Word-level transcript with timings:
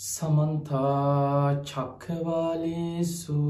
සමන්තා 0.00 1.60
චක්කවාලේසු 1.62 3.40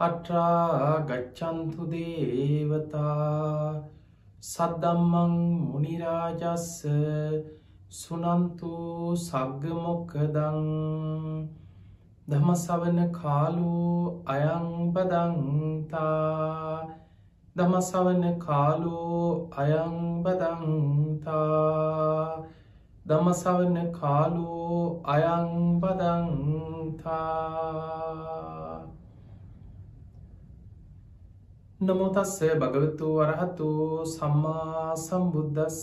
අට්‍රා 0.00 0.90
ගච්චන්තු 1.08 1.86
දේවතා 1.92 3.82
සද්දම්මං 4.42 5.34
මුනිරාජස්ස 5.62 6.68
සුනන්තු 7.92 8.70
සග්ගමොක්කදං 9.18 10.60
දමසවන 12.28 13.00
කාලු 13.18 13.74
අයංබදන්තා 14.34 15.90
දමසවන 17.56 18.24
කාලු 18.38 19.02
අයංබදන්තා 19.58 20.60
දමසවන 23.10 23.76
කාලෝ 23.92 25.02
අයංබදන්තා 25.04 26.20
නමුතස්ස 31.80 32.34
භගවතු 32.56 33.08
වරහතු 33.16 33.70
සම්මා 34.06 34.84
සම්බුද්ධස්ස 34.96 35.80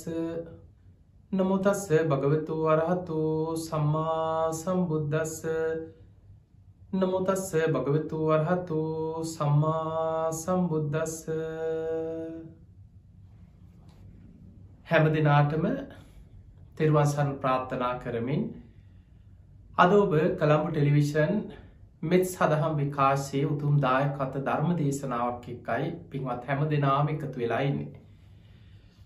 නමුතස්ස 1.32 1.84
භගවතු 2.06 2.56
වරහතු 2.62 3.20
සම්මා 3.58 4.54
සම්බුද්ධස්ස 4.54 5.38
නමුතස්ස 6.94 7.50
භගවතු 7.70 8.18
වරහතු 8.26 8.80
සම්මා 9.26 10.32
සම්බුද්ධස්ස 10.34 11.18
හැම 14.86 15.14
දෙනාටම 15.14 15.66
තෙරවාසන් 16.78 17.30
ප්‍රාර්ථනා 17.38 17.94
කරමින් 18.00 18.44
අද 19.78 19.92
ඔබ 19.94 20.14
කළම්පු 20.36 20.70
ටෙලිවිෂන් 20.72 21.34
මෙත් 22.04 22.26
සදහම් 22.26 22.74
විකාශය 22.76 23.42
උතුම් 23.46 23.80
දායකත 23.80 24.36
ධර්ම 24.40 24.76
දේශනාවක් 24.76 25.46
එක්කයි 25.50 25.92
පින්වත් 26.10 26.44
හැම 26.46 26.60
දෙනාම 26.68 27.10
එකතු 27.10 27.36
වෙලාඉන්නේ. 27.36 28.02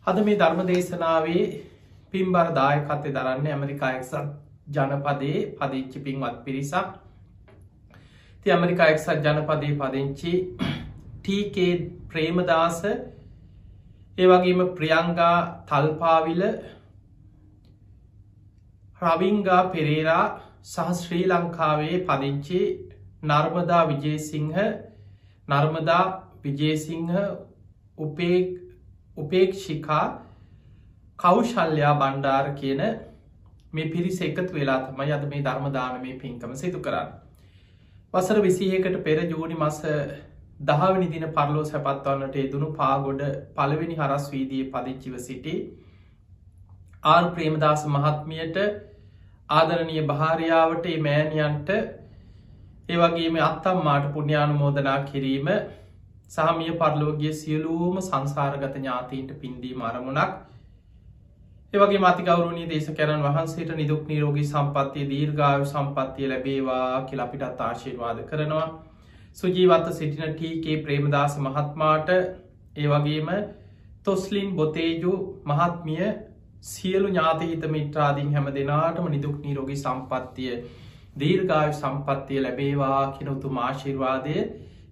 අද 0.07 0.17
මේ 0.21 0.37
ධර්ම 0.37 0.61
දේශනාවේ 0.65 1.45
පින්බර 2.13 2.47
දායකත්තය 2.53 3.09
දරන්න 3.11 3.47
ඇමරිකා 3.49 3.91
එක්සත් 3.93 4.15
ජනපදයේ 4.69 5.45
පදිච්චි 5.57 5.99
පින්වත් 6.01 6.43
පිරිසක් 6.43 6.91
ති 8.45 8.51
ඇමරිකා 8.51 8.89
එක්සත් 8.89 9.09
ජනපදයේ 9.21 9.77
පදිංචි 9.77 10.33
ටීකේ 11.17 11.73
ප්‍රේමදාස 12.09 12.79
ඒවගේම 14.17 14.61
ප්‍රියංගා 14.75 15.35
තල්පාවිල 15.65 16.43
රවිංගා 19.01 19.61
පෙරේරා 19.71 20.23
සහ 20.65 20.89
ශ්‍රී 20.95 21.25
ලංකාවේ 21.25 21.99
පදිංචි 22.05 22.61
නර්මදා 23.23 23.83
විජේසිංහ 23.87 24.51
නර්මදා 25.47 26.03
විජේසිංහ 26.43 27.13
උපේක්ෂිකා 29.17 30.03
කෞශල්ලයා 31.19 31.93
බණ්ඩාර 31.95 32.45
කියන 32.55 32.81
මේ 33.73 33.87
පිරිස 33.87 34.19
එකතු 34.21 34.53
වෙලා 34.53 34.79
තමයි 34.83 35.11
අද 35.11 35.25
මේ 35.27 35.41
ධර්මදානමේ 35.41 36.15
පින්කම 36.17 36.53
සිදු 36.55 36.79
කරන්න. 36.79 37.09
වසර 38.13 38.39
විසිහකට 38.41 38.97
පෙර 39.03 39.17
ජූනි 39.25 39.55
මස 39.55 39.81
දහවනි 40.61 41.07
දින 41.07 41.25
පරලෝ 41.31 41.65
සැපත්වන්නට 41.65 42.35
එදුණු 42.37 42.69
පාගොඩ 42.75 43.21
පළවෙනි 43.55 43.95
හරස් 43.95 44.25
වීදිය 44.33 44.63
පදිච්චිව 44.71 45.19
සිටි 45.19 45.55
ආර් 47.05 47.23
ප්‍රේමදාස 47.35 47.85
මහත්මියට 47.87 48.57
ආදරණය 49.51 50.01
භාරයාවට 50.05 50.85
මෑණියන්ට 50.99 51.69
ඒවගේම 52.89 53.35
අත්තම්මාට 53.41 54.05
පුුණ්‍යානුමෝදනා 54.13 54.99
කිරීම 55.03 55.49
සාමිය 56.29 56.71
පරලෝගිය 56.75 57.33
සියලූම 57.33 57.97
සංසාරගත 58.01 58.75
ඥාතීන්ට 58.75 59.31
පින්දීම 59.39 59.81
අරමුණක්. 59.83 60.31
ඒවගේ 61.73 61.99
මති 61.99 62.23
ගෞරුණී 62.23 62.67
දේශ 62.67 62.89
කැරන් 62.93 63.23
වහන්සේට 63.23 63.73
නිදුක් 63.75 64.07
නිරෝගී 64.07 64.45
සම්පත්තිය 64.45 65.09
දීර්ගාව 65.09 65.65
සම්පත්තිය 65.65 66.29
ලැබේවා 66.29 67.01
කියලපිටත් 67.03 67.61
ආශීර්වාද 67.61 68.23
කරනවා. 68.25 68.67
සුජීවත්ත 69.37 69.93
සිටින 69.93 70.33
ටීකේ 70.33 70.77
ප්‍රේමදාස 70.79 71.37
මහත්මාට 71.39 72.09
ඒවගේම 72.77 73.29
තොස්ලින් 74.03 74.49
බොතේජු 74.53 75.13
මහත්මිය 75.45 76.05
සියලු 76.61 77.07
ඥාතහිත 77.07 77.63
මිත්‍රාදීන් 77.67 78.33
හැම 78.33 78.47
දෙනාටම 78.53 79.05
නිදුක් 79.09 79.37
නීරෝගී 79.41 79.77
සම්පත්තිය 79.77 80.51
දීර්ගාය 81.15 81.71
සම්පත්තිය 81.73 82.41
ලැබේවා 82.41 83.11
කිනොතු 83.11 83.49
මාශිර්වාදය 83.51 84.35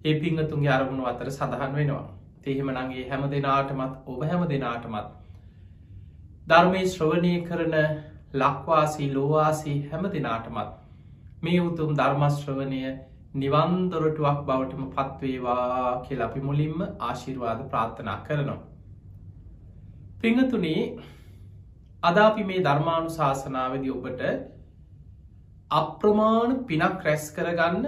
ඒ 0.04 0.14
පිංහතුන්ගේ 0.16 0.72
අරමුණු 0.72 1.04
අතර 1.06 1.30
සඳහන් 1.30 1.74
වෙනවා. 1.74 2.06
තෙහෙම 2.42 2.70
නගේ 2.72 3.04
හැම 3.10 3.22
දෙනාටමත් 3.30 3.94
ඔබ 4.06 4.24
හැම 4.24 4.42
දෙනාටමත්. 4.48 5.12
ධර්මය 6.46 6.82
ශ්‍රවණය 6.86 7.34
කරන 7.44 7.76
ලක්වාසී 8.34 9.08
ලෝවාසී 9.14 9.76
හැම 9.86 10.10
දෙනාටමත් 10.10 10.74
මේ 11.42 11.60
උතුම් 11.60 11.94
ධර්මශ්‍රවණය 11.94 12.82
නිවන්දොරටුවක් 13.36 14.42
බවටම 14.44 14.90
පත්වේවා 14.90 16.02
කියල 16.02 16.20
අපි 16.22 16.40
මුලින්ම 16.40 16.84
ආශිර්වාද 17.00 17.64
ප්‍රාර්ථනා 17.68 18.18
කරනවා. 18.22 18.60
පිංහතුනේ 20.20 20.84
අදාපි 22.02 22.44
මේ 22.44 22.60
ධර්මාණු 22.60 23.10
ශාසනාවද 23.10 23.82
ඔබට 23.90 24.22
අප්‍රමාණ 25.70 26.54
පිනක් 26.64 27.04
රැස් 27.04 27.26
කරගන්න 27.30 27.84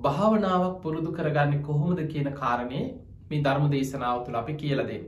භාවනාවක් 0.00 0.80
පුරුදු 0.82 1.12
කරගන්න 1.12 1.62
කොහොමද 1.62 2.00
කියන 2.08 2.30
කාරණය 2.34 2.80
මේ 3.28 3.42
ධර්ම 3.42 3.68
දේශනාව 3.70 4.24
තුළ 4.24 4.36
අපි 4.36 4.54
කියලදේ. 4.54 4.98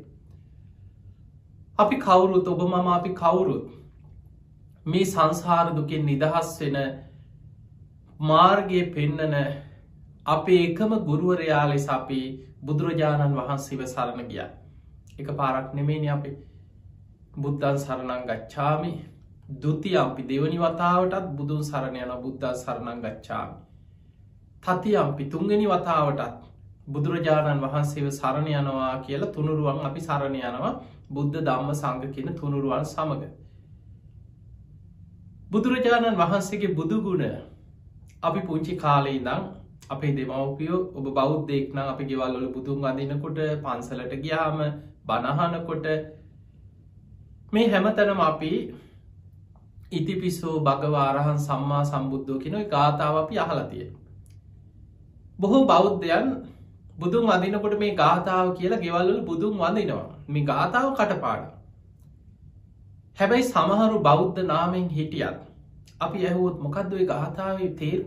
අපි 1.78 1.98
කවුරුත් 1.98 2.47
ඔබ 2.48 2.65
මම 2.65 2.88
අපි 2.91 3.15
කවුරුත් 3.15 3.66
මේ 4.86 5.04
සංසාර 5.06 5.66
දුකෙන් 5.72 6.06
නිදහස් 6.06 6.54
වෙන 6.60 6.81
මාර්ගය 8.21 8.86
පෙන්නන 8.92 9.38
අපේ 10.28 10.62
එකම 10.62 10.98
ගුරුවරයා 11.03 11.66
ලෙස 11.66 11.91
අපි 11.91 12.22
බුදුරජාණන් 12.62 13.36
වහන්සේව 13.36 13.86
සරණ 13.88 14.26
ගිය 14.28 14.44
එක 15.19 15.28
පාරක් 15.36 15.75
නෙමේනි 15.75 16.09
අපේ 16.12 16.36
බුද්ධන් 17.37 17.78
සරණං 17.78 18.22
ගච්ඡාමි 18.27 18.93
දුති 19.56 19.97
අපි 19.97 20.22
දෙවනි 20.25 20.59
වතාවටත් 20.59 21.31
බුදුන් 21.34 21.62
සරණ 21.62 21.97
යන 21.99 22.12
බුද්ධ 22.21 22.50
සරණං 22.55 23.00
ගච්ඡාමි. 23.03 23.56
තති 24.62 24.97
අපි 24.97 25.25
තුන්ගනි 25.27 25.67
වතාවටත් 25.67 26.45
බුදුරජාණන් 26.89 27.61
වහන්සේව 27.61 28.11
සරණ 28.11 28.49
යනවා 28.53 28.93
කියලා 29.00 29.33
තුනුරුවන් 29.33 29.81
අපි 29.83 30.00
සරණ 30.00 30.37
යනවා 30.43 30.72
බුද්ධ 31.11 31.37
ධම්ම 31.41 31.75
සංග 31.75 32.06
කියන 32.11 32.31
තුනුරුවන් 32.34 32.87
සමඟ. 32.87 33.27
බුදුරජාණන් 35.51 36.16
වහන්සේගේ 36.16 36.75
බුදුගුණ 36.75 37.25
අපි 38.22 38.41
පුංචි 38.43 38.77
කාලේ 38.78 39.15
ඉදං 39.15 39.47
අපේ 39.91 40.12
දෙමවපියෝ 40.15 40.83
ඔබ 40.95 41.06
බෞද්ධෙක්න 41.12 41.78
අපි 41.81 42.05
ගෙවල්ලොල 42.06 42.49
බුදුන් 42.51 42.84
අදිනකොට 42.87 43.39
පන්සලට 43.62 44.15
ගියාම 44.19 44.59
බණහනකොට 45.06 45.87
මේ 47.54 47.66
හැමතැනම 47.69 48.20
අපි 48.20 48.50
ඉතිපිස්සෝ 49.92 50.56
භගවාරහන් 50.60 51.38
සම්මා 51.41 51.84
සම්බුද්ධෝ 51.84 52.38
කිනොයි 52.38 52.66
ගාථාව 52.66 53.16
අපි 53.16 53.38
අහලතිය. 53.38 53.87
බොහෝ 55.38 55.62
බෞද්ධයන් 55.66 56.28
බුදුන් 56.98 57.26
වදිනකොට 57.26 57.78
මේ 57.78 57.94
ගාථාව 57.94 58.54
කියලා 58.59 58.81
ගෙවල්ල 58.81 59.20
බුදුන් 59.22 59.54
වඳනවා 59.54 60.06
මේ 60.28 60.44
ගාථාව 60.44 60.91
කටපාඩ. 60.92 61.44
හැබැයි 63.19 63.44
සමහරු 63.44 63.98
බෞද්ධ 64.00 64.44
නාමෙන් 64.44 64.86
හිටියත් 64.91 65.41
අපි 66.00 66.26
ඇහුවොත් 66.26 66.56
මොකක්දයි 66.60 67.07
ගාථාව 67.07 67.59
තේරු 67.78 68.07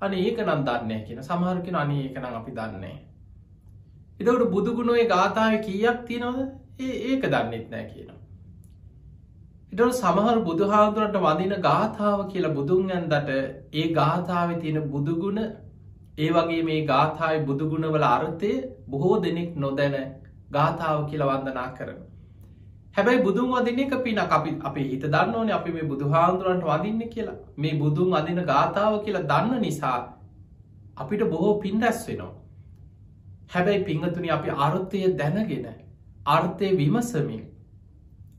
අන 0.00 0.12
ඒක 0.14 0.38
නම් 0.40 0.60
දන්න 0.64 1.06
කියෙන 1.06 1.22
සමහරකෙන 1.22 1.76
අනි 1.76 1.96
ඒකනම් 2.00 2.34
අපි 2.36 2.52
දන්නේ. 2.52 2.96
එතකට 4.20 4.50
බුදුගුණොේ 4.50 5.06
ගාථාව 5.08 5.54
කීයක් 5.60 5.98
තියනවද 6.06 6.40
ඒ 6.40 6.61
ඒක 6.78 7.22
දන්නෙත් 7.24 7.70
නෑ 7.70 7.86
කියනවා. 7.86 8.20
එටට 9.72 9.98
සමහර 9.98 10.38
බුදුහාදුරට 10.40 11.18
වදින 11.18 11.54
ගාථාව 11.60 12.22
කියලා 12.28 12.54
බුදුන් 12.54 12.90
ඇන්දට 12.90 13.30
ඒ 13.72 13.86
ගාථාව 13.90 14.54
තියෙන 14.60 14.88
බුදුගුණ 14.90 15.40
ඒ 16.18 16.30
වගේ 16.30 16.62
මේ 16.62 16.86
ගාථායි 16.86 17.44
බුදුගුණවල 17.44 18.04
අර්ථය 18.04 18.52
බොහෝ 18.86 19.20
දෙනෙක් 19.22 19.54
නොදැන 19.56 19.96
ගාථාව 20.50 21.06
කියල 21.10 21.22
වන්දනා 21.22 21.68
කරන. 21.76 22.00
හැබැයි 22.94 23.22
බුදුන් 23.22 23.48
වදින 23.50 23.78
එක 23.80 23.94
පින 24.04 24.18
අපි 24.18 24.50
අපේ 24.62 24.84
හිත 24.84 25.04
දන්න 25.04 25.34
ඕනේ 25.34 25.54
අපි 25.54 25.72
මේ 25.72 25.84
බුදුහාන්දුරන්ට 25.84 26.64
වදින්න 26.64 27.08
කියලා 27.08 27.38
මේ 27.56 27.74
බුදුන් 27.76 28.14
අදින 28.14 28.44
ගාථාව 28.44 28.98
කියලා 29.04 29.24
දන්න 29.24 29.60
නිසා 29.60 29.98
අපිට 30.96 31.22
බොහෝ 31.30 31.54
පින් 31.60 31.80
රැස් 31.80 32.08
වෙනවා. 32.08 32.32
හැබැයි 33.50 33.84
පිංහතුනි 33.84 34.30
අපි 34.30 34.50
අරුත්තය 34.58 34.98
දැනගෙන 35.14 35.81
අර්ථය 36.26 36.76
විමසමින් 36.76 37.42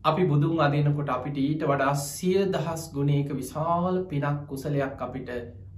අපි 0.04 0.26
බුදුන් 0.26 0.60
අදිනකොට 0.60 1.10
අපිට 1.10 1.38
ඊට 1.38 1.64
වඩා 1.64 1.94
සිය 1.96 2.46
දහස් 2.48 2.84
ගුණේක 2.92 3.30
විශාල 3.32 4.06
පිනක් 4.06 4.48
කුසලයක් 4.48 4.98
අපිට 5.00 5.30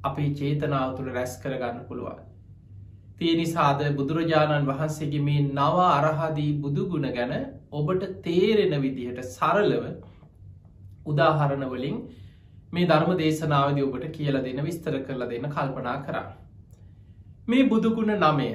අපේ 0.03 0.29
චේතනාව 0.31 0.95
තුළ 0.97 1.09
රැස් 1.09 1.33
කරගන්න 1.37 1.79
පුළුවන්. 1.87 2.19
තිය 3.17 3.33
නිසාද 3.35 3.81
බුදුරජාණන් 3.95 4.67
වහන්සේගේ 4.67 5.21
මේ 5.21 5.41
නව 5.47 5.77
අරහදී 5.87 6.51
බුදුගුණ 6.59 7.09
ගැන 7.11 7.33
ඔබට 7.71 8.05
තේරෙන 8.21 8.81
විදිහට 8.81 9.23
සරලව 9.27 9.83
උදාහරණවලින් 11.05 11.97
මේ 12.71 12.85
ධර්ම 12.85 13.17
දේශනාවද 13.17 13.81
ඔබට 13.81 14.05
කියල 14.11 14.37
දෙන 14.43 14.63
විස්තර 14.63 15.01
කරලා 15.01 15.27
දෙන්න 15.27 15.49
කල්පනා 15.49 15.97
කරා. 16.03 16.25
මේ 17.47 17.63
බුදුගුණ 17.65 18.15
නමය 18.19 18.49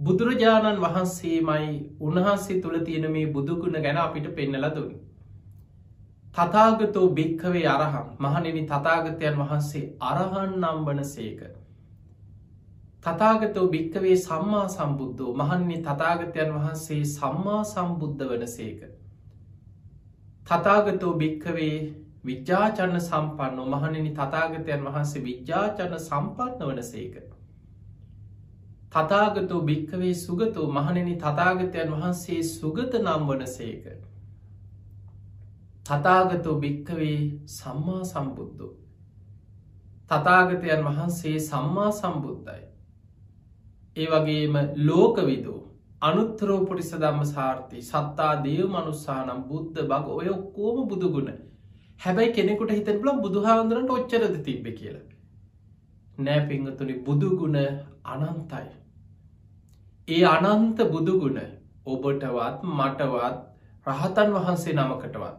බුදුරජාණන් 0.00 0.82
වහන්සේමයි 0.82 1.70
උන්වහන්සේ 2.00 2.60
තුළ 2.62 2.76
තියෙන 2.80 3.06
මේ 3.12 3.26
බුදුගුණ 3.28 3.82
ගැන 3.82 3.98
අපිට 3.98 4.28
පෙන්නල 4.34 4.66
දුන්. 4.74 4.90
තතාගතෝ 6.34 7.08
භික්කවේ 7.10 7.66
අරහම් 7.68 8.06
මහනෙනි 8.18 8.62
තතාගතයන් 8.66 9.36
වහන්සේ 9.38 9.82
අරහන් 10.02 10.54
නම්බන 10.58 11.04
සේක. 11.06 11.40
තතාගතෝ 13.04 13.66
භික්කවේ 13.68 14.16
සම්මා 14.18 14.68
සම්බුද්ධෝ 14.68 15.34
මහන්නේ 15.34 15.80
තතාගතයන් 15.82 16.54
වහන්සේ 16.54 17.02
සම්මා 17.06 17.62
සම්බුද්ධ 17.64 18.24
වන 18.30 18.46
සේක. 18.48 18.80
තතාගතෝ 20.46 21.12
භික්කවේ 21.14 21.76
විද්‍යාචන්න 22.24 23.00
සම්පන්නෝ 23.00 23.66
මහනෙනි 23.66 24.14
තතාගතයන් 24.14 24.86
වහන්සේ 24.86 25.24
විද්‍යාචන්න 25.24 26.00
සම්පන්න 26.00 26.66
වන 26.68 26.82
සේක. 26.84 27.29
තතාගතෝ 28.92 29.60
භික්කවේ 29.62 30.14
සුගතෝ 30.16 30.66
මහනෙනි 30.72 31.14
තතාගතයන් 31.16 31.90
වහන්සේ 31.92 32.42
සුගත 32.44 32.94
නම් 32.96 33.26
වන 33.28 33.46
සේක. 33.48 33.84
තතාගතෝ 35.86 36.54
භික්කවේ 36.56 37.18
සම්මා 37.48 38.04
සම්බුද්ධෝ. 38.04 38.72
තතාගතයන් 40.10 40.84
වහන්සේ 40.86 41.36
සම්මා 41.40 41.92
සම්බුද්ධයි. 41.92 42.64
ඒ 43.96 44.08
වගේම 44.08 44.56
ලෝකවිදෝ 44.80 45.60
අනුත්තරෝපොටිස 46.02 46.90
දම්ම 46.94 47.24
සාර්ථී 47.26 47.82
සත්තා 47.82 48.32
දේව 48.44 48.66
මනුස්සානම් 48.68 49.40
බුද්ධ 49.44 49.80
බග 49.84 50.06
ඔය 50.14 50.28
ඔක්කෝම 50.28 50.82
බුදුගුණ 50.88 51.30
හැබැයි 52.00 52.32
කෙනෙකුට 52.32 52.70
හිතන් 52.70 53.00
පුලම් 53.00 53.22
බුදුහාන්දුරන්ට 53.22 53.90
ඔච්චරද 53.90 54.36
තිබ්බ 54.42 54.66
කියලා. 54.74 55.08
නෑ 56.18 56.40
පිංහතුනි 56.48 57.00
බුදුගුණ 57.06 57.58
අනන්තයි. 58.06 58.79
ඒ 60.10 60.22
අනන්ත 60.26 60.78
බුදුගුණ 60.88 61.38
ඔබටවත් 61.86 62.62
මටවත් 62.68 63.36
රහතන් 63.86 64.32
වහන්සේ 64.36 64.74
නමකටවත්. 64.74 65.36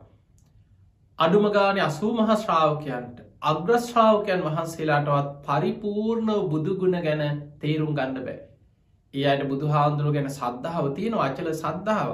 අඩුමගාන 1.20 1.80
අසූ 1.82 2.12
මහ 2.14 2.38
ශ්‍රාවකයන්ට 2.38 3.18
අග්‍රශ්‍රාවකයන් 3.44 4.44
වහන්සේලාටවත් 4.44 5.34
පරිපූර්ණව 5.48 6.40
බුදුගුණ 6.50 6.98
ගැන 7.00 7.24
තේරුම් 7.60 7.92
ගන්න 7.94 8.22
බෑ. 8.22 8.38
ඒ 9.14 9.26
අයට 9.26 9.44
බුදු 9.46 9.68
හාන්දුරු 9.68 10.14
ගැන 10.14 10.30
සද්ධාව 10.30 10.88
තියෙන 10.96 11.20
අචල 11.20 11.52
සද්ධාව. 11.54 12.12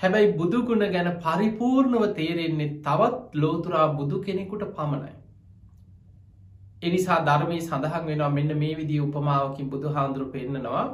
හැබැයි 0.00 0.32
බුදුගුණ 0.34 0.86
ගැන 0.88 1.10
පරිපූර්ණව 1.18 2.06
තේරෙන්නේ 2.14 2.70
තවත් 2.82 3.18
ලෝතුරා 3.36 3.88
බුදු 3.94 4.20
කෙනෙකුට 4.20 4.64
පමණයි. 4.72 5.12
එනිසා 6.82 7.20
ධර්මී 7.24 7.60
සඳහන් 7.62 8.06
වෙනවා 8.06 8.32
මෙන්න 8.32 8.58
මේ 8.58 8.74
විදි 8.76 9.00
උපමාවකින් 9.00 9.70
බුදු 9.70 9.88
හාන්දුරු 9.90 10.30
පෙන්න්නනවා 10.30 10.86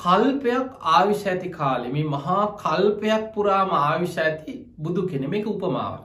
කල්පයක් 0.00 0.86
ආවිශ 0.90 1.24
ඇති 1.26 1.50
කාලෙම 1.50 1.96
මහා 2.08 2.38
කල්පයක් 2.58 3.28
පුරාම 3.34 3.76
ආවිශ 3.78 4.16
ඇති 4.18 4.54
බුදු 4.78 5.06
කෙනෙමක 5.08 5.46
උපමාව. 5.46 6.00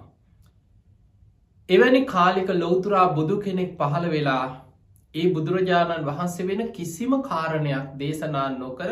එවැනි 1.70 2.02
කාලික 2.06 2.54
ලෝතුරා 2.56 3.08
බුදු 3.16 3.42
කෙනෙක් 3.42 3.76
පහළ 3.78 4.08
වෙලා 4.10 4.46
ඒ 5.16 5.28
බුදුරජාණන් 5.34 6.08
වහන්සේ 6.08 6.48
වෙන 6.48 6.64
කිසිම 6.72 7.14
කාරණයක් 7.24 7.94
දේශනා 7.98 8.48
නොකර 8.56 8.90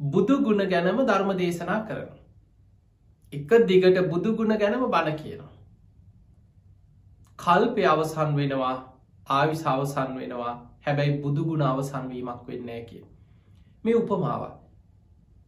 බුදුගුණ 0.00 0.66
ගැනම 0.66 1.00
ධර්ම 1.02 1.32
දේශනා 1.36 1.80
කරන. 1.86 2.10
එක 3.32 3.50
දිගට 3.66 3.98
බුදුගුණ 4.08 4.56
ගැනම 4.56 4.84
බණ 4.86 5.16
කියනවා. 5.16 5.52
කල්පය 7.38 7.86
අවසන් 7.86 8.36
වෙනවා 8.36 8.76
ආවිස 9.30 9.64
අවසන් 9.68 10.14
වෙනවා 10.16 10.54
හැබැයි 10.82 11.18
බුදුගුණ 11.20 11.64
අවසන්වීමක් 11.64 12.46
වෙන්නේ 12.46 12.80
කිය. 12.84 13.04
මේ 13.84 13.94
උපමාව. 13.94 14.42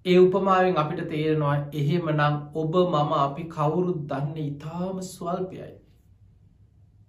ඒ 0.05 0.19
උපමාවෙන් 0.19 0.77
අපිට 0.77 1.03
තේරෙනවා 1.11 1.57
එහෙම 1.73 2.07
නම් 2.11 2.35
ඔබ 2.55 2.75
මම 2.85 3.13
අපි 3.19 3.45
කවුරුත් 3.49 4.01
දන්න 4.11 4.37
ඉතාම 4.43 4.97
ස්වල්පයයි. 5.05 5.71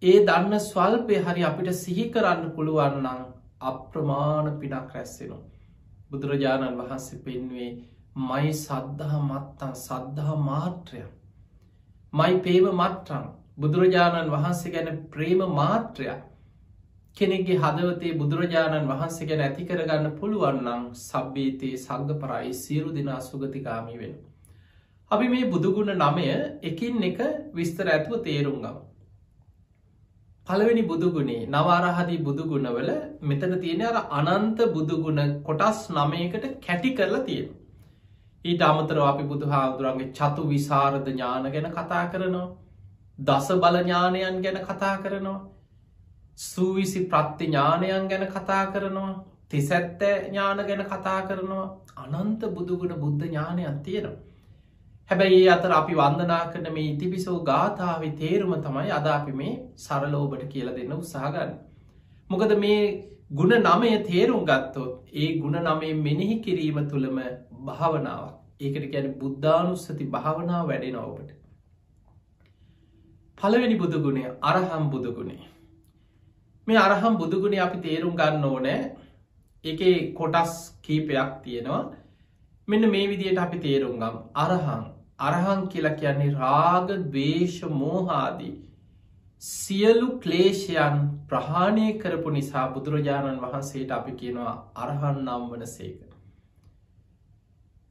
ඒ 0.02 0.18
දන්න 0.28 0.60
ස්වල්පය 0.62 1.24
හරි 1.26 1.44
අපිට 1.44 1.72
සිහි 1.76 2.06
කරන්න 2.10 2.54
පුළුවන්නන් 2.56 3.26
අප්‍රමාණ 3.64 4.48
පිනක් 4.60 4.94
රැස්සෙනවා. 4.94 5.44
බුදුරජාණන් 6.12 6.80
වහන්සේ 6.80 7.20
පෙන්වේ 7.20 7.72
මයි 8.24 8.54
සද්ධහ 8.56 9.16
මත්තන් 9.22 9.74
සද්ධහ 9.78 10.38
මාත්‍රය. 10.44 11.04
මයි 12.14 12.40
පේම 12.40 12.70
මට්ටන් 12.74 13.26
බුදුරජාණන් 13.58 14.32
වහන්සේ 14.32 14.72
ගැන 14.72 14.90
ප්‍රේම 15.12 15.42
මාත්‍රයක් 15.54 16.22
කෙනෙක්ගේ 17.18 17.58
හදවතේ 17.58 18.14
බුදුරජාණන් 18.14 18.88
වහන්සේ 18.88 19.28
ගැන 19.28 19.44
ඇති 19.44 19.66
කරගන්න 19.66 20.16
පුළුවන්නම් 20.16 20.82
සබ්බේතයේ 21.00 21.78
සග්ග 21.78 22.18
පරයි 22.22 22.52
සියරු 22.56 22.90
දෙනා 22.96 23.20
සුගතිකාමී 23.22 24.00
වෙන. 24.00 24.16
අපි 25.12 25.30
මේ 25.30 25.46
බුදුගුණ 25.48 25.94
නමය 25.98 26.26
එකින් 26.64 27.04
එක 27.04 27.22
විස්තර 27.54 27.88
ඇතුව 27.90 28.20
තේරුම් 28.22 28.58
ගම්. 28.60 28.78
පළවෙනි 30.48 30.84
බුදුගුණේ 30.84 31.48
නවාරහදී 31.50 32.20
බුදුගුණවල 32.22 32.92
මෙතන 33.24 33.56
තියෙන 33.62 33.86
අර 33.86 33.98
අනන්ත 34.34 34.60
බුදුගුණ 34.72 35.24
කොටස් 35.44 35.82
නමයකට 35.92 36.52
කැටි 36.62 36.94
කරලා 36.94 37.24
තියෙන. 37.24 37.50
ඊට 38.46 38.62
අමතර 38.64 38.98
අපි 39.06 39.24
බුදු 39.26 39.46
හාදුරන්ගේ 39.48 40.14
චතු 40.14 40.44
විසාරධ 40.48 41.10
ඥාන 41.10 41.52
ගැන 41.52 41.74
කතා 41.74 42.06
කරනවා. 42.12 42.48
දස 43.20 43.48
බලඥානයන් 43.58 44.42
ගැන 44.44 44.64
කතා 44.64 44.96
කරනවා. 45.00 45.42
සූවිසි 46.38 47.00
ප්‍රත්ති 47.06 47.46
ඥානයන් 47.46 48.08
ගැන 48.08 48.28
කතා 48.28 48.64
කරනවා 48.68 49.14
තිසැත්ත 49.50 50.02
ඥාන 50.26 50.60
ගැන 50.60 50.84
කතා 50.86 51.20
කරනවා 51.24 51.66
අනන්ත 51.98 52.42
බුදුගුණ 52.50 52.96
බුද්ධ 52.96 53.24
ඥානයන් 53.24 53.80
තියෙනවා. 53.82 54.18
හැබැයි 55.10 55.40
ඒ 55.40 55.50
අතර 55.50 55.72
අපි 55.72 55.94
වන්දනා 55.94 56.44
කරන 56.48 56.68
මේ 56.74 56.88
ඉතිපිසෝ 56.88 57.40
ගාථාව 57.42 58.04
තේරුම 58.16 58.54
තමයි 58.60 58.92
අද 58.92 59.08
අපි 59.10 59.34
මේ 59.34 59.54
සරලෝබට 59.78 60.44
කියල 60.48 60.70
දෙන්න 60.72 60.94
උත්සාහගන්න. 60.94 61.52
මොකද 62.30 62.52
මේ 62.58 62.82
ගුණ 63.32 63.56
නමය 63.60 63.92
තේරුම් 64.04 64.44
ගත්තොත් 64.44 64.94
ඒ 65.16 65.30
ගුණ 65.40 65.58
නමේ 65.64 65.94
මෙනෙහි 66.00 66.38
කිරීම 66.40 66.80
තුළම 66.86 67.18
භාවනාව 67.66 68.24
ඒකට 68.60 68.92
ගැන 68.92 69.10
බුද්ධානුස්සති 69.16 70.12
භාවනාව 70.12 70.68
වැඩෙන 70.68 71.02
ඔබට. 71.02 71.30
පළවෙනි 73.38 73.76
බුදුගුණය 73.78 74.24
අරහම් 74.44 74.90
බුදුගුණේ 74.90 75.55
මේ 76.68 76.78
අරහම් 76.78 77.18
බුදුගුණ 77.18 77.60
අපි 77.60 77.80
තේරුම් 77.80 78.16
ගන්න 78.16 78.46
ඕනෑ. 78.46 78.80
එක 79.66 79.82
කොටස් 80.14 80.54
කීපයක් 80.82 81.32
තියෙනවා. 81.44 81.82
මෙන්න 82.68 82.90
මේ 82.90 83.08
විදියට 83.08 83.40
අපි 83.40 83.58
තේරුම්ගම් 83.60 84.16
අරහං. 84.36 84.86
අරහං 85.22 85.68
කියලා 85.70 85.96
කියන්නේ 85.96 86.32
රාග 86.36 86.90
දවේශ 87.08 87.60
මෝහාදී 87.74 88.56
සියලු 89.42 90.10
ක්ලේෂයන් 90.20 90.98
ප්‍රහාණය 91.30 91.88
කරපු 92.00 92.32
නිසා 92.32 92.66
බුදුරජාණන් 92.70 93.42
වහන්සේට 93.42 93.92
අපි 93.92 94.12
කියනවා 94.14 94.56
අරහන් 94.78 95.18
නම් 95.20 95.48
වන 95.50 95.66
සේක. 95.68 96.00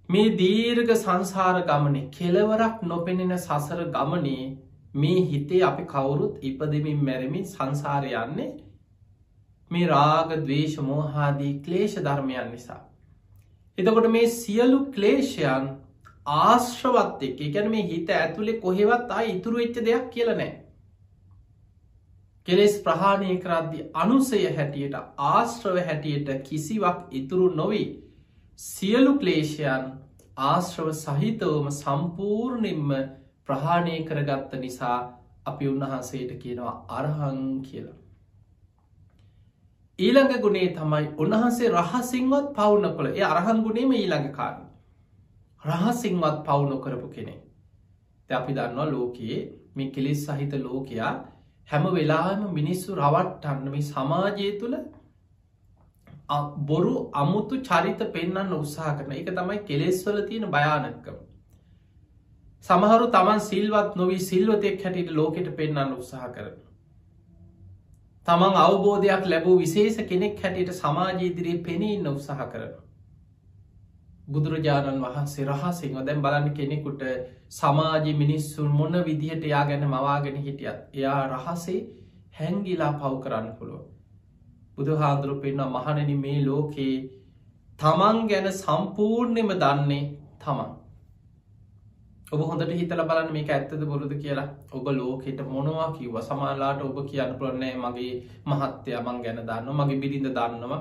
මේ 0.08 0.36
දීර්ග 0.36 0.90
සංසාර 0.96 1.56
ගමනේ 1.64 2.08
කෙලවරක් 2.10 2.82
නොපෙනෙන 2.84 3.36
සසර 3.38 3.84
ගමනේ 3.90 4.46
මේ 4.94 5.20
හිතේ 5.24 5.62
අපි 5.62 5.84
කවුරුත් 5.86 6.34
ඉපදමින් 6.42 7.04
මැරමින් 7.04 7.46
සංසාරය 7.46 8.10
යන්නේ 8.16 8.50
මේ 9.70 9.86
රාග 9.88 10.34
දවේශ 10.40 10.76
මෝහාදී 10.80 11.54
ක්ලේෂ 11.60 11.96
ධර්මයන් 12.00 12.50
නිසා. 12.50 12.82
එතකොට 13.78 14.10
මේ 14.10 14.26
සියලු 14.32 14.78
ක්ලේෂයන් 14.92 15.66
ආශ්‍රවත් 16.34 17.22
එක් 17.22 17.40
එකැන 17.40 17.70
මේ 17.70 17.82
හිත 17.84 18.12
ඇතුළේ 18.12 18.60
කොහෙවත් 18.60 19.10
අයි 19.12 19.32
ඉතුරු 19.32 19.58
එච්ච 19.58 19.80
දෙයක් 19.80 20.06
කියලනෑ. 20.10 20.52
කෙලෙස් 22.48 22.78
ප්‍රහාණය 22.80 23.36
කරද්දි 23.38 23.84
අනුසය 23.96 24.40
හැටියට 24.52 24.96
ආශ්‍රව 25.24 25.76
හැටියට 25.82 26.32
කිසිවක් 26.42 26.98
ඉතුරු 27.12 27.50
නොවී 27.54 27.86
සියලු 28.58 29.18
ක්ලේෂයන් 29.18 29.84
ආශ්‍රව 30.44 30.90
සහිතවම 30.94 31.70
සම්පූර්ණයෙන්ම 31.72 32.90
ප්‍රහාණය 33.48 33.96
කරගත්ත 34.04 34.52
නිසා 34.58 34.96
අපි 35.46 35.68
උන්වහන්සේට 35.68 36.32
කියනවා 36.38 36.74
අරහං 36.90 37.40
කියලා. 37.62 37.98
ඊළඟ 39.98 40.36
ගුණේ 40.40 40.68
තමයි 40.70 41.06
උන්වහන්සේ 41.18 41.72
රහසිංවත් 41.72 42.46
පවුන 42.52 42.86
කොළ 42.92 43.10
ඒ 43.10 43.24
අරහන් 43.24 43.62
ගුණේම 43.62 43.92
ඊළඟ 43.92 44.30
කාරණ. 44.32 44.64
රහසිංවත් 45.62 46.38
පවු 46.42 46.64
නොකරපු 46.66 47.08
කෙනෙ 47.10 47.34
අපි 48.30 48.52
දන්නවා 48.52 48.88
ලෝකයේ 48.88 49.38
මේ 49.76 49.90
කෙලෙස් 49.90 50.26
සහිත 50.28 50.52
ලෝකයා 50.60 51.12
හැම 51.68 51.84
වෙලාම 51.92 52.42
මිනිස්සු 52.54 52.96
රවට්ටන්න 52.96 53.70
මේ 53.70 53.84
සමාජය 53.84 54.48
තුළ 54.58 54.76
බොරු 56.64 56.94
අමුතු 57.14 57.60
චරිත 57.62 58.00
පෙන්න්න 58.10 58.52
උත්සාහ 58.54 58.96
කරන 58.96 59.12
එක 59.12 59.30
තමයි 59.30 59.58
කෙලෙස්වල 59.62 60.20
තියෙන 60.24 60.50
භයානක්කම 60.50 61.16
සමහරු 62.64 63.06
තමන් 63.08 63.40
සිල්වත් 63.42 63.96
නොවී 63.96 64.22
සිල්වතෙක් 64.22 64.84
හැටියට 64.84 65.10
ලෝකෙට 65.12 65.56
පෙන්න්න 65.56 65.92
උත්සාහ 65.94 66.28
කරන 66.30 66.54
තමන් 68.26 68.54
අවබෝධයක් 68.58 69.26
ලැබූ 69.26 69.54
විශේෂ 69.58 69.96
කෙනෙක් 70.04 70.38
හැටියට 70.42 70.70
සමාජීදිරයේ 70.74 71.58
පෙනීන්න 71.60 72.06
උත්සාහ 72.08 72.46
කරන. 72.48 72.70
බුදුරජාණන් 74.28 75.02
වහන්සේ 75.02 75.44
රහසිංහ 75.46 75.98
දැම් 76.02 76.22
බලන්න 76.22 76.54
කෙනෙකුට 76.54 77.02
සමාජි 77.50 78.14
මිනිස්සුන් 78.14 78.70
මොන 78.72 78.96
විදිහට 79.02 79.44
යා 79.46 79.64
ගැන 79.64 79.84
මවාගෙන 79.86 80.38
හිටියත් 80.38 80.78
එයා 80.94 81.20
රහසේ 81.26 81.80
හැංගිලා 82.34 82.92
පව් 82.94 83.12
කරන්න 83.20 83.50
පුළුව. 83.58 83.82
බුදු 84.76 84.96
හාදුරු 84.96 85.36
පෙන්න්න 85.42 85.66
මහණනි 85.70 86.16
මේ 86.16 86.38
ලෝකයේ 86.42 86.96
තමන් 87.78 88.22
ගැන 88.26 88.48
සම්පූර්ණයම 88.54 89.52
දන්නේ 89.58 90.02
තමන්. 90.40 90.72
ඔබ 92.32 92.40
හොඳට 92.42 92.72
හිතල 92.72 93.02
බලන්න 93.02 93.32
මේක 93.32 93.50
ඇත්තද 93.50 93.82
බොරුද 93.84 94.14
කියලා 94.16 94.48
ඔබ 94.72 94.86
ලෝකෙට 94.92 95.40
මොනවා 95.48 95.90
කිව්ව 95.98 96.16
සමාලාට 96.22 96.80
ඔබ 96.82 97.02
කියන්න 97.10 97.36
පුළන්නේ 97.40 97.74
මගේ 97.78 98.14
මහත්තය 98.46 98.96
මං 98.98 99.20
ගැන 99.24 99.42
දන්න 99.42 99.76
මගේ 99.80 100.00
බිරිඳ 100.02 100.30
දන්නවා 100.30 100.80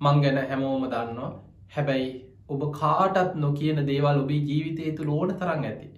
මං 0.00 0.22
ගැන 0.22 0.40
හැමෝම 0.44 0.88
දන්නවා 0.88 1.30
හැබැයි 1.70 2.08
ඔබ 2.48 2.62
කාටත් 2.72 3.34
නොකියන 3.36 3.80
දේවල් 3.86 4.20
ඔබේ 4.20 4.42
ජීවිතය 4.42 4.92
තුළ 4.96 5.10
ඕන 5.10 5.32
තරන් 5.32 5.64
ඇති. 5.64 5.88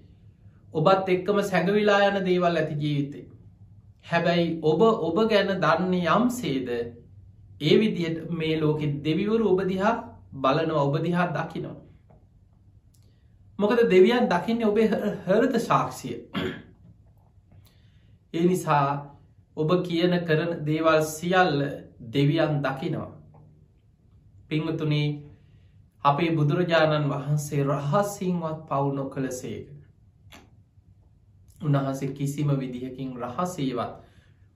ඔබත් 0.75 1.11
එක්කම 1.14 1.38
සැඟවිලා 1.42 2.00
යන 2.09 2.18
දේවල් 2.28 2.56
ඇති 2.56 2.78
ජීවිතේ. 2.80 3.26
හැබැයි 4.06 4.49
ඔබ 4.62 4.82
ඔබ 4.82 5.20
ගැන 5.30 5.52
දන්නේ 5.64 6.09
යම් 6.16 6.26
සේද 6.30 6.68
ඒ 7.61 7.76
විදියට 7.80 8.18
මේ 8.32 8.59
ලෝකෙ 8.61 8.87
දෙවිවරු 9.06 9.52
ඔබ 9.52 9.62
දිහා 9.70 9.94
බලනවා 10.35 10.82
ඔබ 10.82 10.99
දිහා 11.06 11.28
දකිනවා. 11.37 11.78
මොකද 13.61 13.81
දෙවියන් 13.87 14.29
දකින්න 14.29 14.64
ඔබේ 14.64 14.88
හරත 15.26 15.55
සාක්ෂිය. 15.61 16.17
ඒ 18.35 18.45
නිසා 18.45 18.87
ඔබ 19.57 19.71
කියන 19.83 20.14
කරන 20.25 20.52
දේවල් 20.67 21.02
සියල්ල 21.07 21.59
දෙවියන් 22.12 22.55
දකිනවා. 22.61 23.11
පිංහතුනේ 24.49 25.09
අපේ 26.05 26.31
බුදුරජාණන් 26.33 27.11
වහන්සේ 27.11 27.64
රහසිංවත් 27.64 28.61
පවුනො 28.69 29.05
කළ 29.07 29.31
සේක. 29.33 29.67
උන්වහන්සේ 31.61 32.09
කිසිම 32.11 32.49
විදිහකින් 32.59 33.11
රහසේවත් 33.19 33.93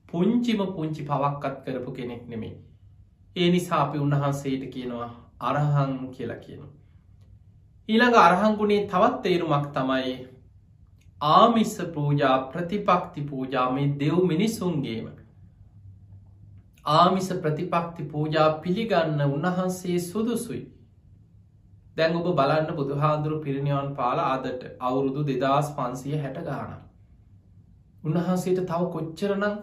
පුංචිම 0.09 0.61
පුංචි 0.69 1.01
පවක්කත් 1.03 1.57
කරපු 1.65 1.91
කෙනෙක් 1.91 2.23
නෙමේ 2.27 2.55
ඒ 3.35 3.51
නිසා 3.51 3.81
අපි 3.81 3.97
උන්වහන්සේට 3.97 4.63
කියනවා 4.69 5.09
අරහං 5.41 5.93
කියලා 6.11 6.37
කියනවා. 6.37 6.84
ඊළඟ 7.89 8.15
අරහංගුණේ 8.17 8.87
තවත් 8.87 9.17
තේරුමක් 9.23 9.65
තමයි 9.73 10.13
ආමිස්ස 11.21 11.75
පූජා 11.93 12.37
ප්‍රතිපක්ති 12.45 13.21
පූජා 13.23 13.65
මේ 13.71 13.91
දෙව් 13.99 14.15
මිනිසුන්ගේම. 14.23 15.11
ආමිස 16.85 17.29
ප්‍රතිපක්ති 17.35 18.03
පූජා 18.05 18.47
පිළිගන්න 18.55 19.21
උන්වහන්සේ 19.27 19.99
සුදුසුයි. 20.01 20.63
දැන් 21.97 22.15
ඔබ 22.15 22.27
බලන්න 22.33 22.73
බුදුහාදුරු 22.73 23.39
පිරිනිවන් 23.39 23.93
පාල 23.95 24.23
අදට 24.23 24.67
අවුරුදු 24.81 25.21
දෙදස් 25.25 25.71
පන්සිය 25.75 26.17
හැට 26.17 26.43
ගාන 26.43 26.75
උන්වහන්සේට 28.03 28.65
තව 28.65 28.91
කොච්චරනම් 28.91 29.55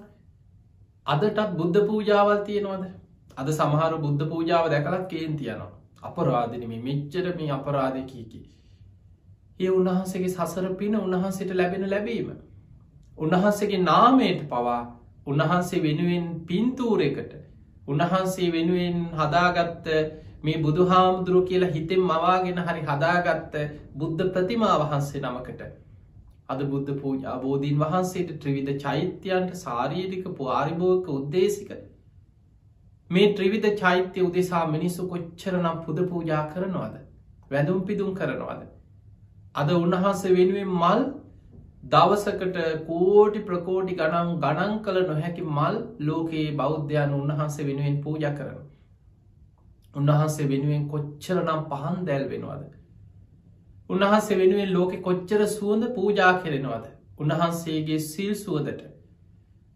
අදටත් 1.07 1.47
බුද්ධ 1.53 1.85
පූජාවල් 1.85 2.41
තියෙනවද? 2.45 2.89
අද 3.37 3.49
සමහරු 3.53 3.97
බුද්ධ 4.01 4.29
පූජාව 4.29 4.71
දැකලක් 4.71 5.09
කේන් 5.09 5.37
තියනවා 5.37 5.73
අපරාධනම 6.03 6.73
මෙච්චර 6.81 7.27
මේ 7.35 7.51
අපරාධකීකි. 7.51 8.41
ඒ 9.61 9.71
උන්වහන්සේගේ 9.71 10.31
සසර 10.31 10.75
පින 10.77 10.97
උන්වහන්සේට 10.97 11.55
ලැබෙන 11.55 11.87
ලැබීම. 11.89 12.33
උන්වහන්සේගේ 13.19 13.83
නාමයට 13.83 14.43
පවා 14.49 14.81
උන්වහන්සේ 15.27 15.81
වෙනුවෙන් 15.81 16.27
පින්තූරෙකට 16.47 17.33
උන්වහන්සේ 17.87 18.51
වෙනුවෙන් 18.51 18.99
හදාගත්ත 19.15 19.87
මේ 20.43 20.59
බුදු 20.59 20.87
හාමුදුරුව 20.87 21.47
කියලා 21.47 21.71
හිතෙන් 21.71 22.03
මවාගෙන 22.03 22.59
හරි 22.61 22.83
හදාගත්ත 22.85 23.55
බුද්ධ 23.95 24.25
ප්‍රතිමා 24.29 24.75
වහන්සේ 24.81 25.23
නමකට 25.23 25.63
අද 26.49 26.65
බුද්ධ 26.67 26.93
පූජ 26.97 27.27
අබෝධීන් 27.29 27.79
වහන්සේට 27.81 28.33
ත්‍රවිධ 28.41 28.73
චෛත්‍යයන්ට 28.81 29.55
සාරීරික 29.57 30.25
පුවාරිභෝක 30.33 31.11
උද්දේශික 31.11 31.71
මේ 33.13 33.33
ත්‍රිවිධ 33.35 33.71
චෛත්‍ය 33.77 34.21
උදෙසා 34.21 34.67
මිනිස්සු 34.67 35.09
කොච්චර 35.09 35.55
නම් 35.55 35.81
පුද 35.87 35.99
පූජා 36.09 36.43
කරනවාද? 36.53 36.95
වැඳුම් 37.51 37.81
පිදුම් 37.85 38.15
කරනවාද? 38.15 38.63
අද 39.55 39.73
උන්වහන්ස 39.75 40.23
වෙනුවෙන් 40.31 40.71
මල් 40.75 41.03
දවසකට 41.87 42.59
කෝටි 42.87 43.41
ප්‍රකෝටි 43.43 43.97
ගනම් 43.97 44.29
ගණන් 44.39 44.77
කළ 44.85 45.01
නොහැකි 45.07 45.49
මල් 45.49 45.81
ලෝකයේ 46.01 46.53
බෞද්ධයන් 46.55 47.17
උන්වහන්සේ 47.17 47.67
වෙනුවෙන් 47.67 47.99
පූජ 48.05 48.29
කරන 48.33 48.63
උන්වහන්සේ 49.95 50.49
වෙනුවෙන් 50.49 50.89
කොච්චර 50.89 51.37
නම් 51.39 51.61
පහන් 51.69 51.99
දැල් 52.07 52.25
වෙනවාද? 52.29 52.63
උන්වහන්සේ 53.91 54.39
වෙනුවෙන් 54.39 54.73
ලෝකෙ 54.73 54.99
කොච්චර 55.03 55.47
සුවඳ 55.49 55.85
පූජා 55.95 56.33
කෙරෙනවාද? 56.41 56.85
උන්වහන්සේගේ 57.19 58.01
සිල් 58.03 58.35
සුවදට 58.37 58.92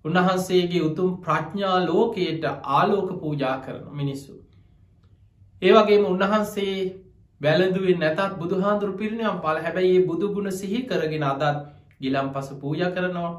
උන්වහන්සේගේ 0.06 0.82
උතුම් 0.82 1.10
ප්‍රඥා 1.20 1.78
ලෝකයට 1.82 2.44
ආලෝක 2.70 3.10
පූජා 3.20 3.56
කරන 3.60 3.84
මිනිස්සු. 3.92 4.32
ඒවගේම 5.62 6.04
උන්වහන්සේ 6.06 6.76
වැලඳුවෙන් 7.40 7.98
නැතත් 7.98 8.38
බුදුහාන්දුරු 8.38 8.92
පිරිණම් 8.94 9.40
පල 9.40 9.58
හැබැයි 9.60 10.06
බුදුගුණ 10.06 10.50
සිහි 10.52 10.80
කරගෙන 10.84 11.25
අදත් 11.25 11.44
ගිලම් 12.00 12.28
පස 12.30 12.48
පූජ 12.56 12.82
කරනවා. 12.90 13.32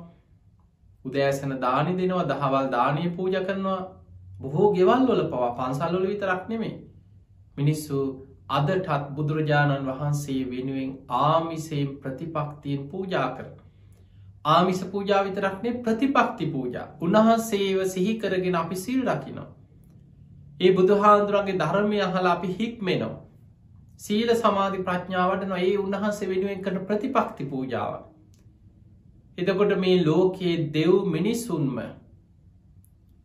උදෑසන 1.05 1.53
දානි 1.59 1.91
දෙනවා 1.95 2.25
දහවල් 2.25 2.67
දානය 2.69 3.03
පූජ 3.12 3.36
කරනවා. 3.41 3.81
බොහෝ 4.39 4.74
ගෙවල් 4.74 5.03
වල 5.07 5.24
පවා 5.27 5.51
පන්සල්ලොල 5.57 6.07
විතරක් 6.07 6.50
නෙමේ 6.50 6.75
මිනිස්සු 7.57 8.00
අදටත් 8.50 9.07
බුදුරජාණන් 9.12 9.88
වහන්සේ 9.88 10.41
වෙනුවෙන් 10.47 10.91
ආමිසයෙන් 11.19 11.89
ප්‍රතිපක්තියෙන් 11.97 12.83
පූජා 12.88 13.29
කරන 13.31 13.55
ආමිස 14.48 14.82
පූජා 14.86 15.22
විතරක්නේ 15.24 15.77
ප්‍රතිපක්ති 15.80 16.46
පූජා 16.48 16.88
උන්වහන්සේව 17.01 17.80
සිහි 17.88 18.13
කරගෙන 18.16 18.56
අපි 18.56 18.75
සිල් 18.77 19.01
රකිනවා. 19.06 19.48
ඒ 20.60 20.72
බුදුහාන්දුරන්ගේ 20.74 21.60
ධර්මය 21.60 22.01
අහලා 22.01 22.34
අපි 22.34 22.50
හික්මෙනවා. 22.54 23.16
සීල 24.00 24.30
සමාධි 24.36 24.84
ප්‍රඥාවට 24.84 25.48
නො 25.48 25.56
ඒ 25.60 25.74
උන්වහන්සේ 25.77 26.30
වෙනුවෙන් 26.30 26.62
කරන 26.62 26.86
ප්‍රතිපක්ති 26.86 27.46
පූජාව. 27.46 27.94
එතකොට 29.38 29.74
මේ 29.77 29.96
ලෝකයේ 30.04 30.58
දෙව් 30.74 30.94
මිනිස්සුන්ම 31.08 31.80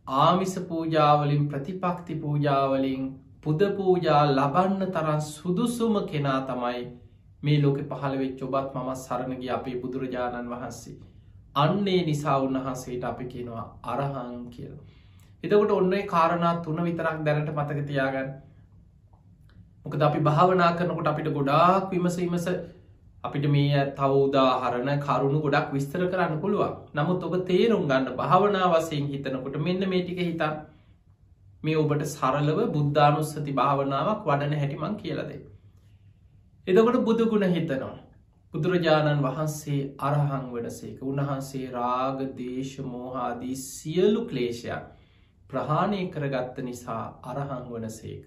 ආමිස 0.07 0.55
පූජාවලින් 0.67 1.47
ප්‍රතිපක්ති 1.47 2.15
පූජාවලින් 2.17 3.07
පුද 3.41 3.63
පූජා 3.77 4.21
ලබන්න 4.27 4.91
තරන් 4.91 5.21
සුදුසුම 5.27 5.95
කෙනා 6.07 6.39
තමයි 6.43 6.83
මේ 7.43 7.57
ලෝක 7.61 7.79
පහළවෙච් 7.85 8.43
ඔබත් 8.43 8.75
මම 8.75 8.93
සරණග 8.97 9.49
අපේ 9.51 9.79
බුදුරජාණන් 9.79 10.49
වහන්සේ. 10.49 11.12
අන්නේ 11.55 12.01
නිසා 12.05 12.37
උන්වහන්සේට 12.39 13.03
අපි 13.03 13.25
කියනවා 13.25 13.65
අරහං 13.85 14.49
කියල. 14.49 14.73
එතකොට 15.43 15.71
ඔන්නේ 15.71 16.03
කාරණා 16.05 16.53
තුන 16.61 16.83
විතරක් 16.83 17.17
දැනට 17.23 17.49
මතක 17.51 17.87
තියාගන්න. 17.87 18.29
මොකද 19.85 20.01
අපි 20.01 20.19
භාවනා 20.21 20.71
කරනකොට 20.73 21.07
අපිට 21.07 21.29
ගොඩාක් 21.29 21.91
විමසීමස 21.91 22.47
අපිට 23.23 23.45
මේ 23.47 23.83
තවදා 23.93 24.51
හරණ 24.61 24.99
කරුණු 24.99 25.39
ගොඩක් 25.41 25.73
විස්තර 25.73 26.01
කරන්න 26.05 26.39
පුළුවන් 26.39 26.73
නමුත් 26.93 27.23
ඔබ 27.23 27.35
තේරුම් 27.45 27.83
ගන්න 27.85 28.15
භාවනා 28.15 28.71
වසයෙන් 28.73 29.05
හිතනකොට 29.07 29.57
මෙන්න 29.59 29.89
මේටික 29.89 30.21
හිතා 30.21 30.51
මේ 31.63 31.77
ඔබට 31.77 32.05
සරලව 32.07 32.59
බුද්ධානුස්සති 32.71 33.51
භාවනාවක් 33.53 34.25
වඩන 34.25 34.55
හැටිමං 34.55 34.95
කියලදේ. 34.97 35.41
එදකොට 36.67 36.97
බුදුගුණ 37.03 37.47
හිතනවා 37.51 37.95
බුදුරජාණන් 38.53 39.21
වහන්සේ 39.21 39.79
අරහං 39.99 40.43
වනසේක 40.49 40.99
උන්වහන්සේ 41.03 41.69
රාග 41.71 42.19
දේශ 42.35 42.75
මෝහාදී 42.87 43.55
සියලු 43.61 44.21
ක්ලේෂයක් 44.27 44.83
ප්‍රහාණය 45.49 46.01
කරගත්ත 46.09 46.61
නිසා 46.61 47.01
අරහං 47.23 47.65
වනසේක. 47.67 48.23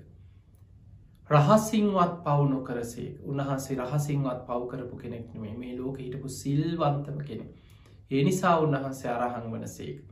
රහසිංවත් 1.31 2.19
පවු 2.25 2.49
නොකරසේක 2.49 3.23
උන්වහන්සේ 3.25 3.79
රහසිංවත් 3.79 4.43
පව් 4.45 4.61
කරපු 4.67 4.97
කෙනෙක් 4.97 5.33
නෙමේ 5.33 5.55
මේ 5.57 5.77
ලෝක 5.77 5.97
හිටපු 5.99 6.29
සිල්වන්තම 6.33 7.19
කෙනෙ. 7.23 7.47
ඒ 8.11 8.23
නිසා 8.25 8.59
උන්වහන්සේ 8.59 9.11
අරහං 9.13 9.51
වනසේක. 9.53 10.05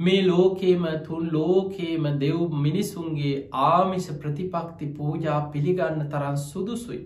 මේ 0.00 0.20
ලෝකේම 0.24 0.86
තුන් 1.02 1.32
ලෝකේම 1.32 2.14
දෙව් 2.18 2.38
මිනිසුන්ගේ 2.60 3.34
ආමිෂ 3.64 4.14
ප්‍රතිපක්ති 4.18 4.94
පූජා 4.94 5.40
පිළිගන්න 5.48 6.08
තරන් 6.08 6.36
සුදුසුයි. 6.42 7.04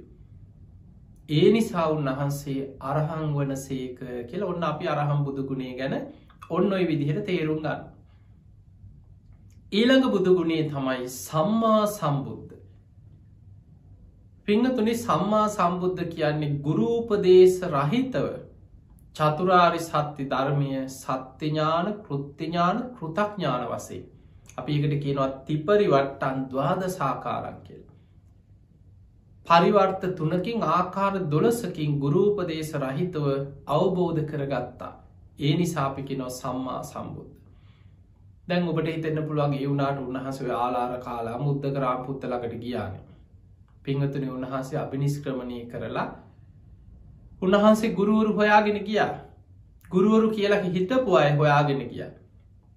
ඒ 1.29 1.49
නිසා 1.53 1.87
උන්වහන්සේ 1.89 2.61
අරහං 2.83 3.25
වන 3.33 3.57
සේක 3.59 3.99
කියල 4.29 4.43
ඔන්න 4.45 4.63
අපි 4.65 4.89
අරහම් 4.89 5.25
බුදුගුණේ 5.25 5.73
ගැන 5.77 5.95
ඔන්න 6.51 6.73
ඔයි 6.73 6.87
විදිහට 6.87 7.25
තේරුම් 7.27 7.59
ගන්න. 7.59 7.83
ඊළඟ 9.73 10.07
බුදුගුණේ 10.09 10.63
තමයි 10.67 11.09
සම්මා 11.09 11.83
සම්බුද්ධ. 11.89 12.55
පිංහතුනි 14.49 14.95
සම්මා 14.97 15.49
සම්බුද්ධ 15.51 16.05
කියන්නේ 16.09 16.55
ගුරූපදේශ 16.61 17.59
රහිතව 17.69 18.29
චතුරාරි 19.17 19.81
සත්‍ය 19.81 20.25
ධර්මය 20.27 20.71
සත්‍යඥාන 20.91 21.93
කෘත්තිඥාන 22.01 22.79
කෘතඥාන 22.95 23.69
වසේ. 23.69 24.03
අපි 24.59 24.79
එකට 24.79 24.97
කියනවත් 25.03 25.37
තිපරිවට්ටන් 25.47 26.41
දවාද 26.51 26.89
සාකාරන් 26.91 27.61
කියල. 27.63 27.88
පරිවර්ත 29.49 30.03
තුනකින් 30.15 30.63
ආකාර 30.69 31.15
දොළසකින් 31.27 31.99
ගුරූපදේශ 31.99 32.73
රහිතව 32.77 33.27
අවබෝධ 33.69 34.23
කරගත්තා. 34.25 34.93
ඒ 35.39 35.53
නිසාපිකි 35.57 36.17
නො 36.17 36.29
සම්මා 36.31 36.83
සම්බුද්ධ. 36.85 37.35
දැන් 38.49 38.69
ඔබට 38.69 38.89
හිතෙන්න්න 38.89 39.25
පුළුවන් 39.25 39.55
ඒ 39.55 39.67
වුණට 39.67 40.03
උන්හසව 40.03 40.51
ආලාර 40.55 40.93
කාලා 41.01 41.39
මුද්ද 41.39 41.65
කරා 41.71 41.97
පුත්තලකට 41.99 42.55
ගියාන. 42.57 42.95
පිංහතුන 43.83 44.29
උන්වහන්සේ 44.31 44.79
අභිනිස්ක්‍රමණය 44.79 45.59
කරලා 45.67 46.07
උන්වහන්සේ 47.43 47.95
ගුරුවරු 47.95 48.33
හොයාගෙන 48.35 48.79
ගියා. 48.85 49.13
ගුරුවරු 49.85 50.31
කියලා 50.31 50.63
හිතපු 50.67 51.17
අය 51.17 51.31
හොයාගෙන 51.35 51.83
ගිය. 51.89 52.03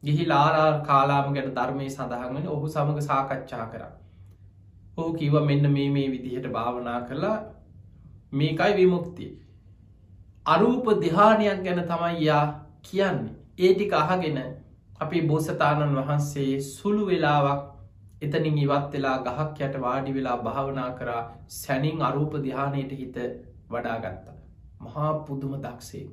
ගිහි 0.03 0.27
ලාරාර් 0.27 0.77
කාලාම 0.85 1.33
ගැන 1.33 1.49
ධර්මය 1.51 1.89
සඳහන්ගෙන 1.89 2.47
ඔහු 2.47 2.67
සමඟ 2.69 3.01
සාකච්ඡා 3.03 3.65
කරා. 3.67 3.91
ඔහු 4.97 5.13
කිව 5.13 5.33
මෙන්න 5.41 5.71
මේ 5.71 5.89
මේ 5.89 6.07
විදිහට 6.07 6.47
භාවනා 6.49 7.01
කරලා 7.01 7.37
මේකයි 8.33 8.73
විමුක්තිය. 8.75 9.31
අරූප 10.45 10.85
දිහානයක් 11.01 11.63
ගැන 11.63 11.83
තමයි 11.85 12.25
යා 12.25 12.45
කියන්නේ. 12.81 13.35
ඒටික 13.59 13.93
අහගෙන 13.95 14.39
අපි 14.99 15.21
බෝසතාණන් 15.23 15.97
වහන්සේ 15.97 16.61
සුළු 16.61 17.05
වෙලාවක් 17.05 17.61
එතනින් 18.21 18.57
ඉවත් 18.57 18.91
වෙලා 18.93 19.17
ගහක් 19.19 19.57
යට 19.59 19.75
වාඩි 19.81 20.13
වෙලා 20.13 20.37
භාවනා 20.39 20.89
කරා 20.93 21.21
සැනින් 21.49 22.01
අරූප 22.01 22.33
දිහානයට 22.43 22.91
හිත 22.93 23.17
වඩාගත්තා. 23.69 24.35
මහා 24.81 25.13
පුදුම 25.21 25.53
දක්සේ. 25.59 26.05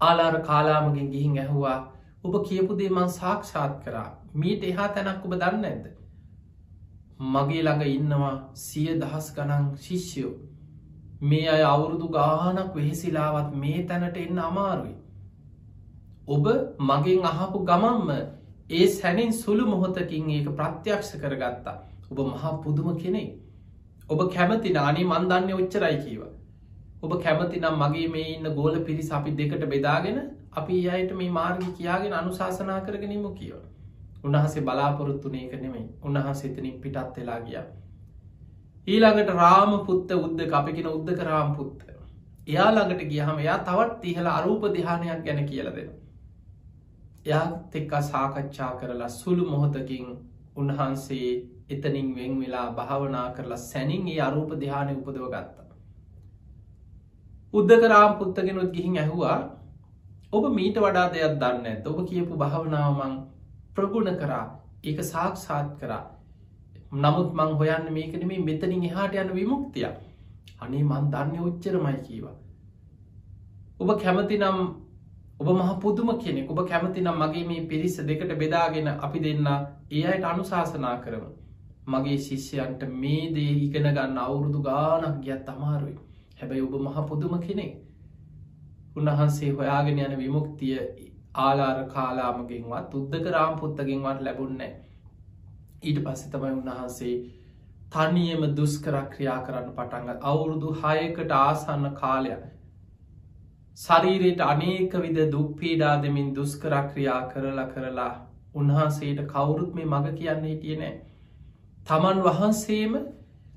ආලාර 0.00 0.36
කාලාමගෙන් 0.42 1.10
ගිහින් 1.10 1.38
ඇහුවා 1.38 1.78
ඔබ 2.24 2.34
කියපු 2.46 2.78
දේමන් 2.78 3.10
සාක්ෂාත් 3.10 3.74
කරා 3.84 4.08
මීට 4.34 4.64
එහා 4.64 4.88
තැනක් 4.90 5.24
ඔබ 5.24 5.34
දන්න 5.34 5.64
ඇද. 5.64 5.84
මගේ 7.24 7.62
ළඟ 7.62 7.84
ඉන්නවා 7.88 8.32
සිය 8.56 8.88
දහස් 8.96 9.28
ගනන් 9.34 9.68
ශිෂ්‍යයෝ. 9.78 10.32
මේ 11.22 11.46
අය 11.48 11.62
අවුරුදු 11.64 12.08
ගානක් 12.10 12.74
වෙහෙසිලාවත් 12.74 13.54
මේ 13.56 13.80
තැනට 13.84 14.16
එන්න 14.18 14.38
අමාරුයි. 14.40 14.96
ඔබ 16.28 16.44
මගෙන් 16.82 17.24
අහපු 17.26 17.64
ගමම්ම 17.64 18.10
ඒ 18.70 18.86
සැනින් 18.90 19.32
සුළු 19.34 19.66
මොහොතකින් 19.66 20.30
ඒක 20.30 20.52
ප්‍රත්‍යක්ෂ 20.52 21.16
කරගත්තා. 21.16 21.78
ඔබ 22.10 22.18
මහා 22.26 22.52
පුදුම 22.60 22.88
කෙනෙ 22.96 23.24
ඔබ 24.08 24.20
කැමති 24.30 24.72
නානේ 24.72 25.04
මන්දන්න 25.06 25.52
ඔච්චරයි 25.54 25.96
කීව 25.98 26.22
ඔබ 27.02 27.12
කැමති 27.20 27.60
නම් 27.60 27.76
මගේ 27.78 28.08
මේ 28.08 28.28
ඉන්න 28.30 28.48
ගෝල 28.52 28.80
පිරිස 28.80 29.10
අපි 29.10 29.30
දෙකට 29.32 29.64
බෙදාගෙන 29.66 30.18
අපි 30.52 30.80
අයට 30.90 31.14
මේ 31.14 31.30
මාර්ග 31.30 31.62
කියාගෙන 31.70 32.14
අනුශාසනා 32.14 32.80
කරගෙනීම 32.80 33.28
කියව 33.34 33.60
උන්වහසේ 34.24 34.62
බලාපොරොත්තුනේ 34.62 35.46
එක 35.46 35.54
නෙමයි. 35.60 35.84
උන්වහන්සේ 36.02 36.50
එතනින් 36.50 36.76
පිටත් 36.80 37.16
වෙලා 37.16 37.40
ගිය. 37.40 37.62
ඊළඟට 38.88 39.30
රාම 39.34 39.72
පුත්ත 39.86 40.10
උද්ද 40.16 40.40
අපිකෙන 40.52 40.86
උද්දක 40.88 41.20
රාම් 41.22 41.56
පුත්ත. 41.56 41.78
එයා 42.44 42.70
ළඟට 42.70 43.08
ගියහම 43.08 43.38
එයා 43.38 43.58
තවත් 43.60 44.04
ඉහල 44.04 44.26
අරූප 44.28 44.62
දිහානයක් 44.74 45.24
ගැන 45.24 45.40
කියල 45.46 45.68
දෙෙන 45.70 45.90
එයාත් 47.26 47.74
එක්කා 47.74 48.02
සාකච්ඡා 48.02 48.70
කරලා 48.76 49.08
සුළු 49.10 49.44
මොහොතකින් 49.46 50.06
උන්වහන්සේ 50.56 51.28
එතනින් 51.68 52.08
වෙන් 52.16 52.32
වෙලා 52.40 52.68
භාවනා 52.72 53.28
කරලා 53.30 53.64
සැනින් 53.64 54.08
ඒ 54.08 54.20
අරූප 54.20 54.50
දිහානය 54.60 54.92
උපදව 54.94 55.26
ගත්තා. 55.28 55.68
උද්දකරාම් 57.54 58.12
පුත්තගෙනුත් 58.18 58.70
ගිහින් 58.74 58.98
ඇහුවා 58.98 59.38
ඔබ 60.32 60.44
මීට 60.50 60.76
වඩා 60.78 61.06
දෙයක් 61.12 61.34
දන්න 61.40 61.66
ඇත 61.66 61.86
ඔබ 61.86 61.98
කියපු 62.08 62.34
භාවනාවමං 62.36 63.14
ප්‍රගුණ 63.76 64.16
කරා. 64.16 64.44
ඒක 64.84 64.98
සාක්ෂාත් 65.04 65.68
කරා. 65.80 66.04
නමුත් 66.94 67.30
මං 67.32 67.50
හොයන්න 67.54 67.86
මේකන 67.90 68.26
මේ 68.26 68.40
මෙතනින් 68.40 68.84
එහාට 68.84 69.14
යන 69.16 69.34
විමුක්තිය 69.34 69.86
අනේ 70.60 70.82
මන් 70.82 71.10
දන්න 71.10 71.42
ඔච්චරමයි 71.42 72.00
කීවා. 72.00 72.36
ඔබ 73.80 73.90
කැමති 73.98 74.38
නම් 74.38 74.58
ඔබ 75.40 75.48
මහ 75.50 75.70
පුදුම 75.80 76.10
කෙනෙක්. 76.18 76.50
ඔබ 76.50 76.60
කැමතිනම් 76.64 77.08
මගේ 77.16 77.44
මේ 77.44 77.66
පිරිස 77.66 77.96
දෙකට 78.00 78.32
බෙදාගෙන 78.36 78.88
අපි 78.88 79.18
දෙන්න 79.20 79.46
ඒ 79.90 80.04
අයට 80.06 80.24
අනුශාසනා 80.24 80.96
කරම. 80.98 81.24
මගේ 81.86 82.18
ශිෂ්‍යයන්ට 82.18 82.82
මේ 82.94 83.32
දේ 83.34 83.54
ඉගෙන 83.58 83.88
ගන්න 83.88 84.18
අවුරුදු 84.18 84.60
ගානක් 84.60 85.16
ගියත් 85.20 85.48
අමාරුයි. 85.48 85.96
හැබැයි 86.38 86.62
ඔබ 86.62 86.74
මහ 86.80 87.06
පුදුම 87.08 87.34
කෙනෙක්. 87.40 87.72
උන්වහන්සේ 88.96 89.50
හොයාගෙන 89.52 89.98
යන 89.98 90.14
විමුක්තිය 90.18 90.78
ආලාර 91.38 91.84
කාලාමගෙන්වත් 91.88 92.94
උද්දක 92.94 93.28
රාම් 93.30 93.54
පුත්තගෙන්වත් 93.56 94.22
ලැබුන්නෑ 94.22 94.72
ඊට 95.82 96.00
පස්සෙ 96.00 96.30
තමයි 96.30 96.52
උන්වහන්සේ 96.52 97.14
තනියම 97.92 98.42
දුස්කරක් 98.54 99.08
ක්‍රියා 99.10 99.38
කරන්න 99.42 99.70
පටන්ගත් 99.72 100.26
අවුරුදු 100.26 100.74
හයකට 100.80 101.32
ආසන්න 101.36 101.88
කාලයක් 101.96 102.44
ශරීරයට 103.78 104.40
අනේක 104.42 104.92
විද 104.96 105.18
දුක්පීඩා 105.28 105.94
දෙමින් 105.98 106.34
දුස්කරක්‍රියා 106.34 107.22
කරලා 107.28 107.66
කරලා 107.68 108.12
උන්වහන්සේට 108.54 109.20
කවුරුත් 109.26 109.74
මේ 109.74 109.86
මඟ 109.86 110.14
කියන්නේ 110.14 110.56
කියනෑ. 110.58 110.94
තමන් 111.86 112.18
වහන්සේම 112.22 112.98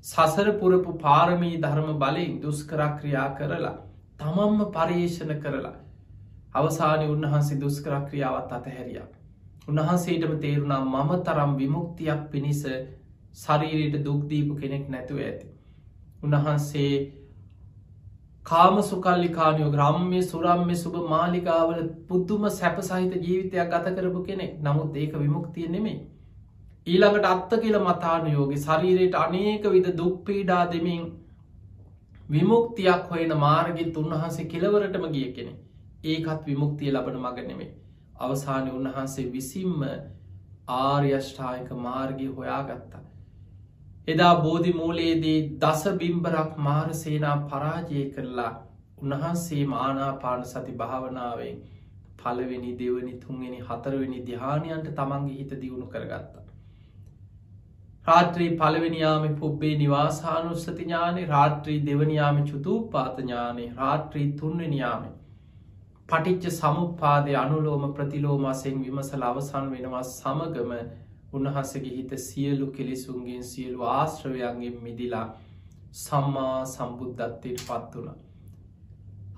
සසර 0.02 0.48
පුරපු 0.54 0.98
පාරමී 0.98 1.56
ධර්ම 1.58 1.90
බලයෙන් 1.96 2.40
දුස්කරක්‍රියා 2.40 3.28
කරලා 3.34 3.76
තමන්ම 4.18 4.64
පර්යේෂණ 4.72 5.34
කරලා 5.38 5.74
අවසානය 6.56 7.06
උන්වහන්සේ 7.08 7.60
දුස්කරක්‍රියාවත් 7.60 8.52
අතහැරිය. 8.52 9.02
උන්වහන්සේටම 9.68 10.34
තේරුණා 10.38 10.80
මම 10.84 11.12
තරම් 11.22 11.52
විමුක්තියක් 11.56 12.22
පිණිස 12.30 12.62
ශරීරයට 13.36 13.96
දුක්දීපු 14.04 14.54
කෙනෙක් 14.56 14.84
නැතුව 14.88 15.18
ඇති. 15.20 15.46
උන්වහන්සේ 16.22 16.92
කාම 18.46 18.76
සුකල්ලිකානයෝ 18.82 19.70
ග්‍රම්මය 19.70 20.20
සුරම්ම 20.24 20.70
සුභ 20.76 20.98
මාලිකාවල 21.08 21.80
පුද්දුම 22.08 22.48
සැප 22.52 22.78
සහිත 22.82 23.14
ජීවිතයක් 23.20 23.72
ගත 23.72 23.94
කරපු 23.96 24.22
කෙනෙක් 24.24 24.52
නමුත් 24.60 24.96
ඒක 24.96 25.14
විමුක්තිය 25.16 25.68
නෙමේ. 25.68 25.98
ඊළඟට 26.86 27.26
අත්ත 27.26 27.52
කියල 27.58 27.78
මතානයෝගේ 27.82 28.60
ශරීරයට 28.60 29.16
අනේක 29.16 29.64
විද 29.68 29.88
දුක්පීඩා 29.94 30.64
දෙමින් 30.68 31.06
විමුක්තියක් 32.28 33.08
හොයන 33.10 33.32
මාර්ගිත් 33.38 33.96
උන්වහන්සේ 33.96 34.46
කෙලවරටම 34.46 35.06
ගිය 35.12 35.30
කෙනෙ 35.32 35.52
ඒකත් 36.04 36.46
විමුක්තිය 36.46 36.90
ලබන 36.90 37.18
මග 37.20 37.46
නෙමේ. 37.46 37.72
අවසානය 38.20 38.70
උන්වහන්සේ 38.70 39.26
විසිම්ම 39.32 39.82
ආර්යෂ්ඨායක 40.68 41.70
මාර්ගය 41.80 42.26
හොයාගත්තා. 42.30 43.02
එදා 44.08 44.34
බෝධි 44.40 44.72
මූලයේදී 44.72 45.38
දස 45.58 45.84
බිම්බරක් 45.98 46.58
මාරසේනා 46.60 47.36
පරාජය 47.46 48.04
කරලා 48.10 48.52
උන්වහන්සේ 48.98 49.64
මානාපාන 49.66 50.44
සති 50.44 50.72
භාවනාවෙන් 50.74 51.62
පලවෙනි 52.18 52.72
දෙවනි 52.76 53.14
තුන්වෙනි 53.18 53.60
හතරවෙනි 53.60 54.24
දිහානයන්ට 54.26 54.90
තමන්ගේ 54.94 55.36
හිත 55.36 55.54
දියුණු 55.60 55.86
කරගත්තා. 55.86 56.46
රාත්‍රී 58.06 58.50
පලවෙනියාම 58.56 59.24
පුබ්බේ 59.36 59.74
නිවාසානුස්සති 59.76 60.74
ඥානෙ 60.80 61.22
රාත්‍රී 61.26 61.78
දෙවනියාම 61.86 62.36
චුතු 62.44 62.74
පාතඥානේ 62.88 63.70
රාත්‍රී 63.76 64.26
තුන්වනියාම 64.32 65.06
පටිච්ච 66.08 66.52
සමුපාදය 66.52 67.32
අනුලෝම 67.36 67.84
ප්‍රතිලෝමසෙන් 67.92 68.76
විමසල 68.80 69.22
අවසන් 69.24 69.64
වෙනවා 69.70 70.02
සමගම 70.04 70.72
උන්වහසගේ 71.32 71.94
හිත 71.94 72.12
සියලු 72.20 72.66
කෙලෙසුන්ගෙන් 72.68 73.42
සියලු 73.44 73.80
ආශ්‍රවයන්ගෙන් 73.90 74.76
මිදිලා 74.82 75.24
සම්මා 75.94 76.58
සම්බුද්ධත්වයට 76.66 77.64
පත් 77.64 77.96
වුණ. 77.96 78.12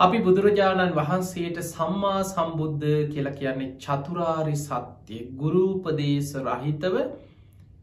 අපි 0.00 0.20
බුදුරජාණන් 0.20 0.92
වහන්සේට 0.94 1.62
සම්මා 1.64 2.20
සම්බුද්ධ 2.24 2.84
කියලා 3.08 3.34
කියන්නේ 3.34 3.70
චතුරාරි 3.78 4.54
සත්‍යය 4.58 5.22
ගුරූපදේශ 5.36 6.34
රහිතව 6.42 7.00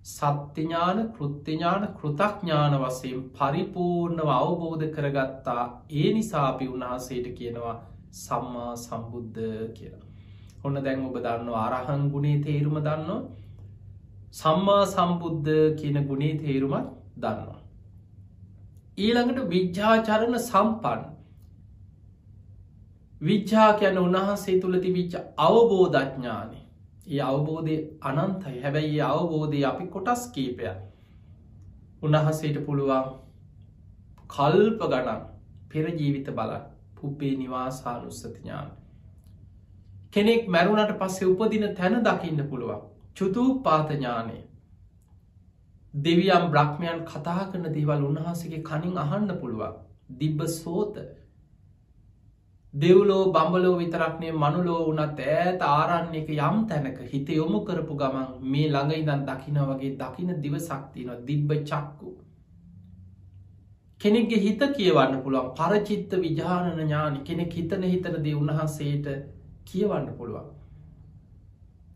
සත්‍යඥාන 0.06 1.04
කෘත්තිඥාන 1.10 1.90
කෘතඥාන 1.96 2.78
වසයෙන් 2.78 3.26
පරිපූර්ණව 3.34 4.32
අවබෝධ 4.36 4.88
කරගත්තා 4.92 5.68
ඒ 5.96 6.08
නිසාපි 6.14 6.68
උන්වහන්සේට 6.70 7.36
කියනවා 7.36 7.78
සම්මා 8.16 8.74
සම්බුද්ධ 8.78 9.42
කියලා. 9.78 10.06
ඔන්න 10.64 10.84
දැන් 10.84 11.08
ඔබ 11.08 11.18
දන්න 11.20 11.50
ආරහන් 11.56 12.06
ගුණේ 12.12 12.38
තේරුම 12.42 12.78
දන්නවා. 12.80 13.20
සම්මා 14.34 14.84
සම්බුද්ධ 14.88 15.52
කියන 15.80 16.00
ගුණේ 16.08 16.34
තේරුමත් 16.38 16.88
දන්නවා. 17.18 17.60
ඊළඟට 18.98 19.50
විද්‍යාචරණ 19.50 20.40
සම්පන් 20.42 21.02
විච්චා 23.22 23.70
කියන 23.74 23.98
උන්වහන්සේ 24.00 24.60
තුළ 24.62 24.80
තිබිච්ච 24.80 25.14
අවබෝධඥානය 25.40 26.60
ඒ 27.08 27.22
අවබෝධය 27.24 27.76
අනන්තයි. 28.04 28.62
හැබැයි 28.62 28.96
ඒ 28.96 29.08
අවබෝධය 29.10 29.64
අපි 29.66 29.86
කොටස් 29.90 30.24
කීපය 30.30 30.72
උන්වහන්සේට 32.02 32.58
පුළුවන් 32.66 33.12
කල්ප 34.30 34.82
ගණන් 34.86 35.22
පෙර 35.70 35.86
ජීවිත 35.94 36.28
බලන් 37.06 37.12
පුබ්බේ 37.12 37.36
නිවාසානුස්සතිඥාන. 37.38 38.72
කෙනෙක් 40.12 40.48
මැරුණට 40.48 40.98
පස්සේ 41.00 41.28
උපදින 41.28 41.76
තැන 41.76 42.04
දකින්න 42.04 42.50
පුළුවන්. 42.50 42.82
චුතු 43.16 43.62
පාතඥානය. 43.62 44.38
දෙවියම් 45.94 46.52
බ්‍රහ්මයන් 46.52 47.06
කතා 47.06 47.52
කරන 47.52 47.74
දේවල් 47.74 48.04
උන්වහන්සගේ 48.04 48.64
කනින් 48.64 48.98
අහන්න 48.98 49.38
පුළුවන්. 49.42 49.74
දිබ්බ 50.20 50.48
සෝත. 50.48 50.98
දෙව්ලෝ 52.74 53.32
බම්බලෝ 53.32 53.78
විතරක්නේ 53.78 54.32
මනුලෝ 54.34 54.82
වනත් 54.88 55.20
ඈත 55.20 55.62
ආරන්න 55.62 56.16
එක 56.16 56.30
යම් 56.30 56.68
තැනක 56.68 57.00
හිත 57.12 57.30
යොමු 57.30 57.60
කරපු 57.66 57.96
ගමන් 57.96 58.30
මේ 58.42 58.70
ළඟ 58.70 58.94
ඉදන් 58.94 59.26
දකින 59.26 59.60
වගේ 59.62 59.98
දකින 59.98 60.42
දිව 60.42 60.56
සක්තින 60.60 61.10
දිබ්බ 61.26 61.50
චක්කු. 61.64 62.25
කෙනෙක්ගේ 64.02 64.40
හිත 64.40 64.60
කියවන්න 64.72 65.22
පුළුවන්. 65.24 65.54
පරචිත්ත 65.54 66.12
විජානන 66.18 66.78
ඥානි. 66.78 67.20
කෙනෙක් 67.22 67.54
හිතන 67.54 67.84
හිතන 67.84 68.18
දේ 68.20 68.36
උන්වහන්සේට 68.36 69.08
කියවන්න 69.66 70.14
පුළුවන්. 70.14 70.52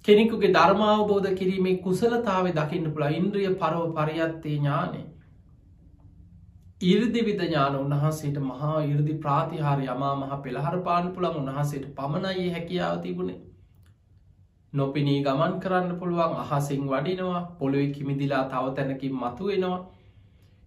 කෙනෙකුගේ 0.06 0.54
ධර්මාවබෝධ 0.54 1.36
කිරීමේ 1.36 1.78
කුසලතාව 1.80 2.52
දකින්න 2.54 2.92
පුළ 2.92 3.08
ඉන්ද්‍රිය 3.12 3.50
පරව 3.56 3.84
පරියත්තේ 3.96 4.56
ඥානේ. 4.56 5.06
ඉර්දි 6.84 7.22
විද 7.22 7.42
ඥාන 7.42 7.76
උන්වහන්සේට 7.76 8.40
මහා 8.42 8.80
ඉර්දි 8.86 9.14
ප්‍රාතිහාර 9.18 9.86
යමා 9.86 10.16
මහ 10.16 10.42
පෙළහර 10.42 10.82
පාන 10.82 11.12
පුළන් 11.12 11.38
උන්වහන්සේට 11.38 11.86
පමණයි 11.94 12.50
හැකියාව 12.50 12.98
තිබුණේ. 13.02 13.40
නොපිනී 14.74 15.22
ගමන් 15.22 15.60
කරන්න 15.60 16.00
පුළුවන්. 16.00 16.36
අහසිං 16.38 16.84
වඩිනවා. 16.88 17.46
පොළොවෙ 17.60 17.88
කිමිදිලා 17.90 18.44
තව 18.48 18.76
තැනකින් 18.76 19.16
මතු 19.16 19.46
වෙනවා 19.46 19.80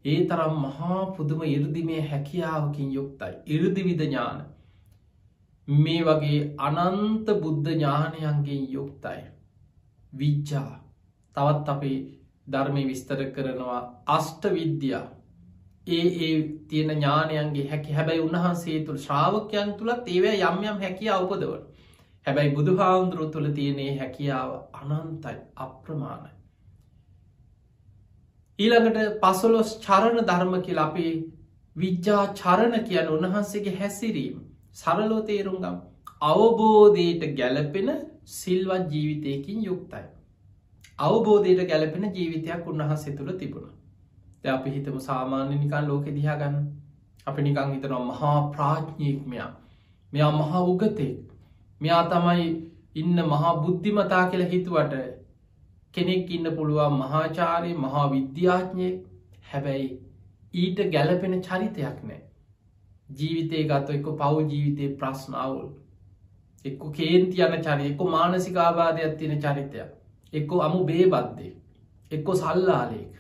ඒ 0.05 0.21
තරම් 0.27 0.55
මහා 0.59 1.01
පුදුම 1.09 1.43
ඉර්දිමේ 1.47 2.03
හැකියාවකින් 2.05 2.89
යුක්තයි. 2.93 3.35
ඉර්දිවිද 3.49 4.01
ඥාන. 4.01 4.41
මේ 5.69 6.03
වගේ 6.03 6.41
අනන්ත 6.61 7.27
බුද්ධ 7.43 7.71
ඥානයන්ගෙන් 7.71 8.65
යුක්තයි. 8.73 9.21
විච්චා 10.13 10.71
තවත් 11.37 11.69
අපේ 11.69 11.99
ධර්මය 12.47 12.83
විස්තර 12.87 13.21
කරනවා 13.31 13.81
අෂ්ට 14.09 14.43
විද්‍යා. 14.53 15.07
ඒ 15.89 16.07
ඒ 16.21 16.35
තියෙන 16.69 16.91
ඥානයන්ගේ 16.93 17.69
හැකි 17.69 17.93
හැබැයි 17.93 18.21
උන්වහන්සේ 18.21 18.79
තුළ 18.85 18.99
ශ්‍රාවකයන් 18.99 19.73
තුළත් 19.75 20.09
ඒවැ 20.09 20.37
යම් 20.43 20.63
යම් 20.65 20.79
හැකිය 20.81 21.11
අවපදවන 21.11 21.65
හැබැයි 22.27 22.55
බුදු 22.55 22.77
හාමුදුරුව 22.77 23.31
තුළ 23.31 23.49
තියනේ 23.53 23.91
හැකියාව 23.99 24.51
අනන්තයි 24.75 25.39
අප්‍රමාණයි. 25.57 26.42
ඊළඟට 28.63 29.21
පසොලොස් 29.23 29.71
චරණ 29.81 30.27
ධර්ම 30.27 30.55
කියල 30.63 30.81
අපේ 30.81 31.13
විද්‍යා 31.77 32.25
චරණ 32.35 32.85
කියන 32.85 33.09
උන්වහන්සේගේ 33.09 33.77
හැසිරීම. 33.77 34.37
සරලෝ 34.75 35.21
තේරුම්ගම් 35.23 35.77
අවබෝධයට 36.23 37.23
ගැලපෙන 37.35 37.89
සිල්වත් 38.33 38.91
ජීවිතයකින් 38.91 39.65
යුක්තයි. 39.65 40.05
අවබෝධයට 40.99 41.63
ගැලපෙන 41.67 42.05
ජීවිතයක් 42.11 42.67
උන්වහන්සේ 42.67 43.17
තුළ 43.17 43.33
තිබුණ. 43.35 43.73
අපි 44.49 44.71
හිතම 44.71 44.99
සාමාන්‍ය 45.01 45.57
නිකන් 45.57 45.89
ලෝකෙ 45.89 46.11
දිහා 46.13 46.37
ගන්න. 46.37 46.69
අපි 47.27 47.43
නිකං 47.43 47.73
හිතනවා 47.73 48.05
මහා 48.05 48.37
ප්‍රාඥ්ඥයෙක් 48.51 49.27
මෙයා 49.27 49.51
මෙයා 50.13 50.33
මහා 50.33 50.63
උගතෙක්. 50.65 51.19
මෙයා 51.81 52.05
තමයි 52.07 52.47
ඉන්න 52.95 53.19
මහා 53.27 53.57
බුද්ධිමතා 53.57 54.25
කියලා 54.27 54.49
හිතුවට 54.49 54.95
කෙනෙක් 55.95 56.31
ඉන්න 56.31 56.51
පුළුවන් 56.53 56.99
මහාචාරය 56.99 57.73
මහා 57.77 58.07
විද්‍යාඥය 58.11 58.91
හැබැයි 59.49 59.89
ඊට 60.55 60.79
ගැලපෙන 60.91 61.39
චරිතයක් 61.41 61.99
නෑ. 62.03 62.21
ජීවිතය 63.11 63.65
ගත්ත 63.65 63.89
එක 63.91 64.07
පව් 64.15 64.45
ජීවිතය 64.49 64.91
ප්‍රශ්නාවුල්. 64.97 65.67
එක්ක 66.65 66.83
කේන්ති 66.93 67.43
යන 67.43 67.57
චරය 67.63 67.89
එක්ක 67.89 68.03
මානසිකාබාධයක් 68.11 69.19
තියෙන 69.19 69.41
චරිතයක්. 69.41 69.91
එක්කෝ 70.33 70.61
අමු 70.61 70.85
බේබද්දේ. 70.85 71.53
එක්කො 72.11 72.35
සල්ලාලේක. 72.35 73.15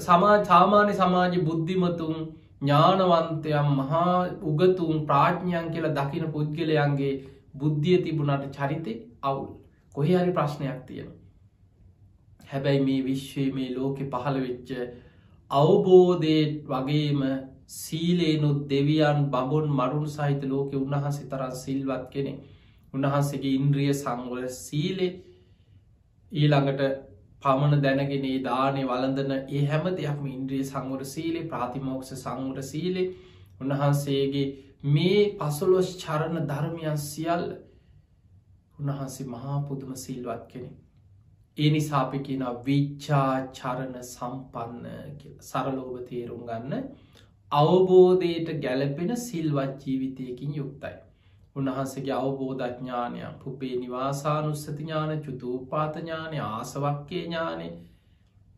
සමා 0.00 0.36
සාමාන්‍ය 0.44 0.94
සමාජ 0.94 1.38
බුද්ධිමතුන් 1.42 2.16
ඥානවන්තයම් 2.60 3.68
මහා 3.74 4.16
උගතුන් 4.42 5.06
ප්‍රාඥ්ඥයන් 5.06 5.70
කියලා 5.70 5.96
දකින 5.98 6.26
පුද්ගලයන්ගේ 6.32 7.14
බුද්ධිය 7.54 8.02
තිබුණට 8.02 8.50
චරිතය 8.52 8.92
අවුල්. 9.22 9.48
කොහේ 9.94 10.18
හරි 10.18 10.32
ප්‍රශ්නයක් 10.32 10.80
තියෙන. 10.86 11.17
හැබැයි 12.48 12.82
මේ 12.82 13.00
විශ්වය 13.02 13.44
මේ 13.52 13.68
ලෝකෙ 13.72 14.04
පහළ 14.06 14.40
වෙච්ච 14.40 14.70
අවබෝධයට 15.50 16.54
වගේම 16.66 17.20
සීලේනුත් 17.68 18.60
දෙවියන් 18.66 19.20
බඹුන් 19.28 19.68
මරුන් 19.70 20.06
සහිත 20.08 20.42
ලෝකෙ 20.44 20.76
උන්වහන්සේ 20.76 21.26
තරන් 21.26 21.54
සිල්වත් 21.56 22.04
කෙනෙ 22.10 22.32
උන්වහන්සේගේ 22.94 23.54
ඉන්ද්‍රිය 23.54 23.92
සංවල 23.94 24.48
සීලේ 24.56 25.12
ඊළඟට 26.32 26.82
පමණ 27.42 27.82
දැනගෙනේ 27.82 28.38
දානය 28.42 28.80
වලඳන 28.84 29.32
ඒ 29.34 29.64
හැම 29.66 29.84
දෙයක්ම 29.92 30.24
ඉන්ද්‍රිය 30.28 30.64
සංවර 30.64 31.04
සීලේ 31.06 31.44
ප්‍රාතිමෝක්ෂ 31.46 32.16
සංවර 32.16 32.64
සීලේ 32.64 33.06
උන්වහන්සේගේ 33.60 34.46
මේ 34.88 35.22
පසුලොස් 35.36 35.94
චරණ 35.98 36.46
ධර්මයන් 36.46 36.98
සියල්ල 37.02 37.46
උන්වහන්සේ 38.78 39.26
මහා 39.26 39.58
පුදුම 39.62 39.96
සිල්වත් 39.96 40.44
කෙනෙ. 40.48 40.70
ඒ 41.58 41.70
නිසාපි 41.70 42.18
කියන 42.20 42.44
විච්චා 42.64 43.32
චරණ 43.52 43.94
සම්පන්න 44.04 44.86
සරලෝභ 45.42 45.98
තේරුම් 46.04 46.42
ගන්න 46.46 46.88
අවබෝධයට 47.52 48.50
ගැලපෙන 48.60 49.16
සිල්වත් 49.18 49.84
ජීවිතයකින් 49.84 50.54
යුක්තයි. 50.54 50.96
උන්වහන්සේගේ 51.56 52.16
අවබෝධඥානයක් 52.16 53.38
පුබේ 53.40 53.74
නිවාසානුස්සති 53.76 54.76
ඥාන 54.80 55.12
චුතූපාතඥානය 55.20 56.38
ආසවක්කේ 56.42 57.22
ඥානය 57.24 57.68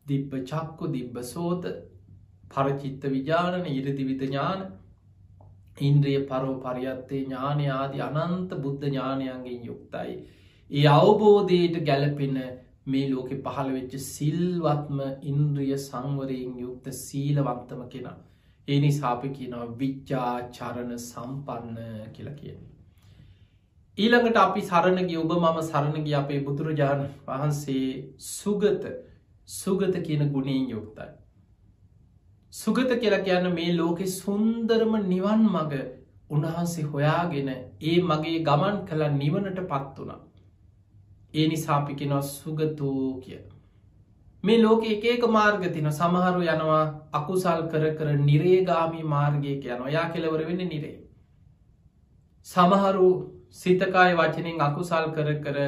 දිබ්බ 0.06 0.32
චක්කු 0.44 0.92
දිබ්බ 0.92 1.16
සෝත 1.24 1.64
පරචිත්ත 2.50 3.02
විජානන 3.08 3.66
ඉරදිවිත 3.68 4.22
ඥාන 4.22 4.66
ඉන්ද්‍රිය 5.80 6.18
පරෝ 6.24 6.56
පරියත්තේ 6.60 7.22
ඥානය 7.22 7.68
ආදි 7.72 8.02
අනන්ත 8.02 8.50
බුද්ධ 8.58 8.84
ඥානයන්ගෙන් 8.86 9.62
යුක්තයි. 9.64 10.18
ඒ 10.70 10.88
අවබෝධයට 10.90 11.78
ගැලපෙන 11.84 12.36
මේ 12.86 13.10
ලෝකෙ 13.10 13.36
පහළ 13.38 13.70
වෙච්ච 13.72 13.94
සිල්වත්ම 14.06 15.00
ඉන්ද්‍රිය 15.24 15.76
සංවරයෙන් 15.78 16.58
යුක්ත 16.58 16.86
සීලවන්තම 16.96 17.82
කෙන. 17.88 18.08
ඒ 18.68 18.80
නිසාපි 18.80 19.28
කියනවා 19.30 19.68
විච්චා 19.78 20.32
චරණ 20.50 20.98
සම්පන්න 21.00 21.78
කියලා 22.12 22.34
කියන්නේ. 22.34 22.70
ඊළඟට 23.98 24.36
අපි 24.38 24.62
සරණග 24.62 25.12
ඔබ 25.18 25.32
මම 25.34 25.62
සරණග 25.62 26.10
අපේ 26.14 26.40
බුදුරජාණන් 26.40 27.08
වහන්සේ 27.26 27.88
සුගත 28.28 28.84
සුගත 29.48 29.96
කියන 30.00 30.22
ගුණයෙන් 30.32 30.70
යුක්තයි. 30.70 31.10
සුගත 32.54 32.92
කියලා 32.96 33.22
කියන්න 33.22 33.52
මේ 33.52 33.72
ලෝකෙ 33.74 34.06
සුන්දරම 34.12 34.94
නිවන් 35.04 35.42
මග 35.48 35.72
උන්වහන්සේ 36.30 36.86
හොයාගෙන 36.86 37.48
ඒ 37.82 37.98
මගේ 38.02 38.38
ගමන් 38.42 38.76
කළ 38.86 39.02
නිවනට 39.12 39.60
පත් 39.64 39.96
වුණ. 39.98 40.29
ඒ 41.34 41.48
නිසාපි 41.48 41.94
කෙනවා 41.94 42.22
සුගතෝ 42.24 43.20
කිය. 43.20 43.40
මේ 44.44 44.58
ලෝක 44.58 44.84
එක 44.86 45.04
එක 45.06 45.28
මාර්ග 45.28 45.66
තින 45.70 45.90
සමහරු 45.90 46.40
යනවා 46.44 46.80
අකුසල් 47.12 47.62
කර 47.68 47.84
කර 47.94 48.16
නිරේගාමී 48.20 49.04
මාර්ගය 49.06 49.54
කියන 49.60 49.82
ඔයා 49.82 50.08
කෙලවර 50.10 50.42
වෙන්න 50.44 50.64
නිරේ. 50.68 50.96
සමහරු 52.46 53.10
සිතකාය 53.52 54.16
වචනින් 54.16 54.60
අකුසල් 54.62 55.06
කර 55.12 55.38
කර 55.40 55.58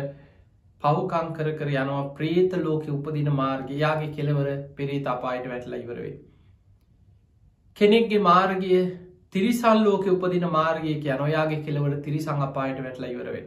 පවකං 0.83 1.33
කර 1.33 1.55
කර 1.55 1.71
යනවා 1.75 2.03
ප්‍රේත 2.15 2.59
ලෝක 2.59 2.91
උපදින 2.91 3.33
මාර්ගයාගේ 3.35 4.13
කෙලවර 4.13 4.51
පෙරේත 4.77 5.07
අපායට 5.09 5.49
වැටල 5.49 5.75
ඉවරවේ. 5.75 6.15
කෙනෙක්ගේ 7.77 8.23
මාර්ගය 8.23 8.77
තිරිසල් 9.31 9.85
ලෝක 9.85 10.07
උපදින 10.09 10.47
මාර්ගය 10.51 11.01
කියන 11.01 11.21
ඔයාගේ 11.23 11.65
කෙලවර 11.65 12.01
තිරිසං 12.01 12.43
අපායට 12.43 12.83
වැටල 12.83 13.07
ඉවරවේ. 13.07 13.45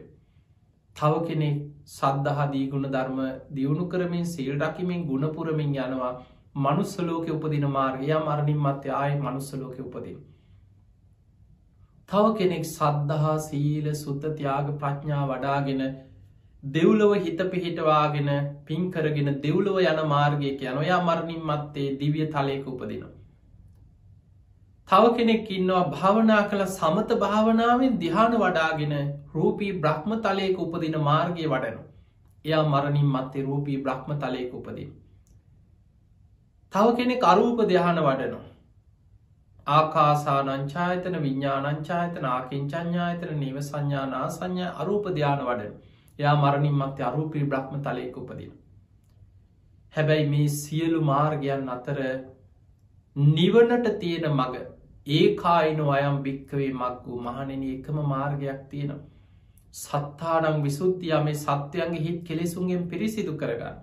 තව 0.96 1.24
කෙනෙක් 1.24 1.56
සද්ධහදී 1.88 2.68
ගුණ 2.70 2.88
ධර්ම 2.88 3.18
දියුණු 3.52 3.84
කරමින් 3.88 4.24
සීල් 4.26 4.54
රකිමින් 4.60 5.04
ගුණපුරමින් 5.06 5.74
යනවා 5.76 6.14
මනුස්සලෝක 6.58 7.28
උපදින 7.30 7.66
මාර්ගයා 7.70 8.20
මරණින් 8.20 8.60
මත්‍ය 8.60 8.92
ආය 8.92 9.12
මනුස්සලෝක 9.18 9.76
උපදින්. 9.80 10.16
තව 12.08 12.24
කෙනෙක් 12.38 12.64
සද්ධහා 12.66 13.36
සීල 13.40 13.92
සුත්ත 13.96 14.24
තියාග 14.32 14.72
ප්‍රඥා 14.78 15.24
වඩාගෙන 15.26 15.82
දෙව්ලොව 16.62 17.12
හිත 17.18 17.40
පිහිටවාගෙන 17.46 18.30
පින්කරගෙන 18.64 19.30
දෙව්ලොව 19.40 19.78
යන 19.82 20.02
මාර්ගය 20.08 20.56
කියන 20.56 20.78
ඔයා 20.78 21.00
මරණින් 21.02 21.42
මත්තේ 21.42 21.88
දිවිය 22.00 22.26
තලයක 22.28 22.66
උපදිනවා. 22.66 23.12
තව 24.88 25.06
කෙනෙක් 25.16 25.48
ඉන්නවා 25.50 25.84
භාවනා 25.90 26.42
කළ 26.50 26.64
සමත 26.64 27.14
භාවනාවෙන් 27.20 27.94
දිහාන 27.98 28.34
වඩාගෙන 28.36 28.92
රූපී 29.34 29.70
බ්‍රහ්ම 29.78 30.12
තලයක 30.20 30.58
උපදින 30.58 30.98
මාර්ගය 31.02 31.46
වඩනු. 31.46 31.80
එයා 32.44 32.64
මරණින් 32.64 33.08
මත්තේ 33.08 33.42
රූපී 33.42 33.78
බ්‍රහ්ම 33.78 34.12
තලයක 34.16 34.52
උපදින්. 34.54 34.92
තව 36.72 36.94
කෙනෙ 36.96 37.16
අරූප 37.24 37.62
දෙහන 37.64 37.98
වඩනු. 38.00 38.38
ආකාසානංචායතන 39.66 41.18
විඤ්ඥානංචායතන 41.20 42.26
ආකින්චඥායතන 42.26 43.34
නීව 43.36 43.58
සංඥානා 43.62 44.24
සංඥ 44.30 44.70
අරූප 44.76 45.10
ධ්‍යාන 45.10 45.44
වඩන 45.44 45.74
යා 46.18 46.36
මරණින් 46.36 46.76
මත්තේ 46.76 47.08
අරූපී 47.10 47.44
බ්‍රහ්ම 47.46 47.82
තලයක 47.82 48.16
උපදින. 48.16 48.54
හැබැයි 49.94 50.30
මේ 50.30 50.48
සියලු 50.54 51.04
මාර්ගයන් 51.04 51.68
අතර 51.70 52.00
නිවනට 53.16 53.92
තියෙන 53.98 54.32
මඟ 54.32 54.75
ඒකායින 55.06 55.80
අයම් 55.88 56.16
භික්කවේ 56.22 56.70
මක් 56.72 56.94
වූ 57.04 57.20
මහනෙන 57.22 57.62
එකම 57.64 57.98
මාර්ගයක් 58.04 58.62
තියෙනවා. 58.70 59.04
සත්තානං 59.74 60.62
විසුද්ධිය 60.62 61.18
මේ 61.24 61.34
සත්‍යයන්ගේ 61.36 62.02
හිත් 62.02 62.20
කෙලෙසුන්ගෙන් 62.24 62.88
පිරිසිදු 62.88 63.34
කරගන්න. 63.34 63.76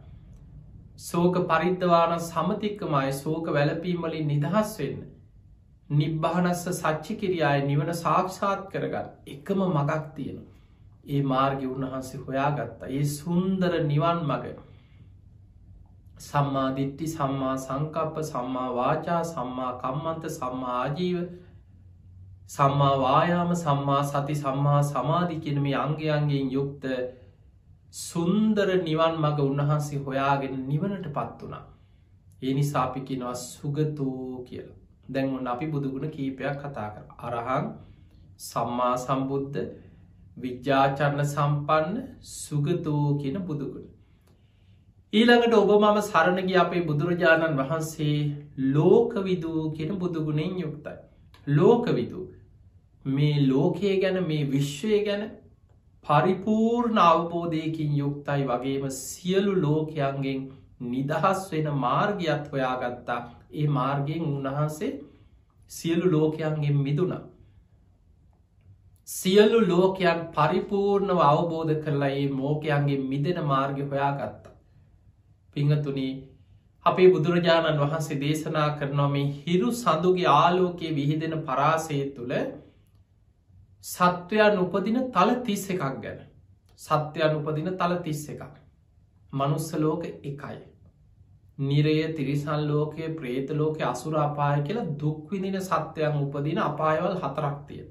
සෝක 0.99 1.36
පරිද්ධවාන 1.47 2.19
සමතික්කමයි 2.21 3.13
සෝක 3.15 3.45
වැලපීමලින් 3.49 4.27
නිදහස් 4.27 4.73
වෙන්න. 4.79 5.03
නිබ්බානස්ස 5.89 6.65
සච්චි 6.71 7.15
කිරියාය 7.15 7.62
නිවන 7.63 7.93
සාක්ෂාත් 7.95 8.67
කරගන්න 8.69 9.09
එකම 9.27 9.63
මගක් 9.67 10.01
තියෙන. 10.15 10.43
ඒ 11.05 11.21
මාර්ග 11.23 11.63
උන්වහන්සේ 11.67 12.21
හොයාගත්තා 12.21 12.91
ඒ 12.91 13.05
සුන්දර 13.12 13.73
නිවන් 13.86 14.21
මග 14.25 14.53
සම්මාධිට්ටි 16.23 17.07
සම්මා 17.09 17.55
සංකප්ප 17.59 18.21
සම්මා 18.23 18.69
වාචා 18.75 19.23
සම්මා 19.25 19.71
කම්මන්ත 19.79 20.29
සම්මා 20.31 20.75
ආජීව 20.77 21.17
සම්මා 22.47 22.93
වායාම 22.99 23.51
සම්මා 23.55 24.03
සති 24.05 24.36
සම්මා 24.36 24.79
සමාධි 24.83 25.38
කියන 25.39 25.59
මේ 25.62 25.75
අංගයන්ගෙන් 25.77 26.51
යුක්ත 26.51 26.86
සුන්දර 27.93 28.69
නිවන් 28.79 29.15
මඟ 29.15 29.39
උන්වහන්සේ 29.43 29.99
හොයාගෙන 29.99 30.55
නිවනට 30.67 31.07
පත් 31.09 31.39
වනා. 31.41 31.63
ඒ 32.41 32.53
නිසාපි 32.53 33.01
කෙනවා 33.01 33.36
සුගතෝ 33.41 34.43
කියලා. 34.43 34.77
දැන් 35.09 35.36
ඔන්න 35.36 35.47
අපි 35.47 35.67
බුදුගුණ 35.67 36.09
කීපයක් 36.09 36.57
කතා 36.59 36.89
කර. 36.89 37.03
අරහං 37.19 37.65
සම්මා 38.41 38.95
සම්බුද්ධ 38.97 39.59
විද්‍යාචරණ 40.38 41.25
සම්පන්න 41.25 41.99
සුගතෝ 42.33 43.05
කියන 43.21 43.38
බුදුගුණ. 43.41 43.92
ඊළඟට 45.13 45.56
ඔබ 45.56 45.71
මම 45.73 45.97
සරණග 46.04 46.47
අපේ 46.60 46.80
බුදුරජාණන් 46.86 47.58
වහන්සේ 47.58 48.13
ලෝකවිදූ 48.76 49.63
කියෙන 49.73 49.97
බුදුගුණෙන් 49.97 50.54
යුක්තයි. 50.60 50.93
ලෝකවිදූ 51.47 52.23
මේ 53.06 53.43
ලෝකය 53.43 53.91
ගැන 54.02 54.15
මේ 54.23 54.47
විශ්වය 54.47 54.97
ගැන 55.06 55.26
පරිපූර්ණ 56.06 56.97
අවබෝධයකින් 57.02 57.91
යුක්තයි 57.95 58.47
වගේම 58.47 58.88
සියලු 58.95 59.54
ලෝකයන්ගෙන් 59.58 60.39
නිදහස් 60.88 61.43
වෙන 61.52 61.69
මාර්ගයක් 61.84 62.47
හොයාගත්තා 62.54 63.19
ඒ 63.54 63.67
මාර්ගයෙන් 63.69 64.23
උන්වහන්සේ 64.30 64.89
සියලු 65.71 66.10
ලෝකයන්ගෙන් 66.12 66.80
මිදුණ. 66.80 67.13
සියලු 69.08 69.62
ලෝකයන් 69.67 70.26
පරිපූර්ණව 70.32 71.23
අවබෝධ 71.28 71.76
කරලා 71.86 72.12
ඒ 72.15 72.26
මෝකයන්ගේ 72.39 72.99
මිදෙන 73.06 73.39
මාර්ග 73.45 73.78
හොයාගත්තා. 73.86 74.52
පිංහතුනී 75.55 76.11
අපේ 76.85 77.07
බුදුරජාණන් 77.09 77.79
වහන්සේ 77.79 78.19
දේශනා 78.19 78.67
කරනවා 78.77 79.09
මේ 79.09 79.25
හිරු 79.39 79.71
සඳුගේ 79.73 80.27
ආලෝකයේ 80.31 80.95
විහිදෙන 80.95 81.35
පරාසය 81.43 81.99
තුළ 82.11 82.33
සත්වයන් 83.83 84.59
උපදින 84.59 84.99
තල 85.11 85.31
තිස්ස 85.41 85.65
එකක් 85.69 85.83
ගැන. 85.99 86.19
සත්‍යයන් 86.79 87.35
උපදින 87.35 87.71
තල 87.73 87.95
තිස්ස 87.99 88.29
එකක්. 88.29 88.53
මනුස්සලෝක 89.33 90.05
එකයි. 90.05 90.59
නිරය 91.59 91.97
තිරිසල් 92.13 92.61
ලෝකය 92.65 93.09
ප්‍රේත 93.11 93.49
ලෝක 93.51 93.81
අසුර 93.83 94.15
අපාය 94.19 94.63
කියලා 94.63 94.93
දුක්විදින 94.97 95.59
සත්‍යයන් 95.61 96.15
උපදින 96.17 96.59
අපායවල් 96.61 97.17
හතරක්තිය 97.17 97.83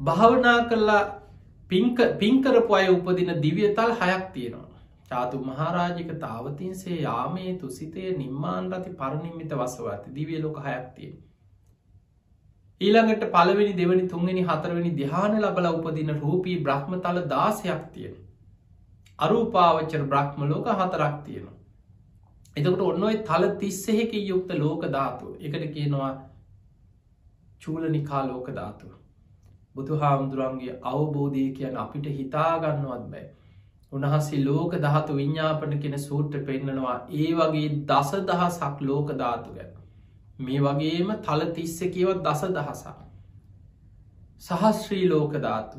භාවනා 0.00 0.58
කරලා 0.68 1.02
පින්කරපු 2.18 2.74
අය 2.74 2.88
උපදින 2.90 3.30
දිවියතල් 3.40 3.92
හයක් 3.94 4.24
තියෙනවා. 4.32 4.73
චාතු 5.10 5.40
මහරාජික 5.40 6.10
තාවතින්සේ 6.20 6.98
යාමේ 7.00 7.52
තුසිතය 7.58 8.04
නිම්මාන් 8.16 8.72
රති 8.72 8.92
පරණින්මිත 8.94 9.54
වසවඇති 9.54 10.14
දිවිය 10.14 10.42
ලෝක 10.42 10.58
හයක්තිය. 10.60 11.10
ඊළඟට 12.80 13.26
පළවෙනි 13.30 13.74
දෙවනි 13.74 14.04
තුන්වෙනි 14.08 14.42
හතරවෙනි 14.42 14.92
දිහාන 14.92 15.36
ලබල 15.40 15.68
උපදින 15.70 16.14
රූපී 16.16 16.56
බ්‍රහ්මතල 16.60 17.20
දාසයක් 17.28 17.84
තියෙන. 17.92 18.16
අරූපාවච්චර 19.18 20.02
බ්‍රහ්ම 20.06 20.48
ලෝක 20.48 20.72
හතරක් 20.74 21.20
තියෙන. 21.24 21.46
එතකට 22.56 22.82
ඔන්නඔයි 22.82 23.22
තල 23.24 23.48
තිස්සෙහෙක 23.56 24.12
යුක්ත 24.22 24.50
ලෝක 24.56 24.90
ධාතු 24.90 25.36
එකට 25.40 25.64
කියනවා 25.70 26.10
චූලනිකා 27.60 28.26
ලෝක 28.26 28.50
ධාතුව. 28.52 28.90
බුදු 29.76 29.96
හාමුදුරන්ගේ 29.98 30.74
අවබෝධය 30.84 31.46
කියන 31.52 31.76
අපිට 31.78 32.06
හිතාගන්නවත් 32.18 33.08
බෑ. 33.10 33.26
උන්හන්සේ 33.94 34.42
ලෝක 34.42 34.72
දහතු 34.80 35.16
විඤ්ඥාපන 35.16 35.78
කෙන 35.78 35.96
සූට්‍ර 36.00 36.42
පෙන්න්නනවා 36.42 36.98
ඒ 37.14 37.30
වගේ 37.34 37.68
දස 37.86 38.12
දහසක් 38.24 38.76
ලෝක 38.82 39.10
ධාතු 39.14 39.56
ගැන 39.56 39.72
මේ 40.38 40.60
වගේම 40.60 41.10
තල 41.20 41.42
තිස්ස 41.52 41.80
කියවත් 41.88 42.22
දස 42.22 42.42
දහසක්. 42.50 42.96
සහස්ශ්‍රී 44.40 45.08
ලෝක 45.08 45.32
ධාතු. 45.34 45.78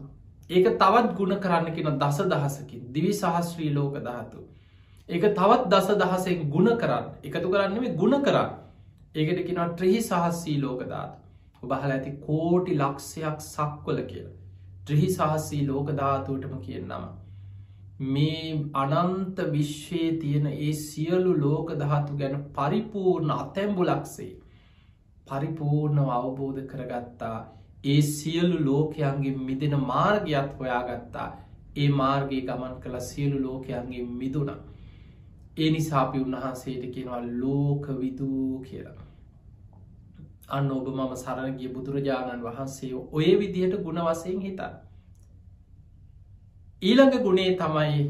ඒක 0.49 0.67
තවත් 0.75 1.15
ගුණ 1.15 1.35
කරන්න 1.37 1.73
කෙන 1.73 1.99
දස 1.99 2.21
දහසකින්. 2.25 2.91
දිවි 2.91 3.11
සහස්ශ්‍රී 3.13 3.73
ලෝක 3.73 3.95
ධාතු. 4.01 4.39
ඒක 5.09 5.21
තවත් 5.33 5.67
දස 5.67 5.87
දහසෙන් 5.95 6.49
ගුණ 6.49 6.77
කරන්න. 6.77 7.11
එකතු 7.23 7.49
කරන්නේ 7.49 7.95
ගුණ 7.95 8.21
කරන්න. 8.21 8.55
ඒකට 9.15 9.45
කෙන 9.47 9.75
ත්‍රහි 9.75 10.01
සහස්සී 10.01 10.57
ලෝක 10.59 10.81
ධාතු. 10.85 11.19
ඔබහල 11.63 11.91
ඇති 11.91 12.11
කෝටි 12.21 12.73
ලක්ෂයක් 12.75 13.37
සක්වල 13.43 14.01
කියලා. 14.05 14.35
ත්‍රහි 14.85 15.07
සහස්සී 15.09 15.67
ලෝක 15.67 15.91
ධාතුවටම 15.93 16.57
කියන්නම 16.61 17.24
මේ 17.99 18.69
අනන්ත 18.73 19.37
විශ්වයේ 19.49 20.19
තියෙන 20.19 20.47
ඒ 20.47 20.73
සියලු 20.73 21.39
ලෝක 21.41 21.69
දහතු 21.73 22.17
ගැන 22.17 22.43
පරිපූර්ණ 22.53 23.31
අතැම්බුලක්සේ 23.31 24.33
පරිපූර්ණව 25.27 26.09
අවබෝධ 26.09 26.67
කරගත්තා. 26.67 27.55
ඒ 27.83 28.01
සියලු 28.01 28.57
ලෝකයන්ගේ 28.65 29.37
මිදෙන 29.39 29.79
මාර්ගයක් 29.81 30.59
හොයාගත්තා. 30.59 31.29
ඒ 31.75 31.89
මාර්ගය 31.91 32.41
ගමන් 32.41 32.75
කළ 32.81 32.99
සියලු 33.01 33.39
ලෝකයන්ගේ 33.41 34.03
මිදුණ. 34.03 34.51
ඒ 35.57 35.69
නිසාපි 35.71 36.19
උන්වහන්සේට 36.19 36.91
කියෙනවා 36.93 37.21
ලෝක 37.33 37.87
විදූ 37.99 38.59
කියලා. 38.61 39.05
අන්න 40.49 40.71
ඔබ 40.71 40.87
මම 40.89 41.15
සරණගිය 41.15 41.69
බුදුරජාණන් 41.69 42.43
වහන්සේ 42.43 42.93
ඔය 43.11 43.29
විදිහට 43.39 43.83
ගුණ 43.83 44.01
වසයෙන් 44.03 44.41
හිතා 44.41 44.84
ඊළඟ 46.85 47.17
ගුණේ 47.19 47.51
තමයි 47.55 48.03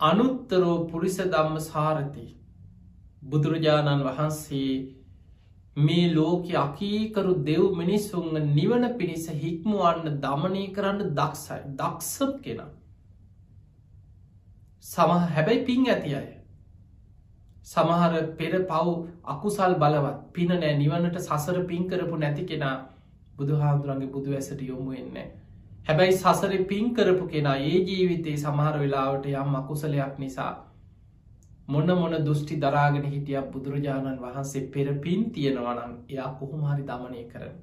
අනුත්තරෝ 0.00 0.76
පුරිස 0.86 1.16
දම්ම 1.26 1.56
සාරති. 1.62 2.26
බුදුරජාණන් 3.22 4.04
වහන්සේ 4.04 4.72
මේ 5.78 6.06
ලෝක 6.10 6.46
අකීකරු 6.56 7.34
දෙව් 7.42 7.64
මිනිස්සුන්ග 7.74 8.32
නිවන 8.50 8.84
පිණිස 8.98 9.26
හික්මුවන්න 9.36 10.20
දමනය 10.20 10.64
කරන්න 10.70 11.12
දක්සයි 11.12 11.60
දක්සප් 11.74 12.30
කෙන. 12.42 12.62
සම 14.84 15.10
හැබැයි 15.28 15.64
පින් 15.64 15.86
ඇති 15.86 16.14
අය. 16.14 16.28
සමහර 17.64 18.14
පෙර 18.34 18.52
පව් 18.64 18.96
අකුසල් 19.26 19.74
බලවත් 19.76 20.18
පින 20.32 20.48
නෑ 20.50 20.74
නිවනට 20.76 21.20
සසර 21.20 21.62
පින් 21.64 21.86
කරපු 21.86 22.16
නැති 22.16 22.44
කෙනා 22.44 22.76
බුදු 23.36 23.56
හාමුදුරන්ගේ 23.56 24.10
බුදු 24.10 24.34
ඇසට 24.34 24.60
යොමු 24.62 24.90
වෙන්නේ 24.90 25.26
හැබැයි 25.86 26.12
සසර 26.14 26.52
පින් 26.64 26.92
කරපු 26.94 27.24
කෙනා 27.28 27.56
ඒ 27.62 27.78
ජීවිතයේ 27.84 28.36
සමහර 28.38 28.76
වෙලාවට 28.78 29.24
යම් 29.30 29.56
අකුසලයක් 29.56 30.18
නිසා 30.18 30.52
මොන්න 31.68 31.92
මොන 31.94 32.14
දෘෂ්ටි 32.20 32.58
දරාගෙන 32.58 33.06
හිටියක් 33.06 33.48
බුදුරජාණන් 33.50 34.20
වහන්සේ 34.20 34.62
පෙර 34.68 34.94
පින් 35.00 35.24
තියෙනවනම් 35.30 35.96
එයා 36.08 36.30
කොහොමහරි 36.34 36.84
දමනය 36.84 37.24
කරන. 37.26 37.58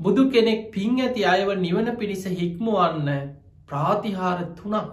බුදු 0.00 0.24
කෙනෙක් 0.30 0.64
පින් 0.70 0.98
ඇති 1.00 1.26
අයව 1.26 1.54
නිවන 1.58 1.92
පිණිස 1.96 2.24
හික්මුවන්න 2.32 3.30
ප්‍රාතිහාර 3.68 4.42
තුනක් 4.54 4.90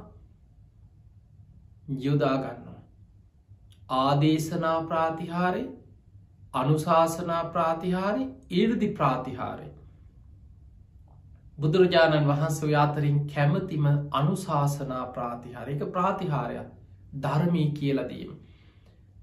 යොදාගන්නවා. 2.00 2.80
ආදේශනා 3.98 4.78
ප්‍රාතිහාරය 4.84 5.66
අනුශාසනා 6.54 7.44
ප්‍රාතිහාරි 7.50 8.32
ඉර්දි 8.58 8.88
ප්‍රාතිහාරය 8.94 9.68
බුදුරජාණන් 11.60 12.28
වහන්සේ 12.28 12.76
අතරින් 12.78 13.18
කැමතිම 13.28 13.88
අනුශාසනා 14.14 15.06
ප්‍රාතිහාරයක 15.08 15.82
ප්‍රාතිහාරයක් 15.88 16.70
ධර්මී 17.16 17.72
කියලදීම. 17.72 18.32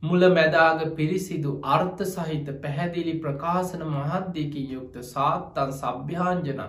මුල 0.02 0.22
මැදාග 0.30 0.82
පිරිසිදු 0.94 1.52
අර්ථ 1.66 2.02
සහිත 2.06 2.50
පැහැදිලි 2.62 3.14
ප්‍රකාශන 3.18 3.86
මහද්දයකින් 3.86 4.66
යුක්ත 4.70 4.98
සාත්තන් 5.04 5.72
සභ්‍යාංජන 5.74 6.60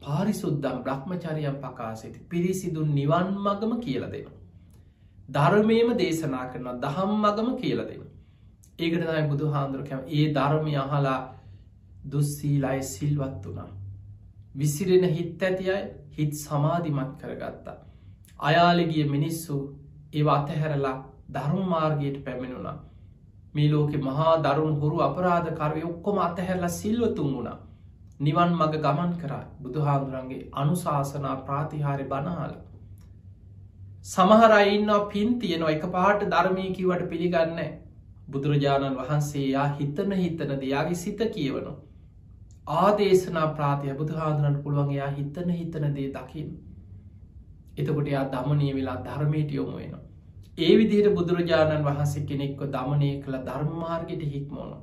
පාරිසුද්දම් 0.00 0.82
බ්‍රහ්මචරියම් 0.82 1.56
පකාසිති 1.58 2.26
පිරිසිදු 2.26 2.84
නිවන් 2.88 3.30
මගම 3.38 3.78
කියල 3.80 4.04
දෙෙන. 4.08 4.28
ධර්මයම 5.28 5.88
දේශනා 5.94 6.44
කරන 6.48 6.68
දහම් 6.80 7.16
මගම 7.20 7.48
කියල 7.56 7.80
දෙෙන. 7.84 8.04
ඒකට 8.78 9.02
තයි 9.06 9.24
බුදු 9.28 9.46
හාන්දුරකැම 9.48 10.04
ඒ 10.10 10.28
ධර්මය 10.34 10.76
අහලා 10.78 11.18
දුස්සීලායි 12.10 12.82
සිල්වත් 12.84 13.42
වනා. 13.46 13.70
විසිරෙන 14.56 15.04
හිත් 15.10 15.42
ඇති 15.42 15.70
අය 15.70 15.82
හිත් 16.12 16.32
සමාධිමත් 16.36 17.12
කරගත්තා. 17.20 17.76
අයාලගිය 18.40 19.04
මිනිස්සු 19.06 19.56
ඒ 20.12 20.24
අතහැරලා 20.30 20.96
ධර්මමාර්ගයට 21.32 22.18
පැමිණුණා. 22.24 22.76
මේ 23.54 23.68
ලෝකෙ 23.70 23.98
මහා 24.00 24.34
දරුණු 24.42 24.80
හුරු 24.80 24.98
අපරාධ 25.00 25.50
කරය 25.54 25.82
ඔක්කොම 25.82 26.18
අතහැරලා 26.18 26.72
සිල්වතුන් 26.72 27.32
වුණා. 27.34 27.58
නිවන් 28.20 28.52
මග 28.52 28.72
ගමන් 28.78 29.12
කරා 29.18 29.44
බුදුහාදුරන්ගේ 29.62 30.48
අනුශාසනා 30.54 31.36
ප්‍රාතිහාරය 31.38 32.04
බනහල. 32.04 32.54
සමහරයින්න 34.04 34.92
පින් 35.12 35.38
තියනවා 35.38 35.70
එක 35.70 35.84
පාට 35.90 36.22
ධර්මයකිවට 36.26 37.08
පිළිගන්න 37.10 37.60
බුදුරජාණන් 38.28 38.96
වහන්සේ 38.96 39.48
යා 39.48 39.66
හිතන 39.74 40.12
හිතන 40.14 40.52
දෙයාගේ 40.56 40.94
සිත 40.96 41.20
කියවනවා. 41.30 41.76
ආදේශනා 42.66 43.46
ප්‍රාතිය 43.50 43.94
බුදුහාදුරන් 43.94 44.56
පුළුවන් 44.62 44.90
එයා 44.90 45.10
හිතන 45.10 45.50
හිතන 45.50 45.86
දේ 45.94 46.08
දකිින්. 46.10 46.48
එතකොට 47.76 48.08
එයා 48.08 48.24
දමනය 48.26 48.74
වෙලා 48.74 48.96
ධර්මයට 49.04 49.52
යොමු 49.52 49.76
වෙනවා. 49.76 50.02
ඒ 50.58 50.72
විදිහට 50.78 51.14
බුදුරජාණන් 51.14 51.84
වහන්සේ 51.84 52.24
කෙනෙක්ව 52.24 52.66
දමනය 52.70 53.10
කළ 53.20 53.38
ධර්මමාර්ගයට 53.44 54.26
හික්මෝන. 54.26 54.76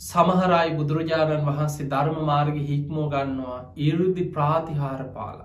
සමහරයි 0.00 0.76
බුදුරජාණන් 0.76 1.46
වහන්සේ 1.46 1.86
ධර්ම 1.88 2.24
මාර්ග 2.24 2.58
හික්මෝ 2.64 3.10
ගන්නවා 3.10 3.60
ඉරුදි 3.78 4.24
ප්‍රාතිහාර 4.30 5.04
පාල. 5.10 5.38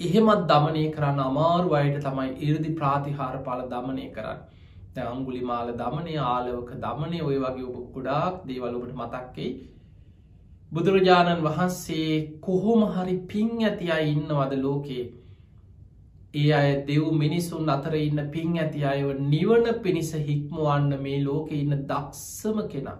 එහෙමත් 0.00 0.48
දමනය 0.48 0.82
කරන්න 0.90 1.22
අමාරු 1.22 1.74
අයට 1.74 2.00
තමයි 2.02 2.30
ඉරදි 2.42 2.74
ප්‍රාතිහාර 2.74 3.38
පාල 3.40 3.68
දමනය 3.68 4.08
කරන්න 4.10 4.51
අංගුලි 5.00 5.40
මාල 5.42 5.72
දමනය 5.74 6.16
ආලවක 6.18 6.70
දමනය 6.76 7.20
ඔය 7.20 7.38
වගේ 7.38 7.68
ඔබ 7.70 7.86
ගොඩාක් 7.92 8.44
දේවලුබට 8.46 8.94
මතක්කෙයි 8.94 9.50
බුදුරජාණන් 10.72 11.42
වහන්සේ 11.42 12.12
කොහොම 12.40 12.82
හරි 12.90 13.16
පින් 13.26 13.50
ඇති 13.62 13.90
අයි 13.90 14.12
ඉන්නවද 14.12 14.52
ලෝකයේ 14.58 15.06
ඒ 16.34 16.50
අය 16.50 16.68
දෙව් 16.82 17.06
මිනිසුන් 17.14 17.66
අතර 17.68 17.94
ඉන්න 17.94 18.20
පින් 18.30 18.54
ඇති 18.56 18.84
අයව 18.84 19.08
නිවන 19.22 19.66
පිණිස 19.82 20.12
හික්මුවන්න 20.20 20.94
මේ 20.98 21.18
ලෝක 21.20 21.50
ඉන්න 21.52 21.74
දක්සම 21.82 22.60
කෙනා. 22.68 22.98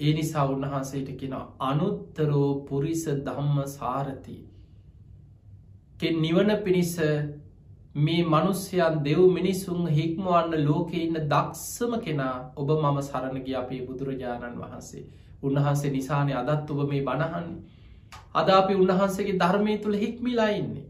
ඒ 0.00 0.12
නිසා 0.12 0.44
උන්වහන්සේට 0.46 1.10
කෙනා 1.16 1.44
අනුත්තරෝ 1.60 2.50
පුරිස 2.62 3.02
ධම්ම 3.24 3.56
සාරති. 3.68 4.36
කෙ 5.98 6.08
නිවන 6.16 6.50
පිණිස 6.64 6.94
මේ 7.94 8.24
මනුස්්‍යයන් 8.24 9.02
දෙව් 9.02 9.20
මිනිසුන් 9.28 9.86
හික්මුවන්න 9.88 10.64
ලෝක 10.64 10.92
ඉන්න 10.94 11.16
දක්සම 11.26 11.92
කෙනා 12.00 12.52
ඔබ 12.56 12.68
මම 12.72 12.98
සරණගිය 13.02 13.56
අපේ 13.56 13.80
බුදුරජාණන් 13.82 14.58
වහන්සේ. 14.58 15.04
උන්වහන්සේ 15.42 15.90
නිසානය 15.90 16.32
අදත් 16.34 16.70
ඔබ 16.70 16.80
මේ 16.86 17.02
බණහන්නේ. 17.02 17.58
අද 18.34 18.48
අපි 18.50 18.74
උන්වහන්සේගේ 18.74 19.38
ධර්මය 19.38 19.78
තුළ 19.78 19.96
හික්මිලා 19.96 20.50
ඉන්නේ. 20.52 20.86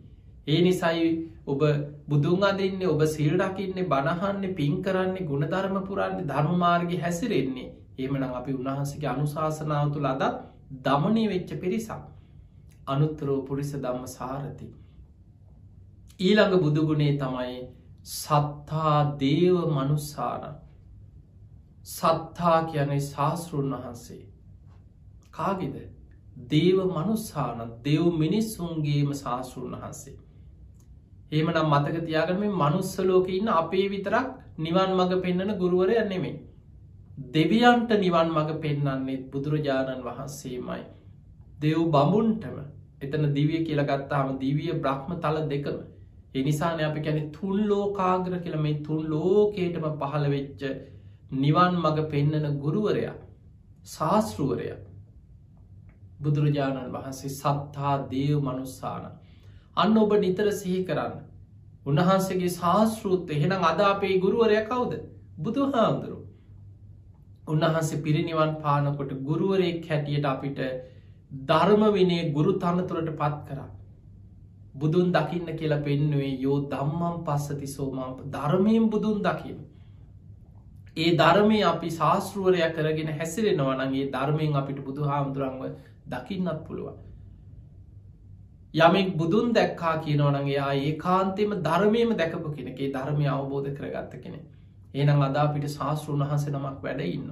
ඒ 0.47 0.61
නිසයි 0.61 1.09
ඔබ 1.47 1.63
බුදුන් 2.07 2.43
අදන්න 2.43 2.83
ඔබ 2.87 3.03
සිල්ඩකින්නේ 3.07 3.87
බණහන්නේ 3.87 4.55
පින් 4.55 4.83
කරන්නේ 4.83 5.25
ගුණධර්ම 5.25 5.77
පුරන්නේ 5.83 6.27
ධර්මමාර්ග 6.27 6.93
හැසිරෙන්නේ 6.99 7.69
ඒමනම් 7.99 8.35
අපි 8.35 8.53
උන්වහන්සගේ 8.53 9.09
අනුශාසනාව 9.09 9.93
තුළ 9.93 10.09
අදත් 10.09 10.39
දමනය 10.81 11.25
වෙච්ච 11.29 11.51
පිරිසක් 11.57 12.03
අනුත්තරෝ 12.87 13.39
පුරිස 13.43 13.73
දම්ම 13.77 14.07
සාරති 14.09 14.69
ඊළඟ 16.21 16.57
බුදුගුණේ 16.59 17.13
තමයි 17.17 17.59
සත්තා 18.13 18.97
දේව 19.19 19.57
මනුස්සාන 19.71 20.47
සත්තා 21.89 22.59
කියන්නේ 22.65 23.03
ශාස්තෘන් 23.03 23.75
වහන්සේ 23.75 24.25
කාගෙද 25.33 25.77
දේව 26.51 26.79
මනුස්සාන 26.91 27.61
දෙව් 27.85 28.09
මිනිස්සුන්ගේම 28.17 29.13
ශාස්තෘන් 29.17 29.77
වහන්සේ 29.77 30.17
ඒමනම් 31.31 31.67
මතක 31.69 32.05
තියාගන 32.05 32.39
මේ 32.41 32.53
මනුස්සලෝක 32.57 33.27
ඉන්න 33.31 33.49
අපේ 33.53 33.87
විතරක් 33.89 34.29
නිවන් 34.59 34.93
මඟ 34.93 35.21
පෙන්න්නන 35.21 35.53
ගුරුවරය 35.57 35.97
නෙමේ. 36.05 36.37
දෙවියන්ට 37.29 37.91
නිවන් 37.97 38.31
මඟ 38.31 38.61
පෙන්නන්නේ 38.61 39.19
බුදුරජාණන් 39.31 40.03
වහන්සේමයි. 40.03 40.83
දෙව් 41.59 41.81
බමුන්ටම 41.89 42.57
එතන 43.01 43.29
දිවිය 43.33 43.61
කියලගත්තාම 43.63 44.35
දිවිය 44.39 44.73
බ්‍රහ්ම 44.77 45.13
තල 45.19 45.39
දෙකම. 45.47 45.79
එනිසාන 46.35 46.81
අප 46.81 46.99
කැනෙ 46.99 47.23
තුන් 47.31 47.57
ලෝකාග්‍ර 47.67 48.39
කියල 48.39 48.57
මේ 48.59 48.81
තුන් 48.83 49.07
ලෝකේටම 49.07 49.87
පහළ 49.97 50.29
වෙච්ච 50.31 50.63
නිවන් 51.37 51.75
මඟ 51.77 52.11
පෙන්නන 52.11 52.59
ගුරුවරයා 52.59 53.15
ශාස්තෘුවරය 53.87 54.69
බුදුරජාණන් 56.21 56.93
වහන්සේ 56.93 57.33
සත්තා 57.33 57.95
දේව 58.11 58.39
මනුස්සාන 58.43 59.09
අන්න 59.77 59.97
ඔබ 59.97 60.13
නිතර 60.17 60.53
සිහි 60.53 60.85
කරන්න. 60.85 61.19
උන්වහන්සේගේ 61.87 62.53
ශාස්ෘත් 62.53 63.31
එහෙනම් 63.31 63.65
අද 63.65 63.81
අපේ 63.83 64.15
ගුරුවරය 64.19 64.61
කවුද 64.65 64.95
බුදු 65.39 65.67
හාමුදුරු. 65.69 66.19
උන්වහන්සේ 67.49 68.03
පිරිනිවන් 68.03 68.55
පානකොට 68.61 69.13
ගුරුවරයෙක් 69.23 69.87
හැටියට 69.87 70.27
අපිට 70.27 70.61
ධර්ම 71.45 71.83
විනේ 71.93 72.31
ගුරු 72.33 72.53
තනතුරට 72.59 73.11
පත් 73.15 73.39
කරා. 73.47 73.69
බුදුන් 74.79 75.13
දකින්න 75.13 75.51
කියලා 75.55 75.81
පෙන්නුවේ 75.81 76.35
යෝ 76.39 76.59
දම්මම් 76.69 77.17
පස්සති 77.25 77.69
සෝමම් 77.69 78.23
ධර්මයෙන් 78.29 78.87
බුදුන් 78.89 79.19
දකින්න. 79.23 79.59
ඒ 80.97 81.11
ධර්මය 81.17 81.59
අපි 81.65 81.91
ශාස්ෘුවරය 81.93 82.63
කරගෙන 82.73 83.13
හැසිරෙනවනගේ 83.15 84.07
ධර්මයෙන් 84.11 84.57
අපිට 84.57 84.81
බුදු 84.83 85.03
හාමුදුරන්ව 85.05 85.63
දකින්නත් 86.09 86.61
පුළුවන්. 86.65 86.99
යමෙක් 88.75 89.17
බුදුන් 89.17 89.53
දැක්කා 89.53 89.97
කියනවනගේ 89.99 90.63
ඒ 90.79 90.93
කාන්තෙම 90.99 91.51
ධර්මයම 91.63 92.11
දැකපු 92.15 92.51
කෙනෙකේ 92.51 92.93
ධර්මය 92.93 93.27
අවබෝධ 93.29 93.71
කරගත්ත 93.73 94.15
කෙනෙ 94.19 94.41
ඒනම් 94.95 95.23
අදාපිට 95.23 95.69
ශාස්තෘන් 95.69 96.23
වහස 96.23 96.47
නමක් 96.49 96.83
වැඩ 96.83 97.01
ඉන්න 97.03 97.31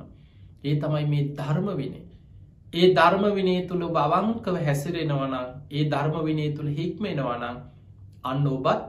ඒ 0.64 0.74
තමයි 0.76 1.04
මේ 1.06 1.24
ධර්ම 1.35 1.68
විනේ 1.76 2.06
ඒ 2.72 2.88
ධර්ම 2.92 3.24
විනේ 3.33 3.61
තුළ 3.64 3.85
බවංකව 3.90 4.57
හැසිරෙනවනං 4.62 5.35
ඒ 5.70 5.85
ධර්ම 5.87 6.16
විනේ 6.24 6.50
තුළ 6.52 6.70
හික්මෙනවනං 6.70 7.44
අන්න 8.24 8.46
ඔබත් 8.48 8.83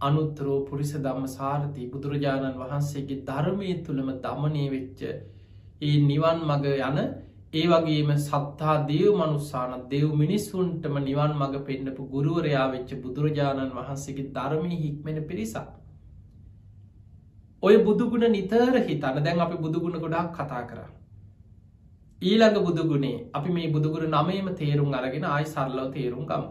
අනුත්තරෝ 0.00 0.58
පුරිස 0.64 0.92
දම්ම 0.96 1.26
සාරති 1.28 1.86
බුදුරජාණන් 1.88 2.56
වහන්සේගේ 2.56 3.22
ධර්මය 3.24 3.70
තුළම 3.82 4.10
දමනය 4.20 4.64
වෙච්ච 4.70 5.00
ඒ 5.80 5.96
නිවන් 6.02 6.38
මග 6.46 6.64
යන 6.80 6.98
ඒ 7.52 7.64
වගේම 7.66 8.10
සත්තා 8.18 8.76
දේව 8.84 9.12
මනුස්සාන 9.14 9.72
දෙව් 9.86 10.08
මිනිස්සුන්ටම 10.14 10.96
නිවන් 11.00 11.32
මඟ 11.32 11.64
පෙන්න්නපු 11.64 12.02
ගුරුවරයා 12.08 12.66
වෙච්ච 12.70 12.90
බුදුරජාණන් 12.98 13.72
වහන්සේගේ 13.72 14.30
ධර්මය 14.32 14.76
හික්මෙන 14.76 15.18
පිරිසක්. 15.24 15.66
ඔය 17.62 17.76
බුදුගුණ 17.80 18.26
නිතර 18.30 18.74
හිතන 18.82 19.18
දැන් 19.20 19.40
අපි 19.40 19.56
බුදුගුණ 19.58 19.98
ගොඩක් 19.98 20.32
කතා 20.36 20.62
කර. 20.64 20.80
ඊළඟ 22.22 22.58
බුදුගුණේ 22.60 23.16
අපි 23.32 23.50
මේ 23.50 23.70
බුදුගුණ 23.70 24.10
නමේම 24.10 24.48
තේරුම් 24.54 24.92
අරගෙන 24.94 25.24
ආයි 25.26 25.46
සරලව 25.46 25.92
තේරුම් 25.92 26.26
ගම. 26.26 26.44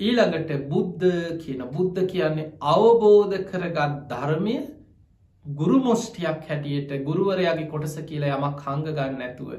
ඊළඟට 0.00 0.50
බුද්ධ 0.68 1.04
කියන 1.38 1.62
බුද්ධ 1.70 2.00
කියන්නේ 2.06 2.50
අවබෝධ 2.68 3.36
කරගත් 3.44 3.94
ධර්මය 4.08 4.56
ගුරු 5.44 5.78
මොෂ්ටියක් 5.80 6.48
හැටියට 6.48 6.92
ගුරුවරයාගේ 7.04 7.68
කොටස 7.68 7.96
කියලා 8.02 8.36
යමක් 8.38 8.60
හංග 8.62 8.84
ගන්න 8.88 9.22
ඇතුව 9.22 9.50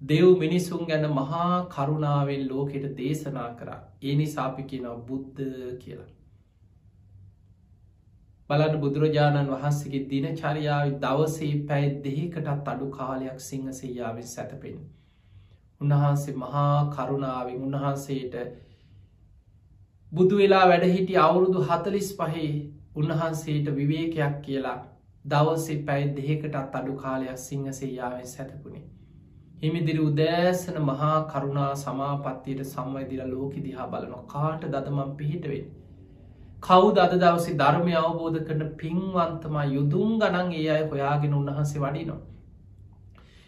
දෙව් 0.00 0.26
මිනිසුන් 0.38 0.86
ගැන 0.86 1.08
මහා 1.12 1.66
කරුණාවෙන් 1.68 2.48
ලෝකෙට 2.48 2.86
දේශනා 2.96 3.50
කරා 3.54 3.80
ඒ 4.02 4.14
නිසාපි 4.16 4.62
කියනව 4.64 4.94
බුද්ධ 5.06 5.42
කියලා. 5.78 6.12
බලන්න 8.50 8.80
බුදුරජාණන් 8.80 9.50
වහන්සේගේ 9.50 10.04
දින 10.10 10.26
චරියාව 10.36 10.92
දවසේ 11.00 11.48
පැයි 11.64 11.88
දෙහිකටත් 12.02 12.68
අඩු 12.68 12.86
කාලයක් 12.92 13.40
සිංහ 13.40 13.66
සයාවෙන් 13.72 14.28
සැතපෙන්. 14.28 14.78
උන්වහන්සේ 15.80 16.36
මහා 16.36 16.76
කරුණාවෙන් 16.90 17.58
උන්වහන්සේට 17.62 18.36
බුදු 20.12 20.36
වෙලා 20.36 20.62
වැඩහිටි 20.66 21.18
අවුරුදු 21.18 21.64
හතලිස් 21.64 22.08
පහේ 22.16 22.46
උන්වහන්සේට 22.96 23.68
විවේකයක් 23.76 24.38
කියලා 24.42 24.78
දවසේ 25.24 25.76
පැයි 25.82 26.08
දෙහෙකටත් 26.14 26.56
අඩු 26.74 26.94
කාලයක් 26.96 27.38
සිංහ 27.38 27.66
සයාවෙන් 27.74 28.26
සැතපුුණේ. 28.28 28.86
හිමිදිරි 29.60 30.00
උදෑසන 30.02 30.80
මහා 30.82 31.18
කරුණා 31.26 31.72
සමාපත්තියට 31.76 32.64
සම්වයිදිල 32.66 33.22
ලෝක 33.28 33.54
දිහා 33.60 33.86
බලන 33.88 34.16
කාට 34.28 34.66
දදමම් 34.66 35.12
පිහිටවෙන්. 35.16 35.68
කවු 36.62 36.88
දද 36.92 37.20
දවසි 37.20 37.52
ධර්මය 37.56 37.94
අවබෝධ 37.96 38.40
කරන 38.46 38.62
පින්වන්තමා 38.76 39.66
යුදුම් 39.66 40.18
ගනන් 40.18 40.50
ඒ 40.54 40.66
අය 40.70 40.82
හොයාගෙන 40.86 41.34
උන්වහන්සේ 41.34 41.80
වඩිනවා. 41.80 42.20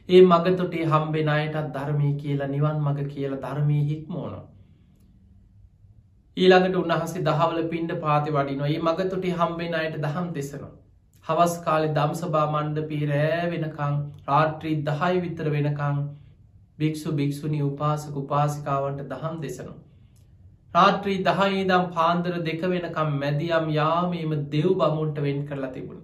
ඒ 0.08 0.22
මගතොටේ 0.24 0.84
හම්බෙන 0.86 1.28
අයටත් 1.30 1.72
ධර්මය 1.74 2.12
කියලා 2.14 2.48
නිවන් 2.48 2.78
මඟ 2.78 3.08
කියලා 3.08 3.40
ධර්මය 3.40 3.78
හික්මෝන. 3.88 4.36
ඊළඟට 6.36 6.76
උන්වහන්සේ 6.76 7.24
දහවල 7.24 7.60
පින්ඩ 7.68 7.96
පාති 8.00 8.32
වඩිනවා 8.32 8.68
ඒ 8.68 8.80
මගතොටේ 8.82 9.34
හම්බෙන 9.34 9.74
අයට 9.74 9.98
දහම් 9.98 10.30
දෙසනවා. 10.32 10.72
හවස් 11.26 11.54
කාලෙ 11.64 11.92
දම්සභා 11.92 12.46
මණ්ඩ 12.46 12.88
පීරෑ 12.88 13.50
වෙනකං 13.50 14.00
රාත්‍රී 14.28 14.76
දහයි 14.84 15.20
විතර 15.20 15.50
වෙනකං 15.50 16.02
භික්‍ෂු 16.78 17.12
භික්‍ෂුණී 17.14 17.62
උපාසක 17.64 18.16
උපාසිකාවන්ට 18.16 19.08
දහම් 19.08 19.40
දෙසනවා. 19.42 19.78
රාත්‍රී 20.74 21.22
දහයිදම් 21.24 21.84
පාන්දර 21.92 22.34
දෙක 22.42 22.62
වෙනකම් 22.64 23.08
මැදියම් 23.16 23.66
යාමීම 23.70 24.32
දෙව් 24.48 24.68
බමුන්ට 24.74 25.16
වෙන් 25.18 25.40
කරලා 25.46 25.72
තිබුණ. 25.72 26.02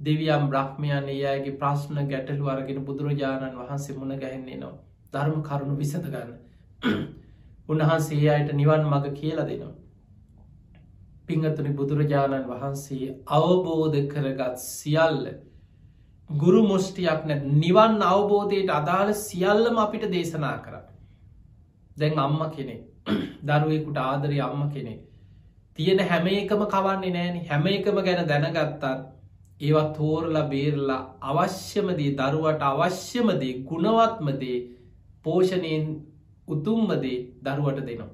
දෙවියම් 0.00 0.48
බ්‍රහ්මයන් 0.48 1.08
ඒ 1.08 1.24
අයගේ 1.26 1.58
ප්‍රශ්න 1.58 2.08
ගැටලු 2.08 2.48
අරගෙන 2.48 2.84
බුදුරජාණන් 2.84 3.58
වහන්සේ 3.58 3.96
මුණ 3.96 4.14
ගැහෙන්නේ 4.18 4.56
නවා. 4.56 4.78
ධර්ම 5.12 5.42
කරුණු 5.42 5.76
විසඳගන්න. 5.76 6.32
උන්වහන්සේ 7.68 8.30
අයට 8.30 8.54
නිවන් 8.54 8.86
මඟ 8.86 9.10
කියලා 9.12 9.46
දෙනවා. 9.46 9.74
පිංහතුනි 11.26 11.74
බුදුරජාණන් 11.74 12.48
වහන්සේ 12.48 13.10
අවබෝධ 13.32 14.00
කරගත් 14.08 14.56
සියල්ල 14.62 15.28
ගුරු 16.30 16.64
මුෂ්ටියක් 16.64 17.20
නැ 17.26 17.38
නිවන් 17.58 18.00
අවබෝධයට 18.04 18.70
අදාළ 18.70 19.14
සියල්ලම 19.18 19.78
අපිට 19.78 20.10
දේශනා 20.10 20.56
කර. 20.64 20.74
දැන් 21.96 22.18
අම්ම 22.20 22.42
කෙනෙක් 22.50 22.82
දරුවෙකුට 23.06 23.98
ආදරය 23.98 24.38
අම්ම 24.40 24.70
කෙනෙක්. 24.70 25.00
තියෙන 25.78 26.00
හැම 26.00 26.26
එකම 26.28 26.62
කවන්නේ 26.66 27.12
නෑන 27.12 27.36
හැම 27.46 27.66
එකම 27.68 27.96
ගැන 28.00 28.26
දැනගත්තත් 28.26 28.84
ඒවත් 29.60 29.92
තෝරලා 29.96 30.48
බේරලා 30.48 31.02
අවශ්‍යමදී 31.22 32.16
දරුවට 32.16 32.62
අවශ්‍යමදේ 32.62 33.54
ගුණවත්මදේ 33.68 34.58
පෝෂණයෙන් 35.24 35.86
උතුම්මදේ 36.48 37.18
දරුවට 37.42 37.80
දෙනවා. 37.80 38.12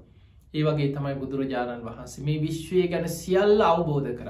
ඒ 0.54 0.62
වගේ 0.62 0.92
තමයි 0.94 1.14
බුදුරජාණන් 1.14 1.84
වහන්සේ 1.84 2.24
මේ 2.24 2.42
විශ්වය 2.42 2.86
ගැන 2.88 3.08
සියල්ල 3.10 3.60
අවබෝධ 3.62 4.10
කර. 4.18 4.28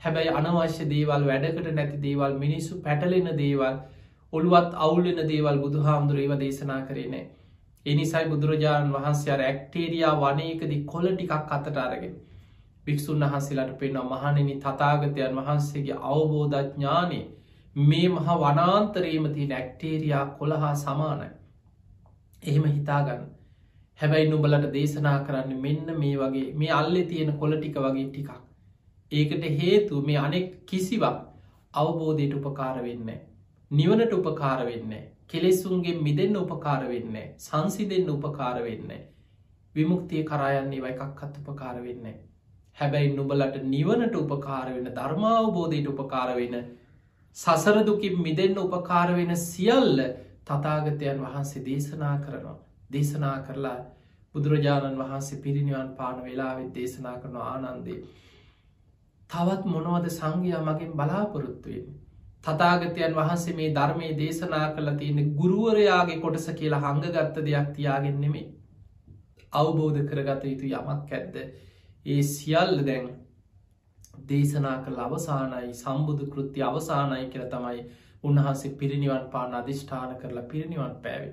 හැබැයි 0.00 0.34
අනවශ්‍ය 0.38 0.84
දේවල් 0.86 1.26
වැඩකට 1.26 1.68
නැති 1.72 2.02
දේවල් 2.02 2.34
මිනිස්සු 2.38 2.80
පැටලෙන 2.80 3.28
දේවල් 3.38 3.76
ඔළුවත් 4.32 4.74
අවුල්ලෙන 4.76 5.28
දේවල් 5.28 5.62
බුදු 5.64 5.86
හාමුදුරේව 5.86 6.32
දේශනා 6.38 6.80
කරේ 6.88 7.08
එනිසයි 7.86 8.26
බුදුරජාණන් 8.26 8.92
වහන්සේ 8.92 9.32
අර 9.32 9.40
ඇක්ටේරයා 9.42 10.12
වනයකදි 10.18 10.76
කොල 10.86 11.06
ටිකක් 11.08 11.32
අතට 11.50 11.78
අරගෙන 11.78 12.14
භික්‍ෂූන් 12.84 13.24
වහන්සේලාට 13.24 13.72
පෙන්න්න 13.78 14.00
මහනෙනි 14.06 14.54
තතාගතයන් 14.58 15.38
වහන්සේගේ 15.38 15.98
අවබෝධඥානය 16.08 17.20
මේ 17.76 18.08
මහා 18.08 18.38
වනාන්තරේමති 18.38 19.46
නැක්ටේරයා 19.46 20.24
කොළහා 20.34 20.74
සමානයි. 20.76 21.28
එහෙම 22.42 22.64
හිතාගන්න 22.68 23.24
හැබැයි 23.98 24.30
නුබලට 24.30 24.66
දේශනා 24.72 25.18
කරන්න 25.20 25.60
මෙන්න 25.60 25.92
මේ 25.96 26.14
වගේ 26.16 26.46
මේ 26.54 26.72
අල්ලෙ 26.72 27.04
තියෙන 27.04 27.32
කොල 27.34 27.56
ටික 27.56 27.78
වගේ 27.78 28.06
ටිකක්. 28.06 28.30
ඒකට 29.12 29.44
හේතු 29.58 30.02
මේ 30.02 30.18
අනෙක් 30.18 30.48
කිසිවක් 30.66 31.18
අවබෝධයට 31.74 32.38
උපකාර 32.40 32.76
වෙන්න. 32.82 33.10
නිවනට 33.70 34.12
උපකාර 34.12 34.66
වෙන්නේ 34.66 35.04
කෙලෙස්සුන්ගේ 35.32 36.00
මිදෙන්න්න 36.00 36.36
උපකාර 36.38 36.82
වෙන්න 36.88 37.16
සංසිදෙන්න්න 37.40 38.10
උපකාර 38.10 38.58
වෙන්න 38.62 38.92
විමුක්තිය 39.74 40.22
කරයන්නේ 40.24 40.84
එකක්කත් 40.90 41.40
උපකාර 41.42 41.76
වෙන්න 41.82 42.12
හැබැයි 42.76 43.14
නුබලට 43.14 43.56
නිවනට 43.66 44.14
උපකාර 44.16 44.68
වෙන 44.70 44.92
ධර්මාවබෝධයට 44.92 45.88
උපකාර 45.88 46.30
වෙන 46.36 46.56
සසරදුකින් 47.36 48.20
මිදෙන්න්න 48.20 48.58
උපකාර 48.58 49.14
වෙන 49.14 49.36
සියල්ල 49.38 49.98
තතාගතයන් 50.44 51.20
වහන්සේ 51.20 51.64
දේශනා 51.64 52.16
කරනවා. 52.18 52.58
දේශනා 52.92 53.38
කරලා 53.40 53.78
බුදුරජාණන් 54.34 54.98
වහන්සේ 54.98 55.40
පිරිනිවන් 55.40 55.90
පාන 55.90 56.22
වෙලාවෙත් 56.24 56.74
දේශනා 56.74 57.16
කරන 57.18 57.36
ආනන්දේ. 57.38 58.00
තවත් 59.30 59.64
මොනවද 59.66 60.08
සංඝයා 60.10 60.62
මගින් 60.64 60.92
බලාපොරොත්තුවෙන් 60.92 61.86
තතාගතයන් 62.44 63.14
වහන්සේ 63.14 63.54
මේ 63.54 63.70
ධර්මය 63.72 64.08
දේශනා 64.16 64.66
කළ 64.70 64.96
තියෙන 64.96 65.34
ගුරුවරයාගේ 65.36 66.18
කොටස 66.18 66.46
කියලා 66.52 66.82
හඟගත්ත 66.82 67.42
දෙයක් 67.42 67.68
තියාගෙන 67.72 68.20
නෙමේ 68.20 68.46
අවබෝධ 69.52 70.00
කරගත 70.04 70.44
යුතු 70.44 70.72
යමක් 70.72 71.12
ඇද්ද 71.12 71.36
ඒ 72.06 72.22
සියල්ල 72.28 72.80
දැන් 72.84 73.06
දේශනා 74.28 74.76
කළ 74.80 74.98
අවසානයි 75.00 75.74
සම්බුදු 75.74 76.26
කෘති 76.28 76.62
අවසානයි 76.62 77.28
කියල 77.28 77.46
තමයි 77.48 77.84
උන්වහන්සේ 78.24 78.74
පිරිනිවන් 78.74 79.24
පාන 79.30 79.54
අධිෂ්ඨාන 79.54 80.16
කරලා 80.16 80.44
පිරිනිවන් 80.44 80.94
පැවේ. 81.02 81.32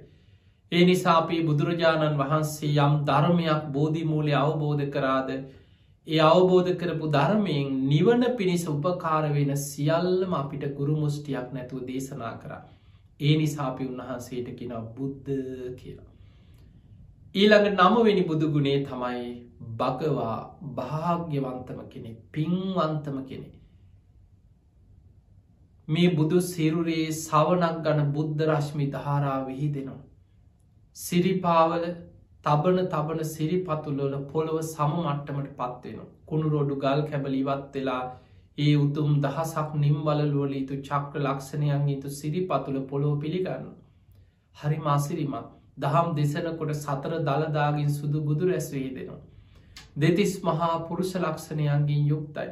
ඒ 0.72 0.84
නිසාපී 0.86 1.42
බුදුරජාණන් 1.44 2.18
වහන්සේ 2.18 2.72
යම් 2.78 2.96
ධර්මයක් 3.06 3.64
බෝධිමූලය 3.72 4.34
අවබෝධ 4.36 4.86
කරාද 4.90 5.30
ඒ 6.10 6.22
අවබෝධ 6.26 6.72
කරපු 6.76 7.08
ධර්මයෙන් 7.10 7.68
නිවන 7.86 8.24
පිණිස 8.36 8.64
උපකාර 8.68 9.24
වෙන 9.30 9.52
සියල්ලම 9.64 10.32
අපිට 10.34 10.64
ගුරු 10.76 10.96
මුෂ්ටියක් 10.96 11.48
නැතුව 11.54 11.86
දේශනා 11.86 12.34
කර. 12.38 12.54
ඒ 13.20 13.34
නිසාපි 13.36 13.84
උන්වහන්සේට 13.86 14.50
කෙන 14.56 14.74
බුද්ධ 14.96 15.30
කියලා. 15.76 16.10
ඊළඟ 17.36 17.70
නමවෙනි 17.74 18.24
බුදුගුණේ 18.24 18.80
තමයි 18.84 19.24
භගවා 19.78 20.38
භාග්‍යවන්තම 20.76 21.80
කෙනෙ 21.90 22.12
පින්වන්තම 22.32 23.18
කෙනෙ. 23.24 23.50
මේ 25.88 26.10
බුදු 26.12 26.42
සිරුරේ 26.44 27.08
සවනක් 27.14 27.76
ගන 27.86 28.00
බුද්ධ 28.12 28.46
රශ්මි 28.48 28.92
ධාරා 28.92 29.40
විහි 29.46 29.68
දෙනවා. 29.70 30.04
සිරිපාවල 30.96 31.84
තබන 32.46 32.78
තබන 32.88 33.22
සිරිපතුල්ලොල 33.26 34.14
පොළොව 34.28 34.60
සම 34.64 34.94
මට්ටමට 35.00 35.50
පත්වෙන. 35.58 36.00
කුණු 36.26 36.50
රොඩු 36.50 36.76
ගල් 36.78 37.02
කැබලිවත් 37.08 37.74
වෙලා 37.74 38.04
ඒ 38.58 38.76
උතුම් 38.78 39.10
දහසක් 39.22 39.74
නිම්බලලුවලීතු 39.78 40.78
චක්‍ර 40.82 41.22
ලක්ෂණයන් 41.22 42.02
තු 42.02 42.10
සිරිපතුල 42.12 42.78
පොළොව 42.84 43.20
පිළිගන්න. 43.22 43.66
හරි 44.56 44.78
මාසිරිමත් 44.80 45.50
දහම් 45.78 46.08
දෙසනකොට 46.16 46.74
සතර 46.76 47.14
දළදාගින් 47.22 47.92
සුදු 47.92 48.22
බුදු 48.22 48.48
රැස්වේ 48.48 48.90
දෙනවා. 48.96 49.22
දෙතිස් 49.98 50.34
මහා 50.44 50.74
පුරුෂ 50.82 51.14
ලක්ෂණයන්ගින් 51.18 52.08
යුක්තයි. 52.08 52.50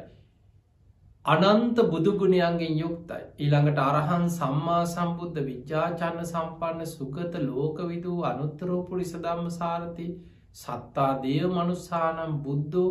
අනන්ත 1.28 1.78
බුදුගුණයන්ගෙන් 1.86 2.74
යුක්තයි. 2.74 3.22
ඊළඟට 3.36 3.78
අරහන් 3.80 4.24
සම්මා 4.30 4.82
සම්බුද්ධ 4.86 5.38
විද්‍යාචන්න 5.42 6.20
සම්පන්න 6.24 6.86
සුගත 6.88 7.34
ලෝකවිදූ 7.42 8.18
අනුත්තරෝපුරි 8.24 9.04
සදම්ම 9.04 9.48
සාරති 9.52 10.06
සත්තා 10.54 11.10
දේව 11.22 11.48
මනුස්සානම් 11.50 12.32
බුද්ධෝ 12.40 12.90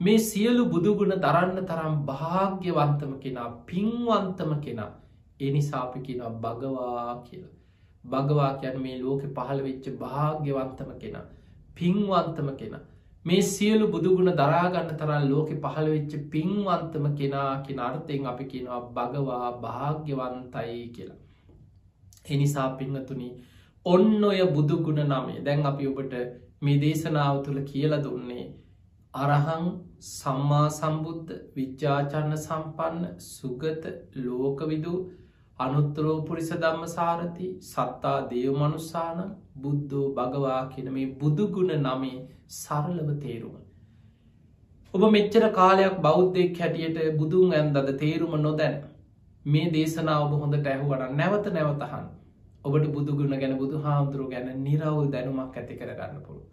මේ 0.00 0.18
සියලු 0.20 0.64
බුදුගුණ 0.66 1.14
දරන්න 1.16 1.58
තරම් 1.64 1.94
භාග්‍යවන්තම 2.06 3.14
කෙනා 3.18 3.48
පින්වන්තම 3.66 4.52
කෙනා 4.60 4.90
එනිසාපි 5.40 6.00
කෙනා 6.00 6.30
භගවා 6.36 7.14
කියලා. 7.22 7.54
භගවා 8.04 8.52
කියන් 8.56 8.78
මේ 8.80 8.98
ලෝක 8.98 9.22
පහළ 9.32 9.60
වෙච්ච 9.62 9.86
භාග්‍යවන්තම 9.96 10.90
කෙනා 10.98 11.26
පින්වන්තම 11.74 12.48
කෙනා 12.56 12.84
මේ 13.24 13.42
සියලු 13.44 13.86
බුදුගුණ 13.88 14.32
දරාගන්න 14.34 14.90
තරන් 14.92 15.24
ලෝකෙ 15.26 15.54
පහළවෙච්ච 15.56 16.12
පින්වන්තම 16.30 17.06
කෙනා 17.14 17.50
කෙන 17.62 17.80
අර්ථයෙන් 17.80 18.26
අපි 18.26 18.44
කෙනවා 18.46 18.80
භගවා 18.90 19.48
භාග්‍යවන්තයි 19.58 20.84
කියලා. 20.90 21.18
එනිසා 22.26 22.68
පිංහතුනි 22.72 23.28
ඔන්න 23.86 24.24
ඔය 24.24 24.40
බුදුගුණ 24.50 25.02
නමේ 25.06 25.42
දැන් 25.42 25.66
අපි 25.66 25.86
ඔබට 25.86 26.14
මේ 26.62 26.78
දේශනාව 26.78 27.36
තුළ 27.44 27.60
කියල 27.64 27.94
දුන්නේ 27.98 28.46
අරහං 29.14 29.66
සම්මා 30.06 30.66
සම්බුද්ධ 30.70 31.32
විච්චාචන්න 31.54 32.34
සම්පන්න 32.36 33.04
සුගත 33.26 33.84
ලෝකවිදු 34.16 34.94
අනුත්තරෝපුරිස 35.58 36.50
ධම්ම 36.54 36.84
සාරති 36.88 37.46
සත්තා 37.62 38.18
දේවමනුස්සාන 38.28 39.22
බුද්ධෝ 39.56 40.06
භගවා 40.12 40.60
කියන 40.68 40.92
මේ 40.92 41.06
බුදුගුණ 41.16 41.72
නමේ 41.78 42.18
සරලව 42.56 43.08
තේරුම. 43.20 43.56
ඔබ 44.94 45.02
මෙච්චර 45.10 45.44
කාලයක් 45.52 45.96
බෞද්ධෙක් 46.00 46.58
හැටියට 46.58 47.02
බුදුන් 47.16 47.52
ඇන්දද 47.54 47.90
තේරුම 47.98 48.38
නොදැන 48.40 48.78
මේ 49.44 49.66
දේශනා 49.72 50.20
ඔබ 50.20 50.32
හොඳට 50.36 50.68
ඇහුවට 50.68 51.12
නැවත 51.14 51.50
නැවතහන් 51.52 52.06
ඔබට 52.64 52.88
බුදුගුණ 52.92 53.34
ගැන 53.36 53.58
බුදු 53.58 53.82
හාමුදුරුව 53.82 54.30
ගැන 54.30 54.48
නිරවුල් 54.62 55.10
දැනුමක් 55.10 55.56
ඇති 55.56 55.76
කරගන්න 55.76 56.18
පුළුව. 56.22 56.48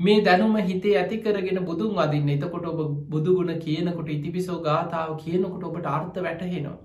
මේ 0.00 0.20
දැනුම 0.22 0.56
හිතේ 0.64 0.94
ඇති 0.96 1.16
කරගෙන 1.18 1.64
බුදුන් 1.64 1.98
අදින්න 2.00 2.30
එතකොට 2.30 2.66
ඔබ 2.66 2.80
බුදුගුණ 3.08 3.58
කියනකොට 3.60 4.08
ඉතිපිසෝ 4.10 4.62
ගාථාව 4.62 5.18
කියනකොට 5.18 5.66
ඔබට 5.66 5.90
අර්ථ 5.90 6.20
වැටහෙනවා. 6.22 6.78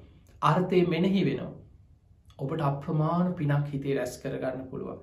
අර්ථය 0.46 0.82
මෙනෙහි 0.88 1.22
වෙනවා. 1.24 1.52
ඔබට 2.40 2.64
අප්‍රමාණ 2.64 3.36
පිනක් 3.36 3.68
හිතේ 3.70 3.96
රැස් 3.96 4.18
කරගන්න 4.18 4.66
පුළුවන්. 4.70 5.00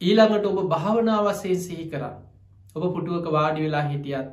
ඊළඟට 0.00 0.46
ඔබ 0.46 0.60
භාවනාවසේ 0.68 1.56
සිහි 1.60 1.86
කරන්න. 1.88 2.20
ඔබ 2.74 2.84
පුටුවක 2.90 3.26
වාඩි 3.30 3.62
වෙලා 3.62 3.84
හිටියත් 3.86 4.28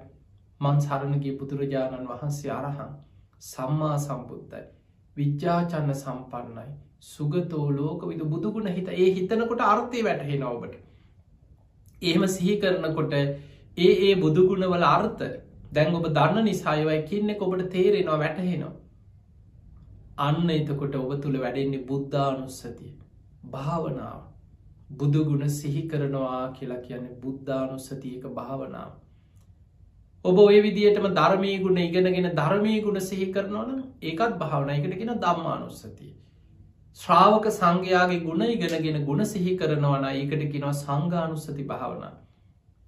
මන් 0.62 0.78
සරණගේ 0.82 1.38
බුදුරජාණන් 1.38 2.08
වහන්සේ 2.08 2.52
අරහන් 2.54 2.92
සම්මා 3.44 3.96
සම්බුද්ධයි 3.98 4.62
විද්‍යාචන්න 5.16 5.92
සම්පන්නයි 5.94 6.66
සුගතෝ 7.06 7.66
ලෝක 7.72 8.02
විදු 8.06 8.26
බුදුගුණ 8.28 8.70
හිත 8.70 8.90
ඒ 8.94 9.10
හිතනකොට 9.12 9.64
අර්ථය 9.66 10.04
වැටහෙන 10.04 10.44
ඔබට 10.46 10.74
එහෙම 12.02 12.26
සිහි 12.30 12.56
කරනකොට 12.58 13.16
ඒ 13.16 13.92
ඒ 14.02 14.14
බුදුගුණවල 14.18 14.86
අර්ථ 14.88 15.24
දැන් 15.72 15.96
ඔබ 15.96 16.08
දන්න 16.12 16.46
නිසායවයි 16.46 17.00
කියන්න 17.06 17.34
ඔබට 17.40 17.66
තේරෙනවා 17.70 18.20
වැටහෙනවා 18.20 18.74
අන්න 20.20 20.50
එතකොට 20.52 20.96
ඔබ 20.96 21.12
තුළ 21.20 21.38
වැඩෙන්නේ 21.38 21.86
බුද්ධානුස්සතිය 21.86 22.96
භාවනාව 23.50 24.22
බුදුගුණ 24.94 25.50
සිහි 25.52 25.84
කරනවා 25.88 26.42
කියලා 26.54 26.80
කියන්නේ 26.80 27.20
බුද්ධානුස්සතියක 27.22 28.26
භාවනාව 28.34 28.92
ඔබ 30.26 30.40
ඔය 30.40 30.62
විදිටම 30.62 31.06
ධර්මී 31.14 31.58
ගුණ 31.60 31.78
ඉගෙනගෙන 31.80 32.30
ධර්මී 32.34 32.80
ගුණ 32.82 33.02
සිහි 33.02 33.28
කරනවන 33.32 33.76
ඒකත් 34.04 34.34
භාවනයකටගෙන 34.38 35.12
දම්මානුස්සතිය. 35.18 36.10
ශ්‍රාවක 37.00 37.46
සංඝයාගේ 37.52 38.18
ගුණ 38.22 38.44
ඉගෙනගෙන 38.48 39.06
ගුණ 39.06 39.26
සිහි 39.26 39.54
කරනවන 39.58 40.10
ඒකට 40.10 40.44
කෙනවා 40.48 40.74
සංඝානුස්සති 40.76 41.66
භාවන. 41.66 42.04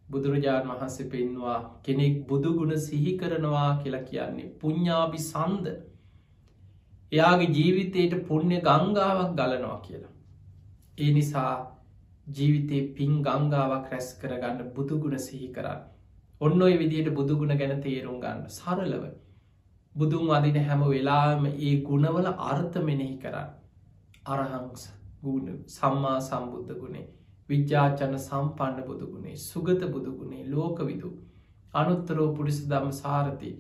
බුදුරජාණන් 0.10 0.74
වහන්සේ 0.74 1.08
පෙන්වා 1.08 1.60
කෙනෙක් 1.82 2.20
බුදුගුණ 2.28 2.76
සිහි 2.80 3.16
කරනවා 3.18 3.70
කියලා 3.78 4.04
කියන්නේ 4.04 4.52
පුඤ්ඥාබි 4.60 5.24
සන්ද 5.24 5.76
එයාගේ 7.12 7.52
ජීවිතයට 7.52 8.14
පුුණ්‍ය 8.28 8.58
ගංගාවක් 8.62 9.32
ගලනවා 9.34 9.80
කියලා. 9.82 10.14
ඒ 10.98 11.12
නිසා 11.12 11.54
ජීවිතේ 12.32 12.84
පින් 12.94 13.14
ගංගාවක් 13.22 13.90
රැස් 13.90 14.08
කරගන්න 14.16 14.72
බුදුගුණ 14.76 15.18
සිහි 15.22 15.50
කරන්න. 15.50 15.82
ඔන්න 16.42 16.62
ඔය 16.62 16.76
විදියට 16.76 17.10
බුදුගුණ 17.14 17.56
ගැන 17.56 17.82
තේරුම් 17.82 18.18
ගන්න 18.20 18.46
සරලව 18.52 19.04
බුදුන් 19.96 20.32
අදින 20.32 20.58
හැම 20.62 20.84
වෙලාම 20.86 21.44
ඒ 21.48 21.74
ගුණවල 21.82 22.28
අර්ථ 22.46 22.78
මෙනෙහි 22.82 23.16
කරන්න 23.18 23.50
අරහංස 24.28 24.86
ගුණ 25.22 25.58
සම්මා 25.70 26.20
සම්බුද්ධ 26.20 26.72
ගුණේ 26.76 27.08
විද්‍යාචන 27.50 28.16
සම්පන්න 28.20 28.86
බුදුගුණේ 28.86 29.36
සුගත 29.40 29.84
බුදුගුණේ 29.88 30.48
ලෝකවිදු 30.48 31.12
අනුත්තරෝ 31.74 32.28
පුරිස 32.34 32.60
දම්ම 32.66 32.92
සාරති 32.94 33.52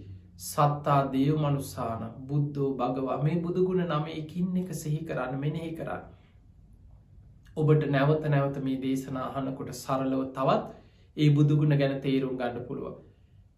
සත්තා 0.42 1.02
දේව 1.10 1.36
මනුස්සාන 1.40 2.04
බුද්ධෝ 2.28 2.70
භගවා 2.76 3.18
මේ 3.22 3.38
බුදුගුණ 3.40 3.84
නම 3.86 4.06
එකින් 4.14 4.58
එක 4.58 4.70
සිහි 4.76 5.00
කරන්න 5.04 5.36
මෙනෙහි 5.40 5.72
කරන්න 5.74 6.04
ඔබට 7.58 7.84
නැවත 7.90 8.26
නැවත 8.28 8.58
මේ 8.62 8.80
දේශනා 8.80 9.28
අහනකොට 9.32 9.70
සරලව 9.76 10.24
තවත් 10.32 10.64
ඒ 11.18 11.30
බුදුගුණ 11.32 11.76
ගැන 11.76 11.94
තේරුම් 12.00 12.34
ගන්න 12.38 12.66
පුළුව. 12.66 12.96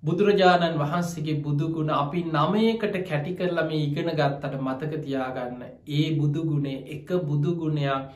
බුදුරජාණන් 0.04 0.78
වහන්සේගේ 0.78 1.38
බුදුගුණ 1.42 1.94
අපි 1.94 2.26
නමයකට 2.28 2.96
කැටි 3.04 3.34
කරලම 3.36 3.72
ඉගෙන 3.76 4.12
ගත්තට 4.12 4.60
මතක 4.60 5.02
තියාගන්න 5.02 5.64
ඒ 5.94 6.06
බුදුගුණේ 6.18 6.78
එක 6.90 7.10
බුදුගුණයක් 7.24 8.12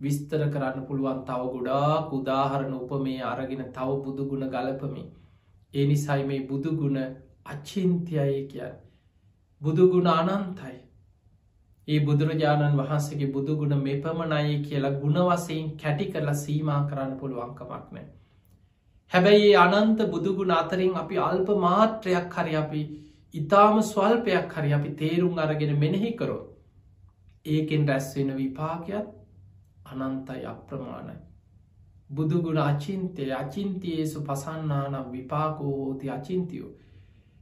විස්තර 0.00 0.42
කරන්න 0.48 0.86
පුළුවන් 0.86 1.20
තව 1.24 1.50
ගොඩා 1.50 1.92
උදාහරණ 2.12 2.74
උපමේ 2.76 3.20
අරගෙන 3.26 3.66
තව 3.72 4.00
බුදුගුණ 4.02 4.50
ගලපමි. 4.50 5.04
ඒ 5.74 5.86
නිසයි 5.86 6.22
මේ 6.24 6.42
බුදුගුණ 6.46 7.04
අච්චින්තියය 7.46 8.34
කිය. 8.48 8.72
බුදුගුණ 9.60 10.08
අනන්තයි. 10.08 10.76
ඒ 11.88 12.00
බුදුරජාණන් 12.00 12.78
වහන්සේගේ 12.78 13.32
බුදුගුණ 13.32 13.74
මෙපමණයි 13.78 14.58
කියලා 14.62 14.94
ගුණවසයෙන් 14.94 15.66
කැටි 15.76 16.06
කරලා 16.06 16.36
සීමා 16.36 16.82
කරන්න 16.84 17.16
පුළුවන්කමක් 17.18 17.88
නෑ. 17.92 18.06
හැබැයි 19.12 19.50
අනන්ත 19.56 19.98
බුදුගුණ 20.08 20.52
අතරින් 20.52 20.94
අපි 20.96 21.18
අල්ප 21.20 21.48
මාත්‍රයක් 21.58 22.36
හරි 22.36 22.56
අපි 22.56 22.82
ඉතාම 23.34 23.82
ස්වල්පයක් 23.82 24.52
හරි 24.52 24.72
අපි 24.72 24.90
තේරුම් 24.94 25.38
අරගෙන 25.38 25.74
මෙනෙහි 25.78 26.12
කරෝ. 26.14 26.42
ඒකෙන් 27.46 27.88
රැස්වෙන 27.88 28.30
විපාකයක් 28.36 29.06
අනන්තයි 29.86 30.46
අප්‍රමාණයි. 30.46 31.18
බුදුගුණ 32.10 32.60
අචින්තය 32.60 33.28
අචින්තියේසු 33.34 34.18
පසන්නානම් 34.22 35.12
විපාකෝහෝති 35.12 36.10
අචින්තියෝ. 36.10 36.72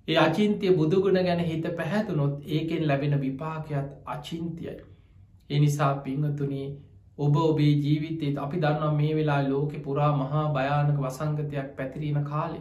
ඒ 0.09 0.17
අචින්තිය 0.19 0.73
බුදුගුණ 0.73 1.19
ගැන 1.23 1.43
හිත 1.43 1.67
පැහැතුනොත් 1.77 2.49
ඒකෙන් 2.49 2.89
ලැබෙන 2.89 3.21
විපාකයක් 3.21 3.89
අචින්තියයි. 4.07 4.81
එනිසා 5.51 5.93
පිංහතුනී 5.99 6.67
ඔබ 7.19 7.37
ඔබේ 7.39 7.75
ජීවිතයත් 7.77 8.39
අපි 8.39 8.57
දන්නවා 8.59 8.93
මේ 8.93 9.13
වෙලා 9.15 9.43
ලෝකෙ 9.45 9.79
පුරා 9.81 10.13
මහා 10.15 10.45
භයානක 10.51 10.99
වසංගතයක් 10.99 11.69
පැතිරීම 11.77 12.19
කාලෙ. 12.25 12.61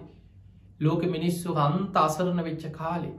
ලෝක 0.80 1.04
මිනිස්සු 1.08 1.56
හන්ත 1.56 1.96
අසරණ 1.98 2.44
වෙච්ච 2.44 2.64
කාලේ. 2.72 3.16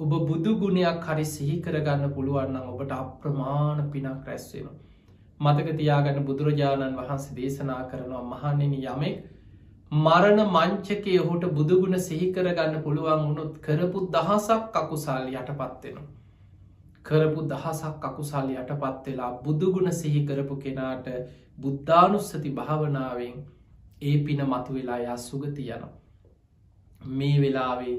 ඔබ 0.00 0.10
බුදු 0.24 0.56
ගුණයක් 0.56 1.04
හරි 1.04 1.24
සිහි 1.26 1.56
කරගන්න 1.60 2.14
පුළුවන්නම් 2.14 2.66
ඔබට 2.72 2.92
අප්‍රමාණ 2.94 3.86
පිනක් 3.90 4.26
රැස්වෙන. 4.26 4.68
මතක 5.40 5.68
තියාගන්න 5.74 6.24
බුදුරජාණන් 6.24 6.98
වහන්සේ 6.98 7.36
දේශනා 7.36 7.82
කරනවා 7.84 8.24
මහනෙන 8.24 8.74
යමෙක් 8.74 9.16
මරණ 9.96 10.40
මංචකය 10.48 11.12
ඔහුට 11.18 11.44
බුදුගුණ 11.52 11.96
සිහි 12.00 12.26
කරගන්න 12.32 12.78
පුළුවන් 12.82 13.20
වුණොත් 13.20 13.52
කරපු 13.60 14.00
දහසක් 14.10 14.74
අකුසල් 14.74 15.28
යටපත්වෙනවා. 15.32 16.06
කරපු 17.04 17.44
දහසක් 17.44 18.02
අකුසල් 18.02 18.48
යටපත් 18.54 19.06
වෙලා 19.06 19.30
බුදුගුණ 19.40 19.92
සිහි 19.94 20.22
කරපු 20.24 20.56
කෙනාට 20.58 21.06
බුද්ධානුස්සති 21.58 22.52
භාවනාවෙන් 22.52 23.38
ඒ 24.02 24.16
පින 24.20 24.42
මතු 24.46 24.74
වෙලා 24.74 24.98
යා 25.00 25.16
සුගති 25.18 25.68
යන. 25.70 25.86
මේ 27.12 27.38
වෙලාවේ 27.38 27.96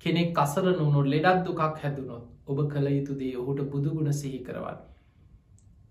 කෙනෙක් 0.00 0.38
අසර 0.38 0.64
නුණු 0.70 1.04
ලෙඩක් 1.06 1.44
දුකක් 1.44 1.62
හැදුනොත් 1.76 2.24
ඔබ 2.46 2.58
කළ 2.66 2.90
යුතුදේ 2.90 3.32
ඔහුට 3.36 3.64
බුදුගුණ 3.68 4.12
සිහි 4.14 4.40
කරවන්න. 4.40 4.82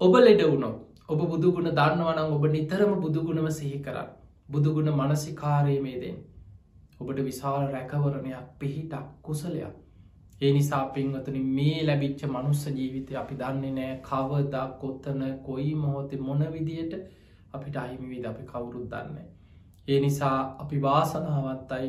ඔබ 0.02 0.14
ලෙඩ 0.20 0.44
වුණොත් 0.44 0.78
ඔබ 1.10 1.26
බුදුගුණ 1.28 1.74
දන්නවනම් 1.74 2.30
ඔබ 2.34 2.46
නිතරම 2.52 2.94
බුදුගුණම 3.00 3.50
සිහි 3.54 3.80
කරන්න 3.82 4.15
බුදුගුණ 4.50 4.92
මනසිකාරයමේ 4.94 5.98
දෙෙන් 6.00 6.22
ඔබට 7.00 7.20
විශාල 7.24 7.66
රැකවරණයක් 7.70 8.54
පිහිටක් 8.60 9.10
කුසලයක් 9.22 9.76
ඒ 10.42 10.52
නිසා 10.52 10.86
පින්වතන 10.90 11.38
මේ 11.52 11.84
ලැබිච්ච 11.84 12.22
මනුස්ස 12.28 12.64
ජීවිතය 12.70 13.16
අපි 13.16 13.36
දන්නේ 13.36 13.72
නෑ 13.74 13.94
කවදක් 14.04 14.80
කොත්තන 14.80 15.22
කොයි 15.44 15.70
මොහොතේ 15.78 16.20
මොන 16.22 16.42
විදියට 16.50 16.96
අපිට 17.54 17.78
අහිමිවිද 17.78 18.26
අපි 18.26 18.44
කවුරුත් 18.46 18.90
දන්න. 18.90 19.18
ඒ 19.88 20.00
නිසා 20.00 20.38
අපි 20.60 20.82
වාසනාවත්තයි 20.82 21.88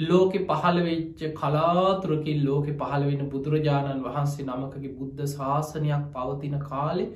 ලෝකෙ 0.00 0.40
පහළවෙච්ච 0.42 1.22
කලාතුරකින් 1.34 2.42
ලෝකෙ 2.44 2.72
පහළ 2.74 3.06
වෙන 3.06 3.22
බුදුරජාණන් 3.28 4.02
වහන්සේ 4.02 4.46
නමකගේ 4.46 4.92
බුද්ධ 4.94 5.22
ශාසනයක් 5.28 6.10
පවතින 6.12 6.58
කාලෙ 6.64 7.06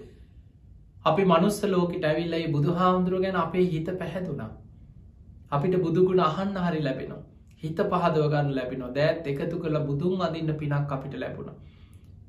අපි 1.05 1.25
මනුස්ස 1.27 1.61
ලෝකට 1.67 2.05
ඇවිල්ලයි 2.05 2.47
බුදු 2.51 2.75
හාමුදුරුව 2.75 3.23
ගැන 3.23 3.39
අපේ 3.39 3.67
හිත 3.67 3.93
පැහැදුනා. 3.97 4.51
අපිට 5.51 5.75
බුදුගුණ 5.79 6.23
අහන්න 6.23 6.57
හරි 6.59 6.83
ලැබෙනවා. 6.83 7.25
හිත 7.57 7.79
පහදවගන්න 7.87 8.55
ලැබෙනවා 8.55 8.95
දෑත් 8.95 9.27
එකතු 9.29 9.57
කළ 9.59 9.81
බුදුන් 9.85 10.23
අදින්න 10.23 10.55
පිනක් 10.57 10.93
අපිට 10.93 11.17
ලැබුණ. 11.17 11.51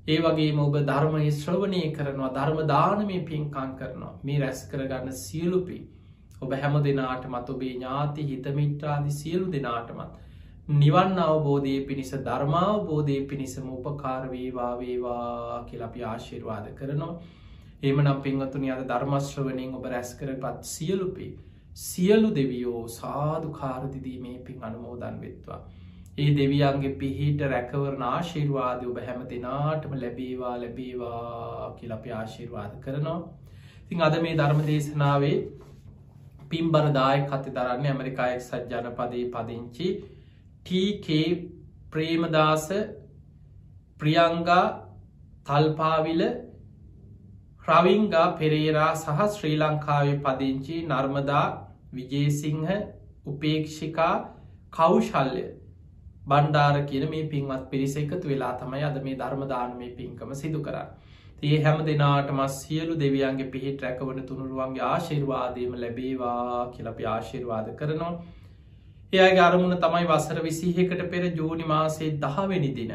ඒ 0.08 0.20
වගේ 0.20 0.54
ඔබ 0.60 0.76
ධර්මය 0.84 1.26
ශ්‍රවණය 1.34 1.82
කරනවා 1.92 2.30
ධර්ම 2.32 2.60
දානමය 2.68 3.18
පින්කං 3.24 3.74
කරනවා 3.76 4.14
මේ 4.24 4.38
රැස් 4.40 4.62
කරගන්න 4.66 5.12
සියලුපි 5.18 5.78
ඔබ 6.42 6.56
හැම 6.56 6.78
දෙනාටමත් 6.82 7.50
ඔබේ 7.50 7.74
ඥාති 7.74 8.26
හිතමිට්‍රාදි 8.26 9.12
සියලු 9.14 9.52
දෙනාටමත් 9.52 10.16
නිවන් 10.76 11.20
අවබෝධය 11.20 11.76
පිණිස 11.84 12.14
ධර්මාවබෝධය 12.22 13.20
පිණිසම 13.26 13.68
උපකාරවේවා 13.72 14.72
වේවා 14.78 15.60
කියලපි 15.66 16.04
ආශිර්වාද 16.06 16.72
කරනවා 16.76 17.14
ඒමනම් 17.84 18.22
පින්වතුනි 18.22 18.72
අද 18.72 18.84
ධර්මශ්‍රවනින් 18.88 19.76
ඔබ 19.76 19.86
රැස් 19.88 20.16
කරපත් 20.16 20.66
සියලුපේ 20.68 21.32
සියලු 21.76 22.36
දෙවියෝ 22.36 22.88
සාධු 22.88 23.52
කාරදිදීමේ 23.52 24.38
පින් 24.40 24.64
අනුමෝදන් 24.64 25.22
වෙත්වා. 25.22 25.60
ඒ 26.18 26.30
දෙවියන්ගේ 26.38 26.96
පිහිට 26.96 27.42
රැකවරණ 27.48 28.04
ආශිර්වාද 28.04 28.86
ඔබ 28.86 28.98
හැම 29.08 29.22
දෙනාටම 29.30 29.94
ලැබේවා 29.96 30.56
ලැබේවා 30.58 31.76
කියලපි 31.78 32.12
ආශිර්වාද 32.14 32.74
කරනවා. 32.82 33.20
තින් 33.90 34.02
අද 34.02 34.22
මේ 34.22 34.36
ධර්ම 34.36 34.62
දේශනාවේ 34.66 35.38
පිම්බරදාය 36.50 37.24
කති 37.26 37.56
දරන්න 37.56 37.88
ඇමරිකායක් 37.88 38.42
සජ්ජනපදයේ 38.42 39.32
පදිංචි 39.34 39.90
TK 40.66 41.18
ප්‍රේමදාස 41.92 42.68
ප්‍රියංගා 44.00 44.66
තල්පාවිල 45.46 46.22
රවිංගා 47.70 48.28
පෙරේරා 48.38 48.92
සහ 48.96 49.24
ශ්‍රී 49.32 49.58
ලංකාවේ 49.58 50.18
පදිංචි 50.20 50.78
නර්මදා 50.88 51.46
විජේසිංහ 51.94 52.68
උපේක්ෂිකා 53.28 54.14
කෞශල්ය 54.74 55.44
බණ්ඩාර 56.26 56.80
කියන 56.86 57.06
මේ 57.10 57.28
පින්වත් 57.28 57.70
පිරිස 57.70 57.96
එකතු 57.98 58.26
වෙලා 58.26 58.54
තමයි 58.56 58.84
අද 58.86 58.98
මේ 59.04 59.18
ධර්මදාන 59.18 59.78
මේ 59.78 59.92
පින්කම 59.92 60.34
සිදු 60.36 60.62
කර. 60.62 60.78
ඒ 61.44 61.60
හැම 61.60 61.84
දෙනාට 61.86 62.32
මස් 62.32 62.56
සියලු 62.62 62.98
දෙවියන්ගේ 62.98 63.52
පිහිට 63.52 63.82
රැකවන 63.82 64.24
තුනුරුවන්ගේ 64.24 64.86
ආශිර්වාදයම 64.86 65.76
ලැබේවා 65.76 66.72
කියලපි 66.74 67.08
ආශිර්වාද 67.08 67.70
කරනවා. 67.76 68.14
එයාගේ 69.14 69.44
අරමුණ 69.44 69.78
තමයි 69.80 70.08
වසර 70.08 70.42
විසිහකට 70.44 71.06
පෙර 71.12 71.24
ජූනි 71.34 71.66
මාසේ 71.66 72.10
දහවෙනි 72.18 72.72
දින. 72.74 72.92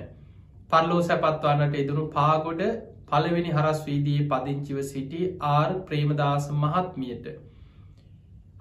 පල්ලෝ 0.70 1.00
සැපත්වන්නට 1.02 1.80
එදුණු 1.82 2.04
පාගොඩ 2.10 2.62
පළවෙනි 3.14 3.50
හරස් 3.52 3.80
වීදී 3.84 4.28
පදිංචිව 4.28 4.78
සිටි 4.84 5.22
ආර් 5.48 5.70
ප්‍රේමදාස 5.84 6.46
මහත්මියට. 6.56 7.26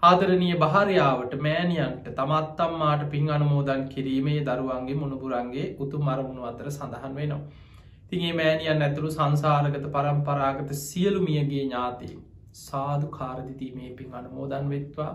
ආදරණය 0.04 0.50
භාරයාවට 0.60 1.36
මෑනියන්ට 1.42 2.08
තමත්තම්මාට 2.14 3.04
පින් 3.10 3.30
අනමෝදන් 3.32 3.84
කිරීමේ 3.90 4.40
දරුවන්ගේ 4.46 4.98
මුණපුරන්ගේ 4.98 5.68
උතු 5.80 6.02
මරමුණු 6.02 6.46
අතර 6.46 6.72
සඳහන් 6.72 7.16
වෙනවා. 7.16 7.44
තිගේ 8.10 8.34
මෑනියන් 8.36 8.82
ඇතුළු 8.84 9.12
සංසාරගත 9.12 9.86
පරම්පරාගත 9.92 10.74
සියලු 10.80 11.22
මියගේ 11.22 11.62
ඥාතී 11.62 12.16
සාධු 12.56 13.08
කාරදිතීමේ 13.10 13.92
පින් 13.94 14.14
අනමෝදන් 14.16 14.68
වෙත්වා 14.70 15.14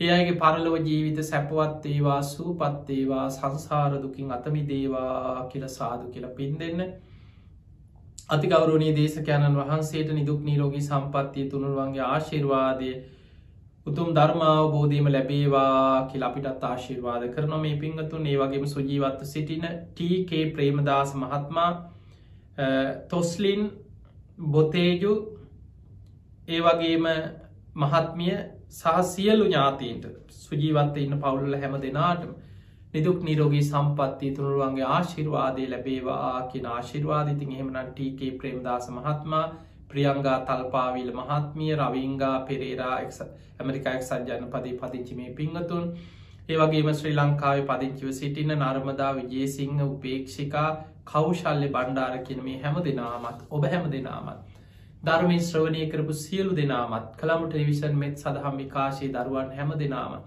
ඒ 0.00 0.10
අයගේ 0.10 0.36
පරලොව 0.36 0.74
ජීවිත 0.80 1.20
සැපවත් 1.24 1.86
ඒවා 1.88 2.18
සූපත් 2.24 2.90
ඒවා 2.90 3.26
සංසාරදුකින් 3.30 4.30
අතමි 4.32 4.62
දේවා 4.68 5.46
කියල 5.48 5.66
සාදු 5.70 6.10
කියලා 6.10 6.34
පින් 6.34 6.58
දෙන්න 6.58 6.80
අතිකවරුණී 8.30 8.92
දේශකයණන් 8.94 9.56
වහන්සේට 9.56 10.10
නිදුක් 10.12 10.42
නීරෝගී 10.42 10.82
සම්පත්තිය 10.82 11.46
තුනුරුවන්ගේ 11.48 12.04
ආශිර්වාදය 12.06 12.90
උතුම් 13.86 14.12
ධර්මාවබෝධීම 14.12 15.08
ලැබේවා 15.08 16.06
කියල 16.06 16.22
අපිටත් 16.22 16.64
ආශිර්වාද 16.64 17.26
කරන 17.30 17.54
මේ 17.58 17.78
පිංහතුන් 17.78 18.26
ඒ 18.26 18.36
වගේම 18.38 18.66
සුජීවත්ව 18.68 19.26
සිටින 19.26 19.66
ටකේ 19.92 20.44
ප්‍රේමදාස 20.50 21.14
මහත්මා 21.16 21.70
තොස්ලින් 23.08 23.62
බොතේජු 24.48 25.12
ඒ 26.48 26.60
වගේම 26.60 27.06
මහත්මිය 27.76 28.36
සහ 28.70 29.02
සියලු 29.06 29.44
ඥාතීන්ට 29.46 30.06
සුජීවත්ත 30.38 30.96
ඉන්න 30.98 31.18
පවුල්ල 31.18 31.56
හැම 31.56 31.76
දෙනාටම 31.78 32.30
නිදුක් 32.94 33.18
නිරෝගී 33.22 33.62
සම්පත්ති 33.62 34.28
තුළුවන්ගේ 34.32 34.86
ආශිර්වාදය 34.88 35.66
ලැබේවා 35.68 36.38
කියෙන 36.44 36.64
ආශිර්වාදිතින් 36.68 37.52
එහෙමනන් 37.52 37.76
ටීකේ 37.88 38.30
ප්‍රේම්දාස 38.34 38.88
මහත්මා 38.90 39.42
ප්‍රියංගා 39.88 40.38
තල්පාවිල 40.42 41.12
මහත්මිය 41.14 41.70
රවිංගා 41.76 42.36
පෙරේරා 42.42 42.96
ඇමරිකායක් 42.96 44.02
සජ්‍යන 44.04 44.48
පදී 44.48 44.74
පදිංචිමේ 44.76 45.30
පිංහතුන් 45.32 45.86
ඒවගේම 46.48 46.90
ශ්‍රී 46.94 47.14
ලංකාව 47.14 47.62
පදිංචිව 47.68 48.10
සිටින 48.12 48.52
නර්මදා 48.56 49.12
විජේසිංහ 49.14 49.84
උපේක්ෂිකා 49.84 50.68
කෞශල්‍ය 51.06 51.68
බණ්ඩාර 51.70 52.18
කියන 52.24 52.44
මේ 52.44 52.58
හැම 52.60 52.82
දෙනාමත් 52.82 53.46
ඔබ 53.50 53.68
හැම 53.68 53.88
දෙනාමත් 53.90 54.58
ධර්මින් 55.04 55.42
ශ්‍රවණය 55.42 55.86
කරපු 55.88 56.16
සියලු 56.16 56.56
දෙනාමත් 56.56 57.08
කළම 57.16 57.46
ටෙලිවිෂන් 57.46 57.96
මෙත් 57.96 58.18
සඳහම් 58.18 58.58
විකාශය 58.58 59.12
දරුවන් 59.12 59.54
හැම 59.54 59.74
දෙනාම 59.78 60.20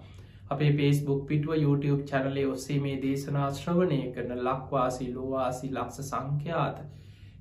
අපේ 0.54 0.72
පේස්බුක් 0.74 1.22
පිටුව 1.26 1.56
YouTube 1.58 2.02
චැනලේ 2.06 2.46
ඔස්සේ 2.48 2.80
මේ 2.80 2.98
දේශනා 3.00 3.48
ශ්‍රවණය 3.54 4.00
කරන 4.12 4.42
ලක්වාසී 4.42 5.10
ලෝවාසි 5.12 5.70
ලක්ෂ 5.70 6.10
සංඛ්‍යාත 6.10 6.84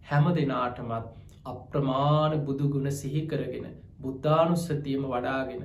හැම 0.06 0.34
දෙනාටමත් 0.34 1.08
අප්‍රමාණ 1.46 2.36
බුදුගුණ 2.44 2.92
සිහිකරගෙන 2.94 3.66
බුද්ධානුස්සතියම 4.00 5.08
වඩාගෙන 5.08 5.64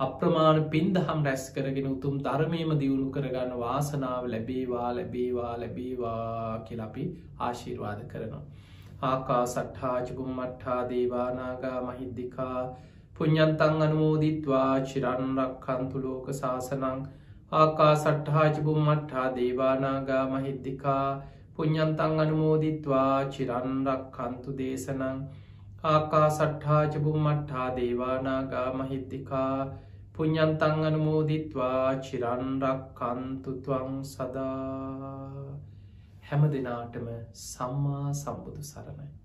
අප්‍රමාණ 0.00 0.60
පින්දහම් 0.66 1.20
රැස් 1.22 1.44
කරගෙන 1.50 1.88
උතුම් 1.88 2.14
ධර්මයම 2.20 2.70
දියුණු 2.76 3.08
කරගන්න 3.10 3.52
වාසනාව 3.58 4.28
ලැබේවා 4.28 4.88
ලැබේවා 4.92 5.52
ලැබේවා 5.58 6.64
කියලපි 6.64 7.04
ආශීර්වාද 7.40 8.00
කරනවා. 8.08 8.44
ආකා 9.02 9.44
සට්හාචකුම්මට්හා 9.46 10.80
දේවානාගා 10.88 11.78
මහිද්දිකා 11.82 12.58
පුഞ්ඥන්තං 13.22 13.82
අනුමෝදිත්වා 13.84 14.70
චිරන්රක්කන්තු 14.82 15.98
ලෝක 16.04 16.26
සාසනං. 16.34 17.02
ආකා 17.52 17.90
සට්හාජිබුම් 17.96 18.80
මට්හා 18.86 19.26
දේවානාගා 19.36 20.24
මහිද්දිකා 20.32 21.06
පුഞ්ඥන්තං 21.56 22.18
අනුමෝදිත්වා 22.24 23.14
චිරන්රක්කන්තු 23.34 24.56
දේශනං. 24.58 25.22
ආකා 25.84 26.26
සට්හාජිබුම් 26.30 27.20
මට්හා 27.28 27.70
දේවානාගා 27.78 28.68
මහිද්දිකා 28.74 29.56
පුഞ්ඥන්තං 30.14 30.84
අනුමෝදිත්වා 30.84 31.86
චිරන්රක්කන්තුතුවං 32.04 33.98
සදා. 34.04 35.58
හැම 36.28 36.52
දෙනාටම 36.52 37.10
සම්මා 37.46 38.08
සම්බුදු 38.14 38.62
සරණයි. 38.64 39.21